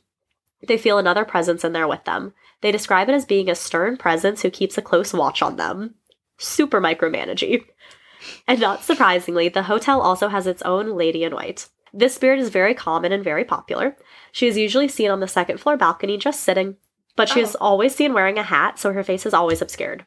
they 0.67 0.77
feel 0.77 0.99
another 0.99 1.25
presence 1.25 1.65
in 1.65 1.73
there 1.73 1.89
with 1.89 2.05
them. 2.05 2.35
They 2.61 2.73
describe 2.73 3.09
it 3.09 3.15
as 3.15 3.25
being 3.25 3.51
a 3.51 3.55
stern 3.55 3.97
presence 3.97 4.43
who 4.43 4.51
keeps 4.51 4.79
a 4.79 4.83
close 4.83 5.13
watch 5.13 5.43
on 5.43 5.57
them. 5.57 5.95
Super 6.39 6.81
micromanagey. 6.81 7.65
And 8.49 8.61
not 8.61 8.83
surprisingly, 8.83 9.49
the 9.49 9.65
hotel 9.65 10.01
also 10.01 10.29
has 10.29 10.47
its 10.47 10.63
own 10.63 10.97
lady 10.97 11.25
in 11.25 11.35
white. 11.35 11.69
This 11.93 12.15
spirit 12.15 12.41
is 12.41 12.49
very 12.49 12.75
common 12.75 13.13
and 13.13 13.23
very 13.23 13.45
popular. 13.45 13.97
She 14.33 14.47
is 14.47 14.57
usually 14.57 14.89
seen 14.89 15.11
on 15.11 15.21
the 15.21 15.29
second 15.29 15.59
floor 15.59 15.77
balcony 15.77 16.17
just 16.17 16.41
sitting, 16.41 16.77
but 17.17 17.29
she 17.29 17.41
is 17.41 17.55
Oh. 17.57 17.67
always 17.67 17.95
seen 17.95 18.13
wearing 18.15 18.39
a 18.39 18.43
hat, 18.43 18.79
so 18.79 18.93
her 18.93 19.05
face 19.05 19.27
is 19.27 19.35
always 19.35 19.63
obscured. 19.63 20.05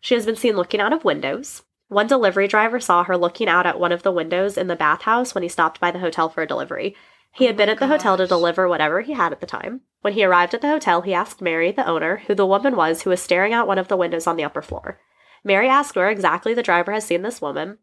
She 0.00 0.14
has 0.14 0.24
been 0.24 0.36
seen 0.36 0.56
looking 0.56 0.80
out 0.80 0.92
of 0.92 1.04
windows. 1.04 1.62
One 1.88 2.06
delivery 2.06 2.48
driver 2.48 2.80
saw 2.80 3.04
her 3.04 3.16
looking 3.16 3.48
out 3.48 3.66
at 3.66 3.78
one 3.78 3.92
of 3.92 4.02
the 4.02 4.12
windows 4.12 4.56
in 4.56 4.66
the 4.66 4.76
bathhouse 4.76 5.34
when 5.34 5.42
he 5.42 5.48
stopped 5.48 5.78
by 5.78 5.90
the 5.90 5.98
hotel 5.98 6.28
for 6.28 6.42
a 6.42 6.46
delivery. 6.46 6.96
He 7.36 7.44
had 7.44 7.56
been 7.56 7.68
at 7.68 7.78
the 7.78 7.86
hotel 7.86 8.16
to 8.16 8.26
deliver 8.26 8.66
whatever 8.66 9.02
he 9.02 9.12
had 9.12 9.30
at 9.30 9.40
the 9.40 9.46
time. 9.46 9.82
When 10.00 10.14
he 10.14 10.24
arrived 10.24 10.54
at 10.54 10.62
the 10.62 10.68
hotel, 10.68 11.02
he 11.02 11.12
asked 11.12 11.42
Mary, 11.42 11.70
the 11.70 11.86
owner, 11.86 12.22
who 12.26 12.34
the 12.34 12.46
woman 12.46 12.76
was 12.76 13.02
who 13.02 13.10
was 13.10 13.20
staring 13.20 13.52
out 13.52 13.66
one 13.66 13.78
of 13.78 13.88
the 13.88 13.96
windows 13.96 14.26
on 14.26 14.36
the 14.36 14.44
upper 14.44 14.62
floor. 14.62 14.98
Mary 15.44 15.68
asked 15.68 15.94
where 15.94 16.08
exactly 16.08 16.54
the 16.54 16.62
driver 16.62 16.92
has 16.92 17.04
seen 17.04 17.22
this 17.22 17.42
woman, 17.42 17.78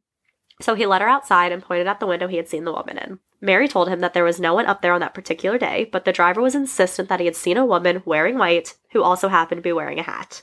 so 0.60 0.74
he 0.74 0.86
led 0.86 1.02
her 1.02 1.08
outside 1.08 1.52
and 1.52 1.62
pointed 1.62 1.88
at 1.88 2.00
the 2.00 2.08
window 2.08 2.28
he 2.28 2.38
had 2.38 2.50
seen 2.50 2.64
the 2.64 2.74
woman 2.74 2.98
in. 2.98 3.20
Mary 3.42 3.68
told 3.68 3.90
him 3.90 4.00
that 4.00 4.14
there 4.14 4.24
was 4.24 4.40
no 4.40 4.54
one 4.56 4.66
up 4.66 4.82
there 4.82 4.94
on 4.94 5.02
that 5.02 5.14
particular 5.14 5.58
day, 5.58 5.88
but 5.92 6.06
the 6.06 6.14
driver 6.14 6.42
was 6.42 6.56
insistent 6.56 7.10
that 7.10 7.20
he 7.20 7.26
had 7.26 7.36
seen 7.36 7.58
a 7.58 7.66
woman 7.66 8.02
wearing 8.06 8.38
white 8.38 8.76
who 8.92 9.04
also 9.04 9.28
happened 9.28 9.60
to 9.60 9.64
be 9.64 9.74
wearing 9.74 10.00
a 10.00 10.04
hat. 10.04 10.42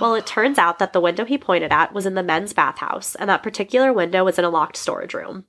Well, 0.00 0.14
it 0.14 0.26
turns 0.26 0.58
out 0.58 0.78
that 0.78 0.92
the 0.92 1.00
window 1.00 1.24
he 1.24 1.38
pointed 1.38 1.70
at 1.70 1.92
was 1.92 2.06
in 2.06 2.14
the 2.14 2.22
men's 2.22 2.52
bathhouse, 2.52 3.14
and 3.14 3.30
that 3.30 3.42
particular 3.42 3.92
window 3.92 4.24
was 4.24 4.38
in 4.38 4.44
a 4.44 4.50
locked 4.50 4.76
storage 4.76 5.14
room. 5.14 5.44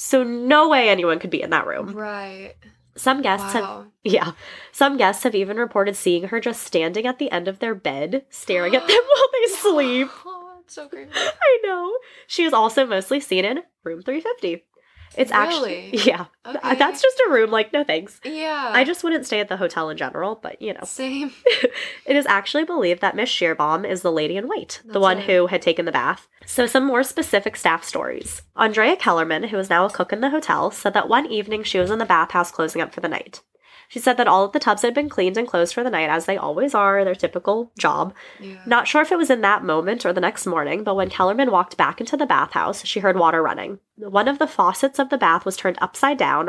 So, 0.00 0.22
no 0.22 0.68
way 0.68 0.88
anyone 0.88 1.18
could 1.18 1.30
be 1.30 1.42
in 1.42 1.50
that 1.50 1.66
room. 1.66 1.92
Right. 1.92 2.54
Some 2.94 3.20
guests 3.20 3.52
have 3.52 3.88
yeah. 4.04 4.32
Some 4.70 4.96
guests 4.96 5.24
have 5.24 5.34
even 5.34 5.56
reported 5.56 5.96
seeing 5.96 6.28
her 6.28 6.38
just 6.38 6.62
standing 6.62 7.04
at 7.04 7.18
the 7.18 7.32
end 7.32 7.48
of 7.48 7.58
their 7.58 7.74
bed, 7.74 8.24
staring 8.30 8.76
at 8.76 8.86
them 8.86 8.96
while 9.08 9.28
they 9.32 9.52
sleep. 9.52 10.08
Oh, 10.24 10.60
it's 10.62 10.74
so 10.74 10.86
creepy. 10.86 11.10
I 11.14 11.58
know. 11.64 11.96
She 12.28 12.44
is 12.44 12.52
also 12.52 12.86
mostly 12.86 13.18
seen 13.18 13.44
in 13.44 13.62
room 13.82 14.02
350. 14.02 14.64
It's 15.16 15.32
actually 15.32 15.68
Really? 15.68 15.90
yeah. 16.04 16.26
Okay. 16.46 16.76
That's 16.76 17.02
just 17.02 17.20
a 17.26 17.30
room. 17.30 17.50
Like 17.50 17.72
no 17.72 17.84
thanks. 17.84 18.20
yeah. 18.24 18.70
I 18.72 18.84
just 18.84 19.04
wouldn't 19.04 19.26
stay 19.26 19.40
at 19.40 19.48
the 19.48 19.56
hotel 19.56 19.90
in 19.90 19.96
general, 19.96 20.38
but 20.42 20.60
you 20.60 20.74
know. 20.74 20.80
same. 20.84 21.32
It 22.06 22.16
is 22.16 22.26
actually 22.26 22.64
believed 22.64 23.02
that 23.02 23.16
Miss 23.16 23.28
Scherbaum 23.28 23.86
is 23.86 24.00
the 24.00 24.10
lady 24.10 24.38
in 24.38 24.48
white, 24.48 24.80
the 24.84 24.98
one 24.98 25.18
right. 25.18 25.26
who 25.26 25.46
had 25.46 25.60
taken 25.60 25.84
the 25.84 25.92
bath. 25.92 26.26
So, 26.46 26.66
some 26.66 26.84
more 26.84 27.02
specific 27.02 27.54
staff 27.54 27.84
stories. 27.84 28.40
Andrea 28.56 28.96
Kellerman, 28.96 29.44
who 29.44 29.58
is 29.58 29.68
now 29.68 29.84
a 29.84 29.90
cook 29.90 30.10
in 30.10 30.22
the 30.22 30.30
hotel, 30.30 30.70
said 30.70 30.94
that 30.94 31.08
one 31.08 31.26
evening 31.26 31.62
she 31.62 31.78
was 31.78 31.90
in 31.90 31.98
the 31.98 32.06
bathhouse 32.06 32.50
closing 32.50 32.80
up 32.80 32.94
for 32.94 33.00
the 33.00 33.08
night. 33.08 33.42
She 33.88 33.98
said 33.98 34.18
that 34.18 34.28
all 34.28 34.44
of 34.44 34.52
the 34.52 34.58
tubs 34.58 34.82
had 34.82 34.92
been 34.92 35.08
cleaned 35.08 35.38
and 35.38 35.48
closed 35.48 35.72
for 35.72 35.82
the 35.82 35.90
night, 35.90 36.10
as 36.10 36.26
they 36.26 36.36
always 36.36 36.74
are, 36.74 37.04
their 37.04 37.14
typical 37.14 37.72
job. 37.78 38.14
Yeah. 38.38 38.60
Not 38.66 38.86
sure 38.86 39.00
if 39.00 39.10
it 39.10 39.18
was 39.18 39.30
in 39.30 39.40
that 39.40 39.64
moment 39.64 40.04
or 40.04 40.12
the 40.12 40.20
next 40.20 40.46
morning, 40.46 40.84
but 40.84 40.94
when 40.94 41.08
Kellerman 41.08 41.50
walked 41.50 41.78
back 41.78 41.98
into 41.98 42.16
the 42.16 42.26
bathhouse, 42.26 42.84
she 42.84 43.00
heard 43.00 43.18
water 43.18 43.42
running. 43.42 43.78
One 43.96 44.28
of 44.28 44.38
the 44.38 44.46
faucets 44.46 44.98
of 44.98 45.08
the 45.08 45.16
bath 45.16 45.46
was 45.46 45.56
turned 45.56 45.78
upside 45.80 46.18
down 46.18 46.48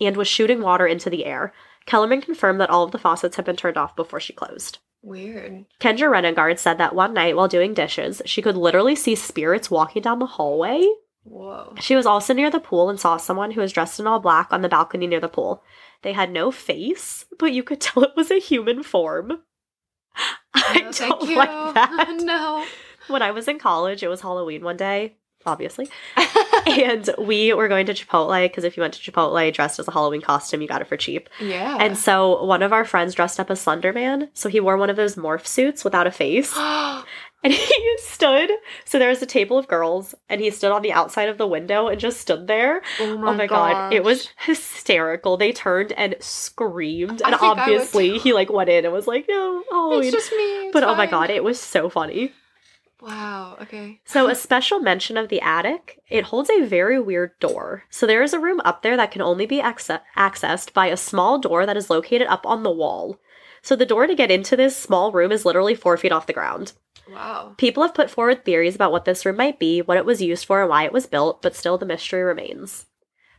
and 0.00 0.16
was 0.16 0.28
shooting 0.28 0.60
water 0.60 0.86
into 0.86 1.08
the 1.08 1.24
air. 1.24 1.52
Kellerman 1.86 2.20
confirmed 2.20 2.60
that 2.60 2.70
all 2.70 2.82
of 2.82 2.90
the 2.90 2.98
faucets 2.98 3.36
had 3.36 3.44
been 3.44 3.56
turned 3.56 3.76
off 3.76 3.94
before 3.94 4.20
she 4.20 4.32
closed. 4.32 4.78
Weird. 5.02 5.64
Kendra 5.80 6.10
Renegard 6.10 6.58
said 6.58 6.78
that 6.78 6.94
one 6.94 7.14
night 7.14 7.36
while 7.36 7.48
doing 7.48 7.74
dishes, 7.74 8.22
she 8.24 8.42
could 8.42 8.56
literally 8.56 8.94
see 8.94 9.14
spirits 9.14 9.70
walking 9.70 10.02
down 10.02 10.18
the 10.18 10.26
hallway. 10.26 10.86
Whoa. 11.24 11.74
She 11.80 11.94
was 11.94 12.06
also 12.06 12.34
near 12.34 12.50
the 12.50 12.60
pool 12.60 12.90
and 12.90 12.98
saw 12.98 13.16
someone 13.16 13.52
who 13.52 13.60
was 13.60 13.72
dressed 13.72 14.00
in 14.00 14.06
all 14.06 14.18
black 14.18 14.52
on 14.52 14.62
the 14.62 14.68
balcony 14.68 15.06
near 15.06 15.20
the 15.20 15.28
pool. 15.28 15.62
They 16.02 16.12
had 16.12 16.30
no 16.30 16.50
face, 16.50 17.24
but 17.38 17.52
you 17.52 17.62
could 17.62 17.80
tell 17.80 18.02
it 18.02 18.12
was 18.16 18.30
a 18.30 18.38
human 18.40 18.82
form. 18.82 19.42
I 20.54 20.74
No, 20.74 20.80
don't 20.82 20.94
thank 20.94 21.22
you. 21.28 21.36
like 21.36 21.48
that. 21.74 22.16
no. 22.20 22.64
When 23.08 23.22
I 23.22 23.30
was 23.30 23.48
in 23.48 23.58
college, 23.58 24.02
it 24.02 24.08
was 24.08 24.20
Halloween 24.20 24.62
one 24.62 24.76
day, 24.76 25.16
obviously. 25.46 25.88
and 26.66 27.08
we 27.18 27.52
were 27.52 27.66
going 27.68 27.86
to 27.86 27.94
Chipotle 27.94 28.44
because 28.48 28.62
if 28.64 28.76
you 28.76 28.80
went 28.82 28.94
to 28.94 29.10
Chipotle 29.10 29.52
dressed 29.52 29.78
as 29.80 29.88
a 29.88 29.92
Halloween 29.92 30.20
costume, 30.20 30.62
you 30.62 30.68
got 30.68 30.82
it 30.82 30.86
for 30.88 30.96
cheap. 30.96 31.28
yeah. 31.40 31.78
And 31.80 31.96
so 31.98 32.44
one 32.44 32.62
of 32.62 32.72
our 32.72 32.84
friends 32.84 33.14
dressed 33.14 33.40
up 33.40 33.50
as 33.50 33.60
Slender 33.60 33.92
Man. 33.92 34.28
So 34.34 34.48
he 34.48 34.60
wore 34.60 34.76
one 34.76 34.90
of 34.90 34.96
those 34.96 35.16
morph 35.16 35.46
suits 35.46 35.82
without 35.84 36.06
a 36.06 36.10
face. 36.12 36.52
And 37.44 37.52
he 37.52 37.96
stood, 37.98 38.52
so 38.84 39.00
there 39.00 39.08
was 39.08 39.20
a 39.20 39.26
table 39.26 39.58
of 39.58 39.66
girls, 39.66 40.14
and 40.28 40.40
he 40.40 40.50
stood 40.50 40.70
on 40.70 40.82
the 40.82 40.92
outside 40.92 41.28
of 41.28 41.38
the 41.38 41.46
window 41.46 41.88
and 41.88 41.98
just 41.98 42.20
stood 42.20 42.46
there. 42.46 42.82
oh 43.00 43.14
oh 43.26 43.34
my 43.34 43.48
god, 43.48 43.92
it 43.92 44.04
was 44.04 44.28
hysterical. 44.38 45.36
They 45.36 45.50
turned 45.50 45.90
and 45.92 46.14
screamed, 46.20 47.20
I 47.24 47.32
and 47.32 47.40
obviously 47.40 48.18
he 48.18 48.32
like 48.32 48.48
went 48.48 48.70
in 48.70 48.84
and 48.84 48.94
was 48.94 49.08
like, 49.08 49.26
"No, 49.28 49.64
Halloween." 49.70 50.04
It's 50.04 50.12
just 50.12 50.30
me. 50.30 50.66
it's 50.66 50.72
but 50.72 50.84
oh 50.84 50.94
my 50.94 51.06
god, 51.06 51.30
it 51.30 51.42
was 51.42 51.58
so 51.58 51.88
funny. 51.88 52.32
Wow. 53.02 53.56
Okay. 53.60 54.00
So, 54.04 54.28
a 54.28 54.34
special 54.36 54.78
mention 54.78 55.16
of 55.16 55.28
the 55.28 55.40
attic, 55.40 56.00
it 56.08 56.22
holds 56.22 56.48
a 56.48 56.64
very 56.64 57.00
weird 57.00 57.36
door. 57.40 57.82
So, 57.90 58.06
there 58.06 58.22
is 58.22 58.32
a 58.32 58.38
room 58.38 58.60
up 58.64 58.82
there 58.82 58.96
that 58.96 59.10
can 59.10 59.20
only 59.22 59.44
be 59.44 59.60
acce- 59.60 60.00
accessed 60.16 60.72
by 60.72 60.86
a 60.86 60.96
small 60.96 61.40
door 61.40 61.66
that 61.66 61.76
is 61.76 61.90
located 61.90 62.28
up 62.28 62.46
on 62.46 62.62
the 62.62 62.70
wall. 62.70 63.18
So, 63.60 63.74
the 63.74 63.86
door 63.86 64.06
to 64.06 64.14
get 64.14 64.30
into 64.30 64.56
this 64.56 64.76
small 64.76 65.10
room 65.10 65.32
is 65.32 65.44
literally 65.44 65.74
four 65.74 65.96
feet 65.96 66.12
off 66.12 66.28
the 66.28 66.32
ground. 66.32 66.74
Wow. 67.12 67.54
People 67.56 67.82
have 67.82 67.94
put 67.94 68.10
forward 68.10 68.44
theories 68.44 68.74
about 68.74 68.92
what 68.92 69.04
this 69.04 69.24
room 69.24 69.36
might 69.36 69.58
be, 69.58 69.82
what 69.82 69.96
it 69.96 70.04
was 70.04 70.22
used 70.22 70.44
for, 70.44 70.60
and 70.60 70.70
why 70.70 70.84
it 70.84 70.92
was 70.92 71.06
built, 71.06 71.42
but 71.42 71.54
still 71.54 71.78
the 71.78 71.86
mystery 71.86 72.22
remains. 72.22 72.86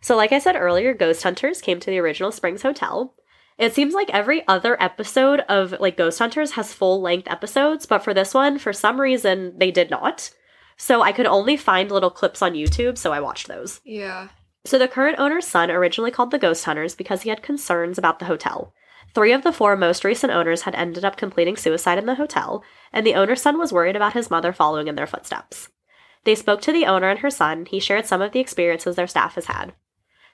So, 0.02 0.16
like 0.16 0.32
I 0.32 0.40
said 0.40 0.56
earlier, 0.56 0.94
ghost 0.94 1.24
hunters 1.24 1.62
came 1.62 1.80
to 1.80 1.90
the 1.90 2.00
original 2.00 2.32
Springs 2.32 2.62
Hotel. 2.62 3.16
It 3.58 3.74
seems 3.74 3.94
like 3.94 4.10
every 4.10 4.46
other 4.48 4.82
episode 4.82 5.42
of 5.42 5.76
like 5.80 5.98
Ghost 5.98 6.20
Hunters 6.20 6.54
has 6.54 6.74
full 6.74 7.02
length 7.02 7.30
episodes, 7.30 7.86
but 7.86 8.00
for 8.00 8.14
this 8.14 8.34
one, 8.34 8.58
for 8.58 8.74
some 8.74 9.00
reason, 9.00 9.58
they 9.58 9.72
did 9.72 9.90
not. 9.90 10.32
So 10.76 11.02
I 11.02 11.12
could 11.12 11.28
only 11.28 11.56
find 11.56 11.92
little 11.92 12.10
clips 12.10 12.42
on 12.42 12.54
YouTube, 12.54 12.98
so 12.98 13.14
I 13.14 13.20
watched 13.20 13.48
those. 13.48 13.80
Yeah. 13.84 14.30
So 14.66 14.80
the 14.80 14.88
current 14.88 15.20
owner's 15.20 15.48
son 15.48 15.70
originally 15.70 16.12
called 16.12 16.32
the 16.32 16.40
Ghost 16.40 16.66
Hunters 16.66 16.96
because 16.96 17.22
he 17.22 17.30
had 17.30 17.44
concerns 17.44 17.98
about 17.98 18.20
the 18.20 18.26
hotel. 18.26 18.74
Three 19.14 19.32
of 19.32 19.44
the 19.44 19.54
four 19.54 19.76
most 19.76 20.04
recent 20.04 20.34
owners 20.34 20.64
had 20.64 20.74
ended 20.76 21.06
up 21.06 21.18
completing 21.18 21.56
suicide 21.56 21.98
in 22.00 22.08
the 22.08 22.16
hotel, 22.16 22.64
and 22.92 23.06
the 23.06 23.14
owner's 23.16 23.42
son 23.42 23.60
was 23.60 23.72
worried 23.72 23.96
about 23.96 24.14
his 24.14 24.32
mother 24.32 24.52
following 24.52 24.88
in 24.88 24.96
their 24.96 25.08
footsteps. 25.08 25.70
They 26.24 26.36
spoke 26.36 26.62
to 26.62 26.72
the 26.72 26.86
owner 26.86 27.10
and 27.10 27.20
her 27.20 27.30
son. 27.30 27.66
He 27.66 27.80
shared 27.80 28.06
some 28.06 28.22
of 28.22 28.32
the 28.32 28.40
experiences 28.40 28.96
their 28.96 29.08
staff 29.08 29.36
has 29.36 29.46
had. 29.46 29.74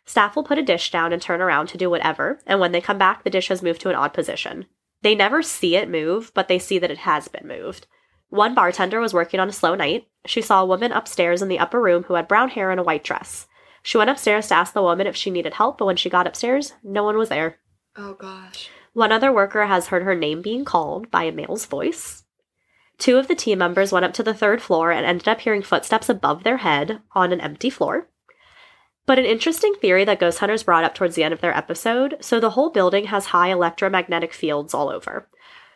Staff 0.05 0.35
will 0.35 0.43
put 0.43 0.57
a 0.57 0.63
dish 0.63 0.91
down 0.91 1.11
and 1.11 1.21
turn 1.21 1.41
around 1.41 1.67
to 1.67 1.77
do 1.77 1.89
whatever, 1.89 2.39
and 2.45 2.59
when 2.59 2.71
they 2.71 2.81
come 2.81 2.97
back, 2.97 3.23
the 3.23 3.29
dish 3.29 3.49
has 3.49 3.61
moved 3.61 3.81
to 3.81 3.89
an 3.89 3.95
odd 3.95 4.13
position. 4.13 4.65
They 5.01 5.13
never 5.13 5.41
see 5.43 5.75
it 5.75 5.89
move, 5.89 6.31
but 6.33 6.47
they 6.47 6.59
see 6.59 6.79
that 6.79 6.91
it 6.91 6.99
has 6.99 7.27
been 7.27 7.47
moved. 7.47 7.87
One 8.29 8.53
bartender 8.53 8.99
was 8.99 9.13
working 9.13 9.39
on 9.39 9.49
a 9.49 9.53
slow 9.53 9.75
night. 9.75 10.07
She 10.25 10.41
saw 10.41 10.61
a 10.61 10.65
woman 10.65 10.91
upstairs 10.91 11.41
in 11.41 11.47
the 11.47 11.59
upper 11.59 11.81
room 11.81 12.03
who 12.03 12.13
had 12.13 12.27
brown 12.27 12.49
hair 12.49 12.71
and 12.71 12.79
a 12.79 12.83
white 12.83 13.03
dress. 13.03 13.47
She 13.81 13.97
went 13.97 14.09
upstairs 14.09 14.47
to 14.47 14.55
ask 14.55 14.73
the 14.73 14.81
woman 14.81 15.07
if 15.07 15.15
she 15.15 15.31
needed 15.31 15.55
help, 15.55 15.77
but 15.77 15.85
when 15.85 15.95
she 15.95 16.09
got 16.09 16.27
upstairs, 16.27 16.73
no 16.83 17.03
one 17.03 17.17
was 17.17 17.29
there. 17.29 17.59
Oh 17.95 18.13
gosh. 18.13 18.69
One 18.93 19.11
other 19.11 19.31
worker 19.31 19.65
has 19.65 19.87
heard 19.87 20.03
her 20.03 20.15
name 20.15 20.41
being 20.41 20.65
called 20.65 21.11
by 21.11 21.23
a 21.23 21.31
male's 21.31 21.65
voice. 21.65 22.23
Two 22.97 23.17
of 23.17 23.27
the 23.27 23.35
team 23.35 23.59
members 23.59 23.91
went 23.91 24.05
up 24.05 24.13
to 24.13 24.23
the 24.23 24.33
third 24.33 24.61
floor 24.61 24.91
and 24.91 25.05
ended 25.05 25.27
up 25.27 25.41
hearing 25.41 25.61
footsteps 25.61 26.09
above 26.09 26.43
their 26.43 26.57
head 26.57 27.01
on 27.13 27.31
an 27.31 27.39
empty 27.39 27.69
floor. 27.69 28.09
But 29.05 29.17
an 29.17 29.25
interesting 29.25 29.73
theory 29.75 30.05
that 30.05 30.19
ghost 30.19 30.39
hunters 30.39 30.63
brought 30.63 30.83
up 30.83 30.93
towards 30.93 31.15
the 31.15 31.23
end 31.23 31.33
of 31.33 31.41
their 31.41 31.55
episode 31.55 32.17
so 32.19 32.39
the 32.39 32.51
whole 32.51 32.69
building 32.69 33.05
has 33.05 33.27
high 33.27 33.49
electromagnetic 33.49 34.33
fields 34.33 34.73
all 34.73 34.89
over. 34.89 35.27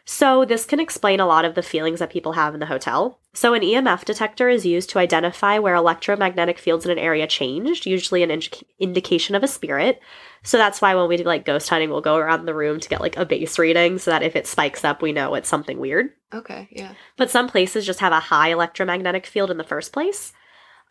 So, 0.05 0.43
this 0.43 0.65
can 0.65 0.81
explain 0.81 1.21
a 1.21 1.25
lot 1.25 1.45
of 1.45 1.55
the 1.55 1.61
feelings 1.61 1.99
that 1.99 2.09
people 2.09 2.33
have 2.33 2.53
in 2.53 2.59
the 2.59 2.65
hotel. 2.65 3.19
So, 3.33 3.53
an 3.53 3.61
EMF 3.61 4.03
detector 4.03 4.49
is 4.49 4.65
used 4.65 4.89
to 4.89 4.99
identify 4.99 5.59
where 5.59 5.75
electromagnetic 5.75 6.59
fields 6.59 6.83
in 6.85 6.91
an 6.91 6.99
area 6.99 7.25
changed, 7.25 7.85
usually 7.85 8.21
an 8.21 8.29
indi- 8.29 8.67
indication 8.79 9.33
of 9.33 9.43
a 9.43 9.47
spirit. 9.47 10.01
So, 10.43 10.57
that's 10.57 10.81
why 10.81 10.93
when 10.93 11.07
we 11.07 11.15
do 11.15 11.23
like 11.23 11.45
ghost 11.45 11.69
hunting, 11.69 11.89
we'll 11.89 12.01
go 12.01 12.17
around 12.17 12.45
the 12.45 12.53
room 12.53 12.81
to 12.81 12.89
get 12.89 12.99
like 12.99 13.15
a 13.15 13.25
base 13.25 13.57
reading 13.57 13.97
so 13.97 14.11
that 14.11 14.23
if 14.23 14.35
it 14.35 14.45
spikes 14.45 14.83
up, 14.83 15.01
we 15.01 15.13
know 15.13 15.35
it's 15.35 15.47
something 15.47 15.79
weird. 15.79 16.09
Okay. 16.33 16.67
Yeah. 16.69 16.93
But 17.15 17.31
some 17.31 17.47
places 17.47 17.85
just 17.85 18.01
have 18.01 18.11
a 18.11 18.19
high 18.19 18.49
electromagnetic 18.49 19.25
field 19.25 19.51
in 19.51 19.57
the 19.57 19.63
first 19.63 19.93
place. 19.93 20.33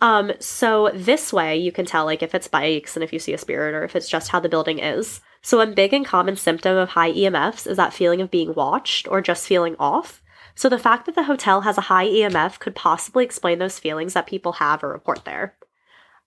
Um, 0.00 0.32
so 0.40 0.90
this 0.92 1.32
way 1.32 1.56
you 1.58 1.70
can 1.70 1.86
tell 1.86 2.04
like 2.04 2.24
if 2.24 2.34
it 2.34 2.42
spikes 2.42 2.96
and 2.96 3.04
if 3.04 3.12
you 3.12 3.20
see 3.20 3.34
a 3.34 3.38
spirit 3.38 3.72
or 3.72 3.84
if 3.84 3.94
it's 3.94 4.08
just 4.08 4.30
how 4.30 4.40
the 4.40 4.48
building 4.48 4.80
is. 4.80 5.20
So 5.42 5.60
a 5.60 5.66
big 5.66 5.92
and 5.92 6.06
common 6.06 6.36
symptom 6.36 6.76
of 6.76 6.90
high 6.90 7.12
EMFs 7.12 7.66
is 7.66 7.76
that 7.76 7.92
feeling 7.92 8.20
of 8.20 8.30
being 8.30 8.54
watched 8.54 9.08
or 9.08 9.20
just 9.20 9.46
feeling 9.46 9.74
off. 9.78 10.22
So 10.54 10.68
the 10.68 10.78
fact 10.78 11.06
that 11.06 11.14
the 11.14 11.24
hotel 11.24 11.62
has 11.62 11.76
a 11.78 11.82
high 11.82 12.06
EMF 12.06 12.58
could 12.58 12.74
possibly 12.74 13.24
explain 13.24 13.58
those 13.58 13.78
feelings 13.78 14.14
that 14.14 14.26
people 14.26 14.52
have 14.54 14.84
or 14.84 14.88
report 14.92 15.24
there. 15.24 15.56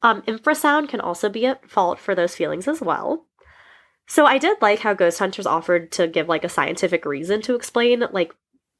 Um, 0.02 0.22
infrasound 0.24 0.90
can 0.90 1.00
also 1.00 1.30
be 1.30 1.46
at 1.46 1.70
fault 1.70 2.00
for 2.00 2.14
those 2.14 2.36
feelings 2.36 2.68
as 2.68 2.82
well. 2.82 3.26
So 4.08 4.26
I 4.26 4.38
did 4.38 4.58
like 4.62 4.80
how 4.80 4.94
Ghost 4.94 5.20
Hunters 5.20 5.48
offered 5.48 5.92
to 5.94 6.08
give 6.08 6.28
like 6.28 6.44
a 6.44 6.50
scientific 6.50 7.06
reason 7.06 7.42
to 7.44 7.56
explain 7.56 8.04
like 8.12 8.36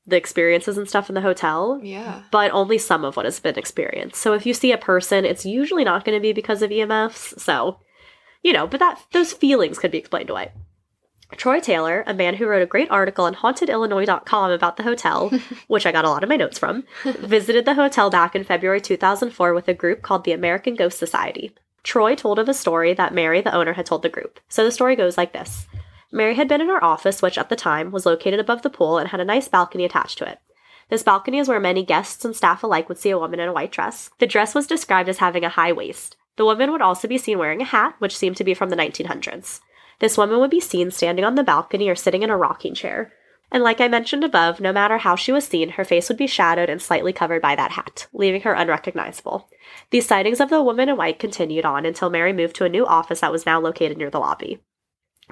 the 0.06 0.18
experiences 0.18 0.78
and 0.78 0.88
stuff 0.88 1.10
in 1.10 1.16
the 1.16 1.22
hotel, 1.22 1.80
Yeah. 1.82 2.24
but 2.30 2.52
only 2.52 2.78
some 2.78 3.04
of 3.04 3.16
what 3.16 3.26
has 3.26 3.40
been 3.40 3.58
experienced. 3.58 4.18
So 4.22 4.34
if 4.34 4.46
you 4.46 4.54
see 4.54 4.72
a 4.72 4.78
person, 4.78 5.26
it's 5.26 5.46
usually 5.46 5.84
not 5.84 6.06
going 6.06 6.16
to 6.16 6.22
be 6.22 6.32
because 6.34 6.62
of 6.62 6.70
EMFs. 6.70 7.40
So, 7.40 7.80
you 8.46 8.54
know, 8.54 8.68
but 8.68 8.80
that 8.80 9.04
those 9.12 9.34
feelings 9.34 9.80
could 9.80 9.90
be 9.90 9.98
explained 9.98 10.30
away. 10.30 10.52
Troy 11.32 11.60
Taylor, 11.60 12.04
a 12.06 12.14
man 12.14 12.36
who 12.36 12.46
wrote 12.46 12.62
a 12.62 12.68
great 12.68 12.92
article 12.92 13.26
on 13.26 13.34
hauntedillinois.com 13.34 14.52
about 14.52 14.78
the 14.78 14.84
hotel, 14.84 15.32
which 15.68 15.88
I 15.88 15.92
got 15.92 16.06
a 16.06 16.10
lot 16.10 16.22
of 16.22 16.30
my 16.30 16.36
notes 16.36 16.60
from, 16.60 16.84
visited 17.04 17.66
the 17.66 17.74
hotel 17.74 18.12
back 18.12 18.36
in 18.36 18.44
February 18.44 18.80
2004 18.80 19.56
with 19.56 19.68
a 19.68 19.74
group 19.74 20.04
called 20.04 20.26
the 20.26 20.32
American 20.32 20.76
Ghost 20.76 21.00
Society. 21.00 21.56
Troy 21.82 22.14
told 22.14 22.38
of 22.38 22.48
a 22.48 22.54
story 22.54 22.94
that 22.94 23.16
Mary, 23.16 23.42
the 23.42 23.54
owner, 23.54 23.74
had 23.74 23.88
told 23.88 24.04
the 24.04 24.10
group. 24.10 24.40
So 24.48 24.64
the 24.64 24.72
story 24.72 24.96
goes 24.96 25.18
like 25.18 25.34
this 25.34 25.66
Mary 26.12 26.36
had 26.36 26.48
been 26.48 26.62
in 26.62 26.70
her 26.70 26.84
office, 26.84 27.24
which 27.24 27.40
at 27.40 27.50
the 27.50 27.56
time 27.56 27.90
was 27.90 28.06
located 28.06 28.40
above 28.40 28.62
the 28.62 28.70
pool 28.70 29.00
and 29.00 29.10
had 29.10 29.20
a 29.20 29.26
nice 29.26 29.48
balcony 29.48 29.86
attached 29.86 30.20
to 30.20 30.30
it. 30.30 30.38
This 30.90 31.02
balcony 31.02 31.40
is 31.40 31.48
where 31.48 31.60
many 31.60 31.84
guests 31.84 32.24
and 32.24 32.36
staff 32.36 32.62
alike 32.62 32.90
would 32.90 33.00
see 33.00 33.10
a 33.10 33.18
woman 33.18 33.40
in 33.40 33.50
a 33.50 33.54
white 33.54 33.72
dress. 33.72 34.12
The 34.20 34.28
dress 34.28 34.54
was 34.54 34.68
described 34.68 35.10
as 35.10 35.18
having 35.18 35.44
a 35.44 35.50
high 35.50 35.72
waist. 35.72 36.16
The 36.38 36.46
woman 36.46 36.72
would 36.72 36.82
also 36.82 37.08
be 37.08 37.18
seen 37.18 37.38
wearing 37.38 37.62
a 37.62 37.66
hat, 37.66 37.96
which 38.00 38.18
seemed 38.18 38.38
to 38.38 38.44
be 38.44 38.54
from 38.54 38.70
the 38.70 38.76
1900s. 38.76 39.62
This 40.00 40.18
woman 40.18 40.40
would 40.40 40.52
be 40.52 40.60
seen 40.60 40.92
standing 40.92 41.24
on 41.24 41.36
the 41.36 41.44
balcony 41.44 41.88
or 41.90 41.96
sitting 41.96 42.24
in 42.24 42.30
a 42.30 42.38
rocking 42.38 42.74
chair. 42.74 43.14
And 43.52 43.64
like 43.64 43.80
I 43.80 43.88
mentioned 43.88 44.24
above, 44.24 44.60
no 44.60 44.74
matter 44.74 44.98
how 44.98 45.16
she 45.16 45.32
was 45.32 45.48
seen, 45.48 45.70
her 45.70 45.86
face 45.86 46.10
would 46.10 46.18
be 46.18 46.28
shadowed 46.28 46.70
and 46.70 46.82
slightly 46.82 47.14
covered 47.14 47.42
by 47.42 47.56
that 47.56 47.72
hat, 47.72 48.08
leaving 48.12 48.42
her 48.42 48.54
unrecognizable. 48.54 49.50
These 49.92 50.08
sightings 50.08 50.40
of 50.42 50.50
the 50.50 50.62
woman 50.62 50.90
in 50.90 50.98
white 50.98 51.20
continued 51.20 51.64
on 51.64 51.86
until 51.86 52.10
Mary 52.10 52.34
moved 52.34 52.56
to 52.58 52.66
a 52.66 52.70
new 52.70 52.86
office 52.86 53.22
that 53.22 53.32
was 53.32 53.46
now 53.46 53.60
located 53.60 53.98
near 53.98 54.10
the 54.10 54.20
lobby. 54.20 54.60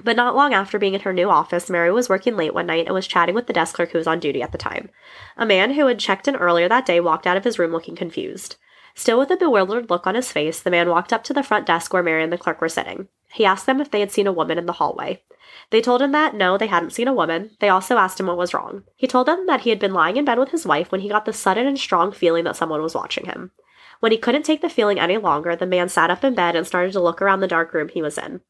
But 0.02 0.16
not 0.16 0.34
long 0.34 0.54
after 0.54 0.78
being 0.78 0.94
in 0.94 1.02
her 1.02 1.12
new 1.12 1.28
office, 1.28 1.70
Mary 1.70 1.92
was 1.92 2.08
working 2.08 2.36
late 2.36 2.54
one 2.54 2.66
night 2.66 2.86
and 2.86 2.94
was 2.94 3.06
chatting 3.06 3.34
with 3.34 3.46
the 3.46 3.52
desk 3.52 3.76
clerk 3.76 3.92
who 3.92 3.98
was 3.98 4.06
on 4.06 4.18
duty 4.18 4.42
at 4.42 4.52
the 4.52 4.58
time. 4.58 4.90
A 5.36 5.46
man 5.46 5.74
who 5.74 5.86
had 5.86 6.00
checked 6.00 6.26
in 6.26 6.34
earlier 6.34 6.68
that 6.68 6.86
day 6.86 7.00
walked 7.00 7.26
out 7.26 7.36
of 7.36 7.44
his 7.44 7.58
room 7.58 7.70
looking 7.72 7.94
confused. 7.94 8.56
Still 8.94 9.18
with 9.18 9.30
a 9.30 9.36
bewildered 9.36 9.90
look 9.90 10.06
on 10.06 10.14
his 10.14 10.30
face, 10.30 10.60
the 10.60 10.70
man 10.70 10.88
walked 10.88 11.12
up 11.12 11.24
to 11.24 11.32
the 11.32 11.42
front 11.42 11.66
desk 11.66 11.92
where 11.92 12.02
Mary 12.02 12.22
and 12.22 12.32
the 12.32 12.38
clerk 12.38 12.60
were 12.60 12.68
sitting. 12.68 13.08
He 13.32 13.44
asked 13.44 13.66
them 13.66 13.80
if 13.80 13.90
they 13.90 13.98
had 14.00 14.12
seen 14.12 14.28
a 14.28 14.32
woman 14.32 14.56
in 14.58 14.66
the 14.66 14.74
hallway. 14.74 15.22
They 15.70 15.80
told 15.80 16.00
him 16.00 16.12
that 16.12 16.34
no, 16.34 16.56
they 16.56 16.68
hadn't 16.68 16.90
seen 16.92 17.08
a 17.08 17.12
woman. 17.12 17.50
They 17.60 17.68
also 17.68 17.96
asked 17.96 18.20
him 18.20 18.26
what 18.26 18.36
was 18.36 18.54
wrong. 18.54 18.84
He 18.94 19.08
told 19.08 19.26
them 19.26 19.46
that 19.46 19.62
he 19.62 19.70
had 19.70 19.80
been 19.80 19.92
lying 19.92 20.16
in 20.16 20.24
bed 20.24 20.38
with 20.38 20.50
his 20.50 20.64
wife 20.66 20.92
when 20.92 21.00
he 21.00 21.08
got 21.08 21.24
the 21.24 21.32
sudden 21.32 21.66
and 21.66 21.78
strong 21.78 22.12
feeling 22.12 22.44
that 22.44 22.54
someone 22.56 22.82
was 22.82 22.94
watching 22.94 23.26
him. 23.26 23.50
When 23.98 24.12
he 24.12 24.18
couldn't 24.18 24.44
take 24.44 24.60
the 24.60 24.68
feeling 24.68 25.00
any 25.00 25.16
longer, 25.16 25.56
the 25.56 25.66
man 25.66 25.88
sat 25.88 26.10
up 26.10 26.22
in 26.22 26.34
bed 26.34 26.54
and 26.54 26.66
started 26.66 26.92
to 26.92 27.00
look 27.00 27.20
around 27.20 27.40
the 27.40 27.48
dark 27.48 27.72
room 27.74 27.88
he 27.88 28.02
was 28.02 28.18
in. 28.18 28.42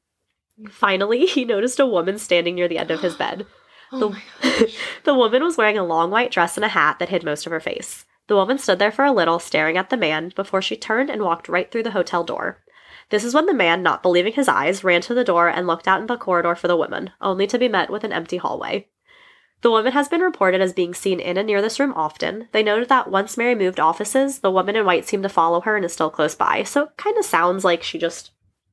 Finally, 0.70 1.26
he 1.26 1.44
noticed 1.44 1.80
a 1.80 1.86
woman 1.86 2.18
standing 2.18 2.54
near 2.54 2.68
the 2.68 2.78
end 2.78 2.90
of 2.90 3.00
his 3.00 3.14
bed. 3.16 3.46
Oh 3.92 3.98
The- 4.42 4.58
gosh. 4.60 4.76
The 5.04 5.14
woman 5.14 5.42
was 5.44 5.56
wearing 5.56 5.78
a 5.78 5.84
long 5.84 6.10
white 6.10 6.32
dress 6.32 6.56
and 6.56 6.64
a 6.64 6.68
hat 6.68 6.98
that 6.98 7.10
hid 7.10 7.22
most 7.22 7.46
of 7.46 7.52
her 7.52 7.60
face. 7.60 8.04
The 8.26 8.36
woman 8.36 8.58
stood 8.58 8.78
there 8.78 8.92
for 8.92 9.04
a 9.04 9.12
little, 9.12 9.38
staring 9.38 9.76
at 9.76 9.90
the 9.90 9.96
man, 9.96 10.32
before 10.34 10.62
she 10.62 10.76
turned 10.76 11.10
and 11.10 11.22
walked 11.22 11.48
right 11.48 11.70
through 11.70 11.82
the 11.82 11.90
hotel 11.90 12.24
door. 12.24 12.62
This 13.10 13.24
is 13.24 13.34
when 13.34 13.46
the 13.46 13.54
man, 13.54 13.82
not 13.82 14.02
believing 14.02 14.32
his 14.32 14.48
eyes, 14.48 14.82
ran 14.82 15.02
to 15.02 15.14
the 15.14 15.24
door 15.24 15.48
and 15.48 15.66
looked 15.66 15.86
out 15.86 16.00
in 16.00 16.06
the 16.06 16.16
corridor 16.16 16.54
for 16.54 16.68
the 16.68 16.76
woman, 16.76 17.10
only 17.20 17.46
to 17.46 17.58
be 17.58 17.68
met 17.68 17.90
with 17.90 18.02
an 18.02 18.12
empty 18.12 18.38
hallway. 18.38 18.88
The 19.60 19.70
woman 19.70 19.92
has 19.92 20.08
been 20.08 20.20
reported 20.20 20.60
as 20.60 20.72
being 20.72 20.94
seen 20.94 21.20
in 21.20 21.36
and 21.38 21.46
near 21.46 21.62
this 21.62 21.80
room 21.80 21.92
often. 21.96 22.48
They 22.52 22.62
noted 22.62 22.88
that 22.90 23.10
once 23.10 23.36
Mary 23.36 23.54
moved 23.54 23.80
offices, 23.80 24.40
the 24.40 24.50
woman 24.50 24.76
in 24.76 24.84
white 24.84 25.06
seemed 25.06 25.22
to 25.22 25.28
follow 25.28 25.60
her 25.62 25.76
and 25.76 25.84
is 25.84 25.92
still 25.92 26.10
close 26.10 26.34
by, 26.34 26.64
so 26.64 26.84
it 26.84 26.96
kind 26.96 27.16
of 27.18 27.24
sounds 27.24 27.64
like 27.64 27.82
she 27.82 27.98
just 27.98 28.30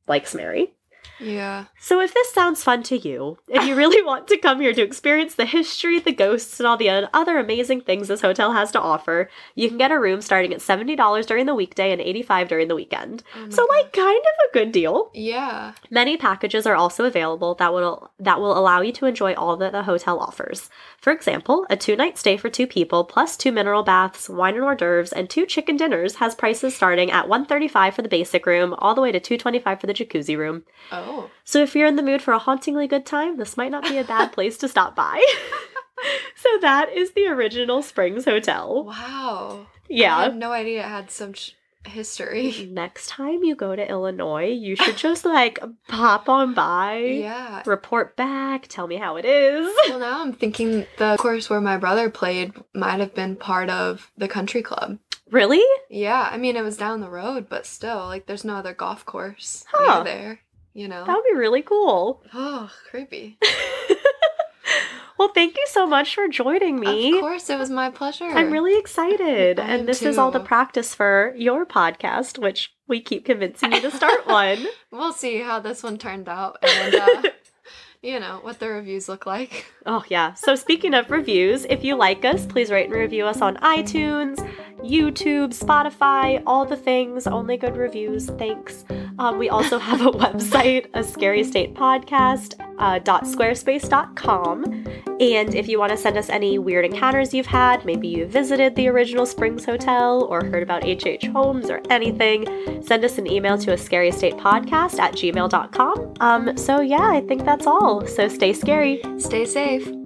likes 0.08 0.36
Mary. 0.36 0.74
Yeah. 1.22 1.66
So, 1.80 2.00
if 2.00 2.14
this 2.14 2.34
sounds 2.34 2.64
fun 2.64 2.84
to 2.84 2.98
you, 2.98 3.38
if 3.48 3.66
you 3.66 3.76
really 3.76 4.02
want 4.04 4.28
to 4.30 4.38
come 4.38 4.60
here 4.60 4.74
to 4.74 4.82
experience 4.82 5.36
the 5.36 5.46
history, 5.46 6.00
the 6.00 6.12
ghosts, 6.12 6.60
and 6.60 6.68
all 6.68 6.78
the 6.78 6.90
other 6.90 7.38
amazing 7.38 7.82
things 7.82 8.08
this 8.08 8.22
hotel 8.22 8.54
has 8.54 8.72
to 8.72 8.82
offer, 8.82 9.30
you 9.56 9.70
can 9.70 9.78
get 9.78 9.92
a 9.92 10.00
room 10.00 10.22
starting 10.22 10.54
at 10.54 10.60
$70 10.60 11.26
during 11.26 11.46
the 11.46 11.56
weekday 11.56 11.92
and 11.92 12.02
85 12.02 12.48
during 12.48 12.68
the 12.68 12.76
weekend. 12.76 13.24
Oh 13.36 13.50
So, 13.50 13.68
like, 13.70 13.94
kind 13.94 14.20
of 14.20 14.50
a 14.50 14.54
good 14.54 14.72
deal. 14.72 15.12
Yeah. 15.14 15.74
Many 15.90 16.18
packages 16.18 16.66
are 16.66 16.76
also 16.76 17.06
available 17.06 17.56
that 17.56 17.74
will 17.74 18.12
that 18.20 18.40
will 18.40 18.58
allow 18.58 18.82
you 18.82 18.92
to 18.94 19.06
enjoy 19.06 19.34
all 19.34 19.58
that 19.58 19.72
the 19.72 19.84
hotel 19.84 20.20
offers. 20.20 20.70
For 20.98 21.12
example, 21.12 21.66
a 21.70 21.78
two-night 21.78 22.18
stay 22.18 22.38
for 22.38 22.50
two 22.50 22.68
people 22.68 23.04
plus 23.04 23.38
two 23.38 23.52
mineral 23.52 23.84
baths, 23.84 24.30
wine 24.30 24.56
and 24.56 24.64
hors 24.64 24.76
d'oeuvres, 24.76 25.14
and 25.14 25.30
two 25.30 25.46
chicken 25.46 25.78
dinners 25.78 26.16
has 26.16 26.36
prices 26.36 26.76
starting 26.76 27.12
at 27.12 27.28
135 27.28 27.96
for 27.96 28.02
the 28.02 28.10
basic 28.10 28.46
room, 28.46 28.76
all 28.78 28.96
the 28.96 29.02
way 29.02 29.12
to 29.12 29.20
225 29.20 29.80
for 29.80 29.88
the 29.88 29.94
jacuzzi 29.94 30.38
room. 30.38 30.64
Oh. 30.92 31.11
So 31.44 31.62
if 31.62 31.76
you're 31.76 31.88
in 31.88 31.96
the 31.96 32.04
mood 32.04 32.22
for 32.22 32.34
a 32.34 32.40
hauntingly 32.40 32.88
good 32.88 33.06
time, 33.06 33.38
this 33.38 33.58
might 33.58 33.72
not 33.72 33.84
be 33.84 33.98
a 33.98 34.04
bad 34.04 34.32
place 34.34 34.58
to 34.60 34.68
stop 34.68 34.96
by. 34.96 35.24
so 36.36 36.50
that 36.62 36.92
is 36.94 37.12
the 37.12 37.28
original 37.28 37.82
Springs 37.82 38.26
Hotel. 38.26 38.86
Wow. 38.86 39.68
Yeah. 39.90 40.18
I 40.18 40.24
had 40.24 40.36
no 40.38 40.52
idea 40.52 40.80
it 40.82 40.86
had 40.90 41.12
such 41.12 41.56
history. 41.86 42.70
Next 42.72 43.10
time 43.10 43.44
you 43.44 43.56
go 43.56 43.76
to 43.76 43.90
Illinois, 43.90 44.48
you 44.52 44.76
should 44.76 44.98
just 44.98 45.26
like 45.26 45.60
pop 45.88 46.30
on 46.30 46.54
by, 46.54 46.98
Yeah. 46.98 47.64
report 47.66 48.16
back, 48.16 48.68
tell 48.68 48.88
me 48.88 48.98
how 48.98 49.16
it 49.18 49.26
is. 49.26 49.74
Well, 49.90 50.00
now 50.00 50.22
I'm 50.22 50.34
thinking 50.34 50.86
the 50.98 51.18
course 51.18 51.50
where 51.50 51.62
my 51.62 51.78
brother 51.78 52.10
played 52.10 52.54
might 52.74 53.00
have 53.00 53.14
been 53.16 53.36
part 53.36 53.70
of 53.70 54.12
the 54.18 54.28
country 54.28 54.62
club. 54.62 55.00
Really? 55.32 55.64
Yeah, 55.90 56.28
I 56.32 56.38
mean, 56.38 56.56
it 56.58 56.64
was 56.64 56.76
down 56.78 57.00
the 57.00 57.10
road, 57.10 57.48
but 57.50 57.66
still, 57.66 58.00
like, 58.06 58.26
there's 58.26 58.44
no 58.44 58.56
other 58.56 58.74
golf 58.74 59.06
course 59.06 59.66
Huh. 59.72 60.04
near 60.04 60.04
there, 60.04 60.40
you 60.74 60.88
know? 60.88 61.06
That 61.06 61.16
would 61.16 61.26
be 61.30 61.36
really 61.38 61.62
cool. 61.62 62.24
Oh, 62.34 62.72
creepy. 62.90 63.38
well, 65.18 65.30
thank 65.30 65.58
you 65.58 65.66
so 65.68 65.86
much 65.86 66.16
for 66.16 66.28
joining 66.28 66.80
me. 66.80 67.14
Of 67.14 67.22
course, 67.22 67.50
it 67.50 67.60
was 67.60 67.70
my 67.70 67.90
pleasure. 67.90 68.26
I'm 68.26 68.52
really 68.52 68.78
excited. 68.78 69.60
I 69.60 69.68
and 69.68 69.88
this 69.88 70.02
is 70.02 70.18
all 70.18 70.32
the 70.32 70.40
practice 70.40 70.96
for 70.96 71.34
your 71.38 71.66
podcast, 71.66 72.38
which 72.38 72.74
we 72.88 73.02
keep 73.02 73.26
convincing 73.26 73.74
you 73.74 73.82
to 73.82 73.92
start 73.92 74.26
one. 74.28 74.66
We'll 74.92 75.14
see 75.14 75.40
how 75.40 75.60
this 75.60 75.84
one 75.84 75.98
turned 75.98 76.30
out 76.30 76.58
and, 76.64 76.96
uh, 76.96 77.22
you 78.02 78.20
know, 78.20 78.40
what 78.42 78.60
the 78.60 78.70
reviews 78.70 79.08
look 79.08 79.26
like. 79.26 79.66
Oh, 79.86 80.04
yeah. 80.10 80.34
So, 80.34 80.56
speaking 80.56 80.94
of 80.94 81.12
reviews, 81.12 81.66
if 81.66 81.84
you 81.84 81.96
like 81.96 82.26
us, 82.26 82.46
please 82.46 82.72
rate 82.72 82.86
and 82.86 82.94
review 82.94 83.26
us 83.26 83.42
on 83.42 83.58
iTunes, 83.58 84.40
YouTube, 84.84 85.58
Spotify, 85.58 86.42
all 86.46 86.66
the 86.66 86.76
things. 86.76 87.28
Only 87.28 87.58
good 87.58 87.78
reviews. 87.78 88.28
Thanks. 88.30 88.86
Um, 89.20 89.38
we 89.38 89.50
also 89.50 89.80
have 89.90 90.02
a 90.02 90.12
website, 90.12 90.88
a 90.94 91.04
scary 91.04 91.44
state 91.44 91.74
podcast, 91.74 92.56
uh, 92.80 93.00
squarespace.com. 93.00 94.64
And 95.22 95.54
if 95.54 95.68
you 95.68 95.78
want 95.78 95.92
to 95.92 95.98
send 95.98 96.18
us 96.18 96.30
any 96.30 96.58
weird 96.58 96.84
encounters 96.84 97.32
you've 97.34 97.46
had, 97.46 97.86
maybe 97.86 98.08
you 98.08 98.26
visited 98.26 98.76
the 98.76 98.88
original 98.88 99.26
Springs 99.28 99.64
Hotel 99.66 100.24
or 100.24 100.44
heard 100.44 100.64
about 100.64 100.84
H.H. 100.84 101.28
Holmes 101.28 101.70
or 101.70 101.82
anything, 101.92 102.82
send 102.84 103.06
us 103.06 103.20
an 103.20 103.32
email 103.32 103.58
to 103.60 103.74
a 103.74 103.78
scary 103.78 104.12
state 104.12 104.38
podcast 104.38 104.98
at 104.98 105.14
gmail.com. 105.14 106.14
Um, 106.20 106.58
so, 106.58 106.82
yeah, 106.82 107.08
I 107.12 107.22
think 107.22 107.46
that's 107.46 107.68
all. 107.68 108.06
So, 108.08 108.28
stay 108.28 108.54
scary. 108.54 109.02
Stay 109.20 109.46
safe. 109.46 110.01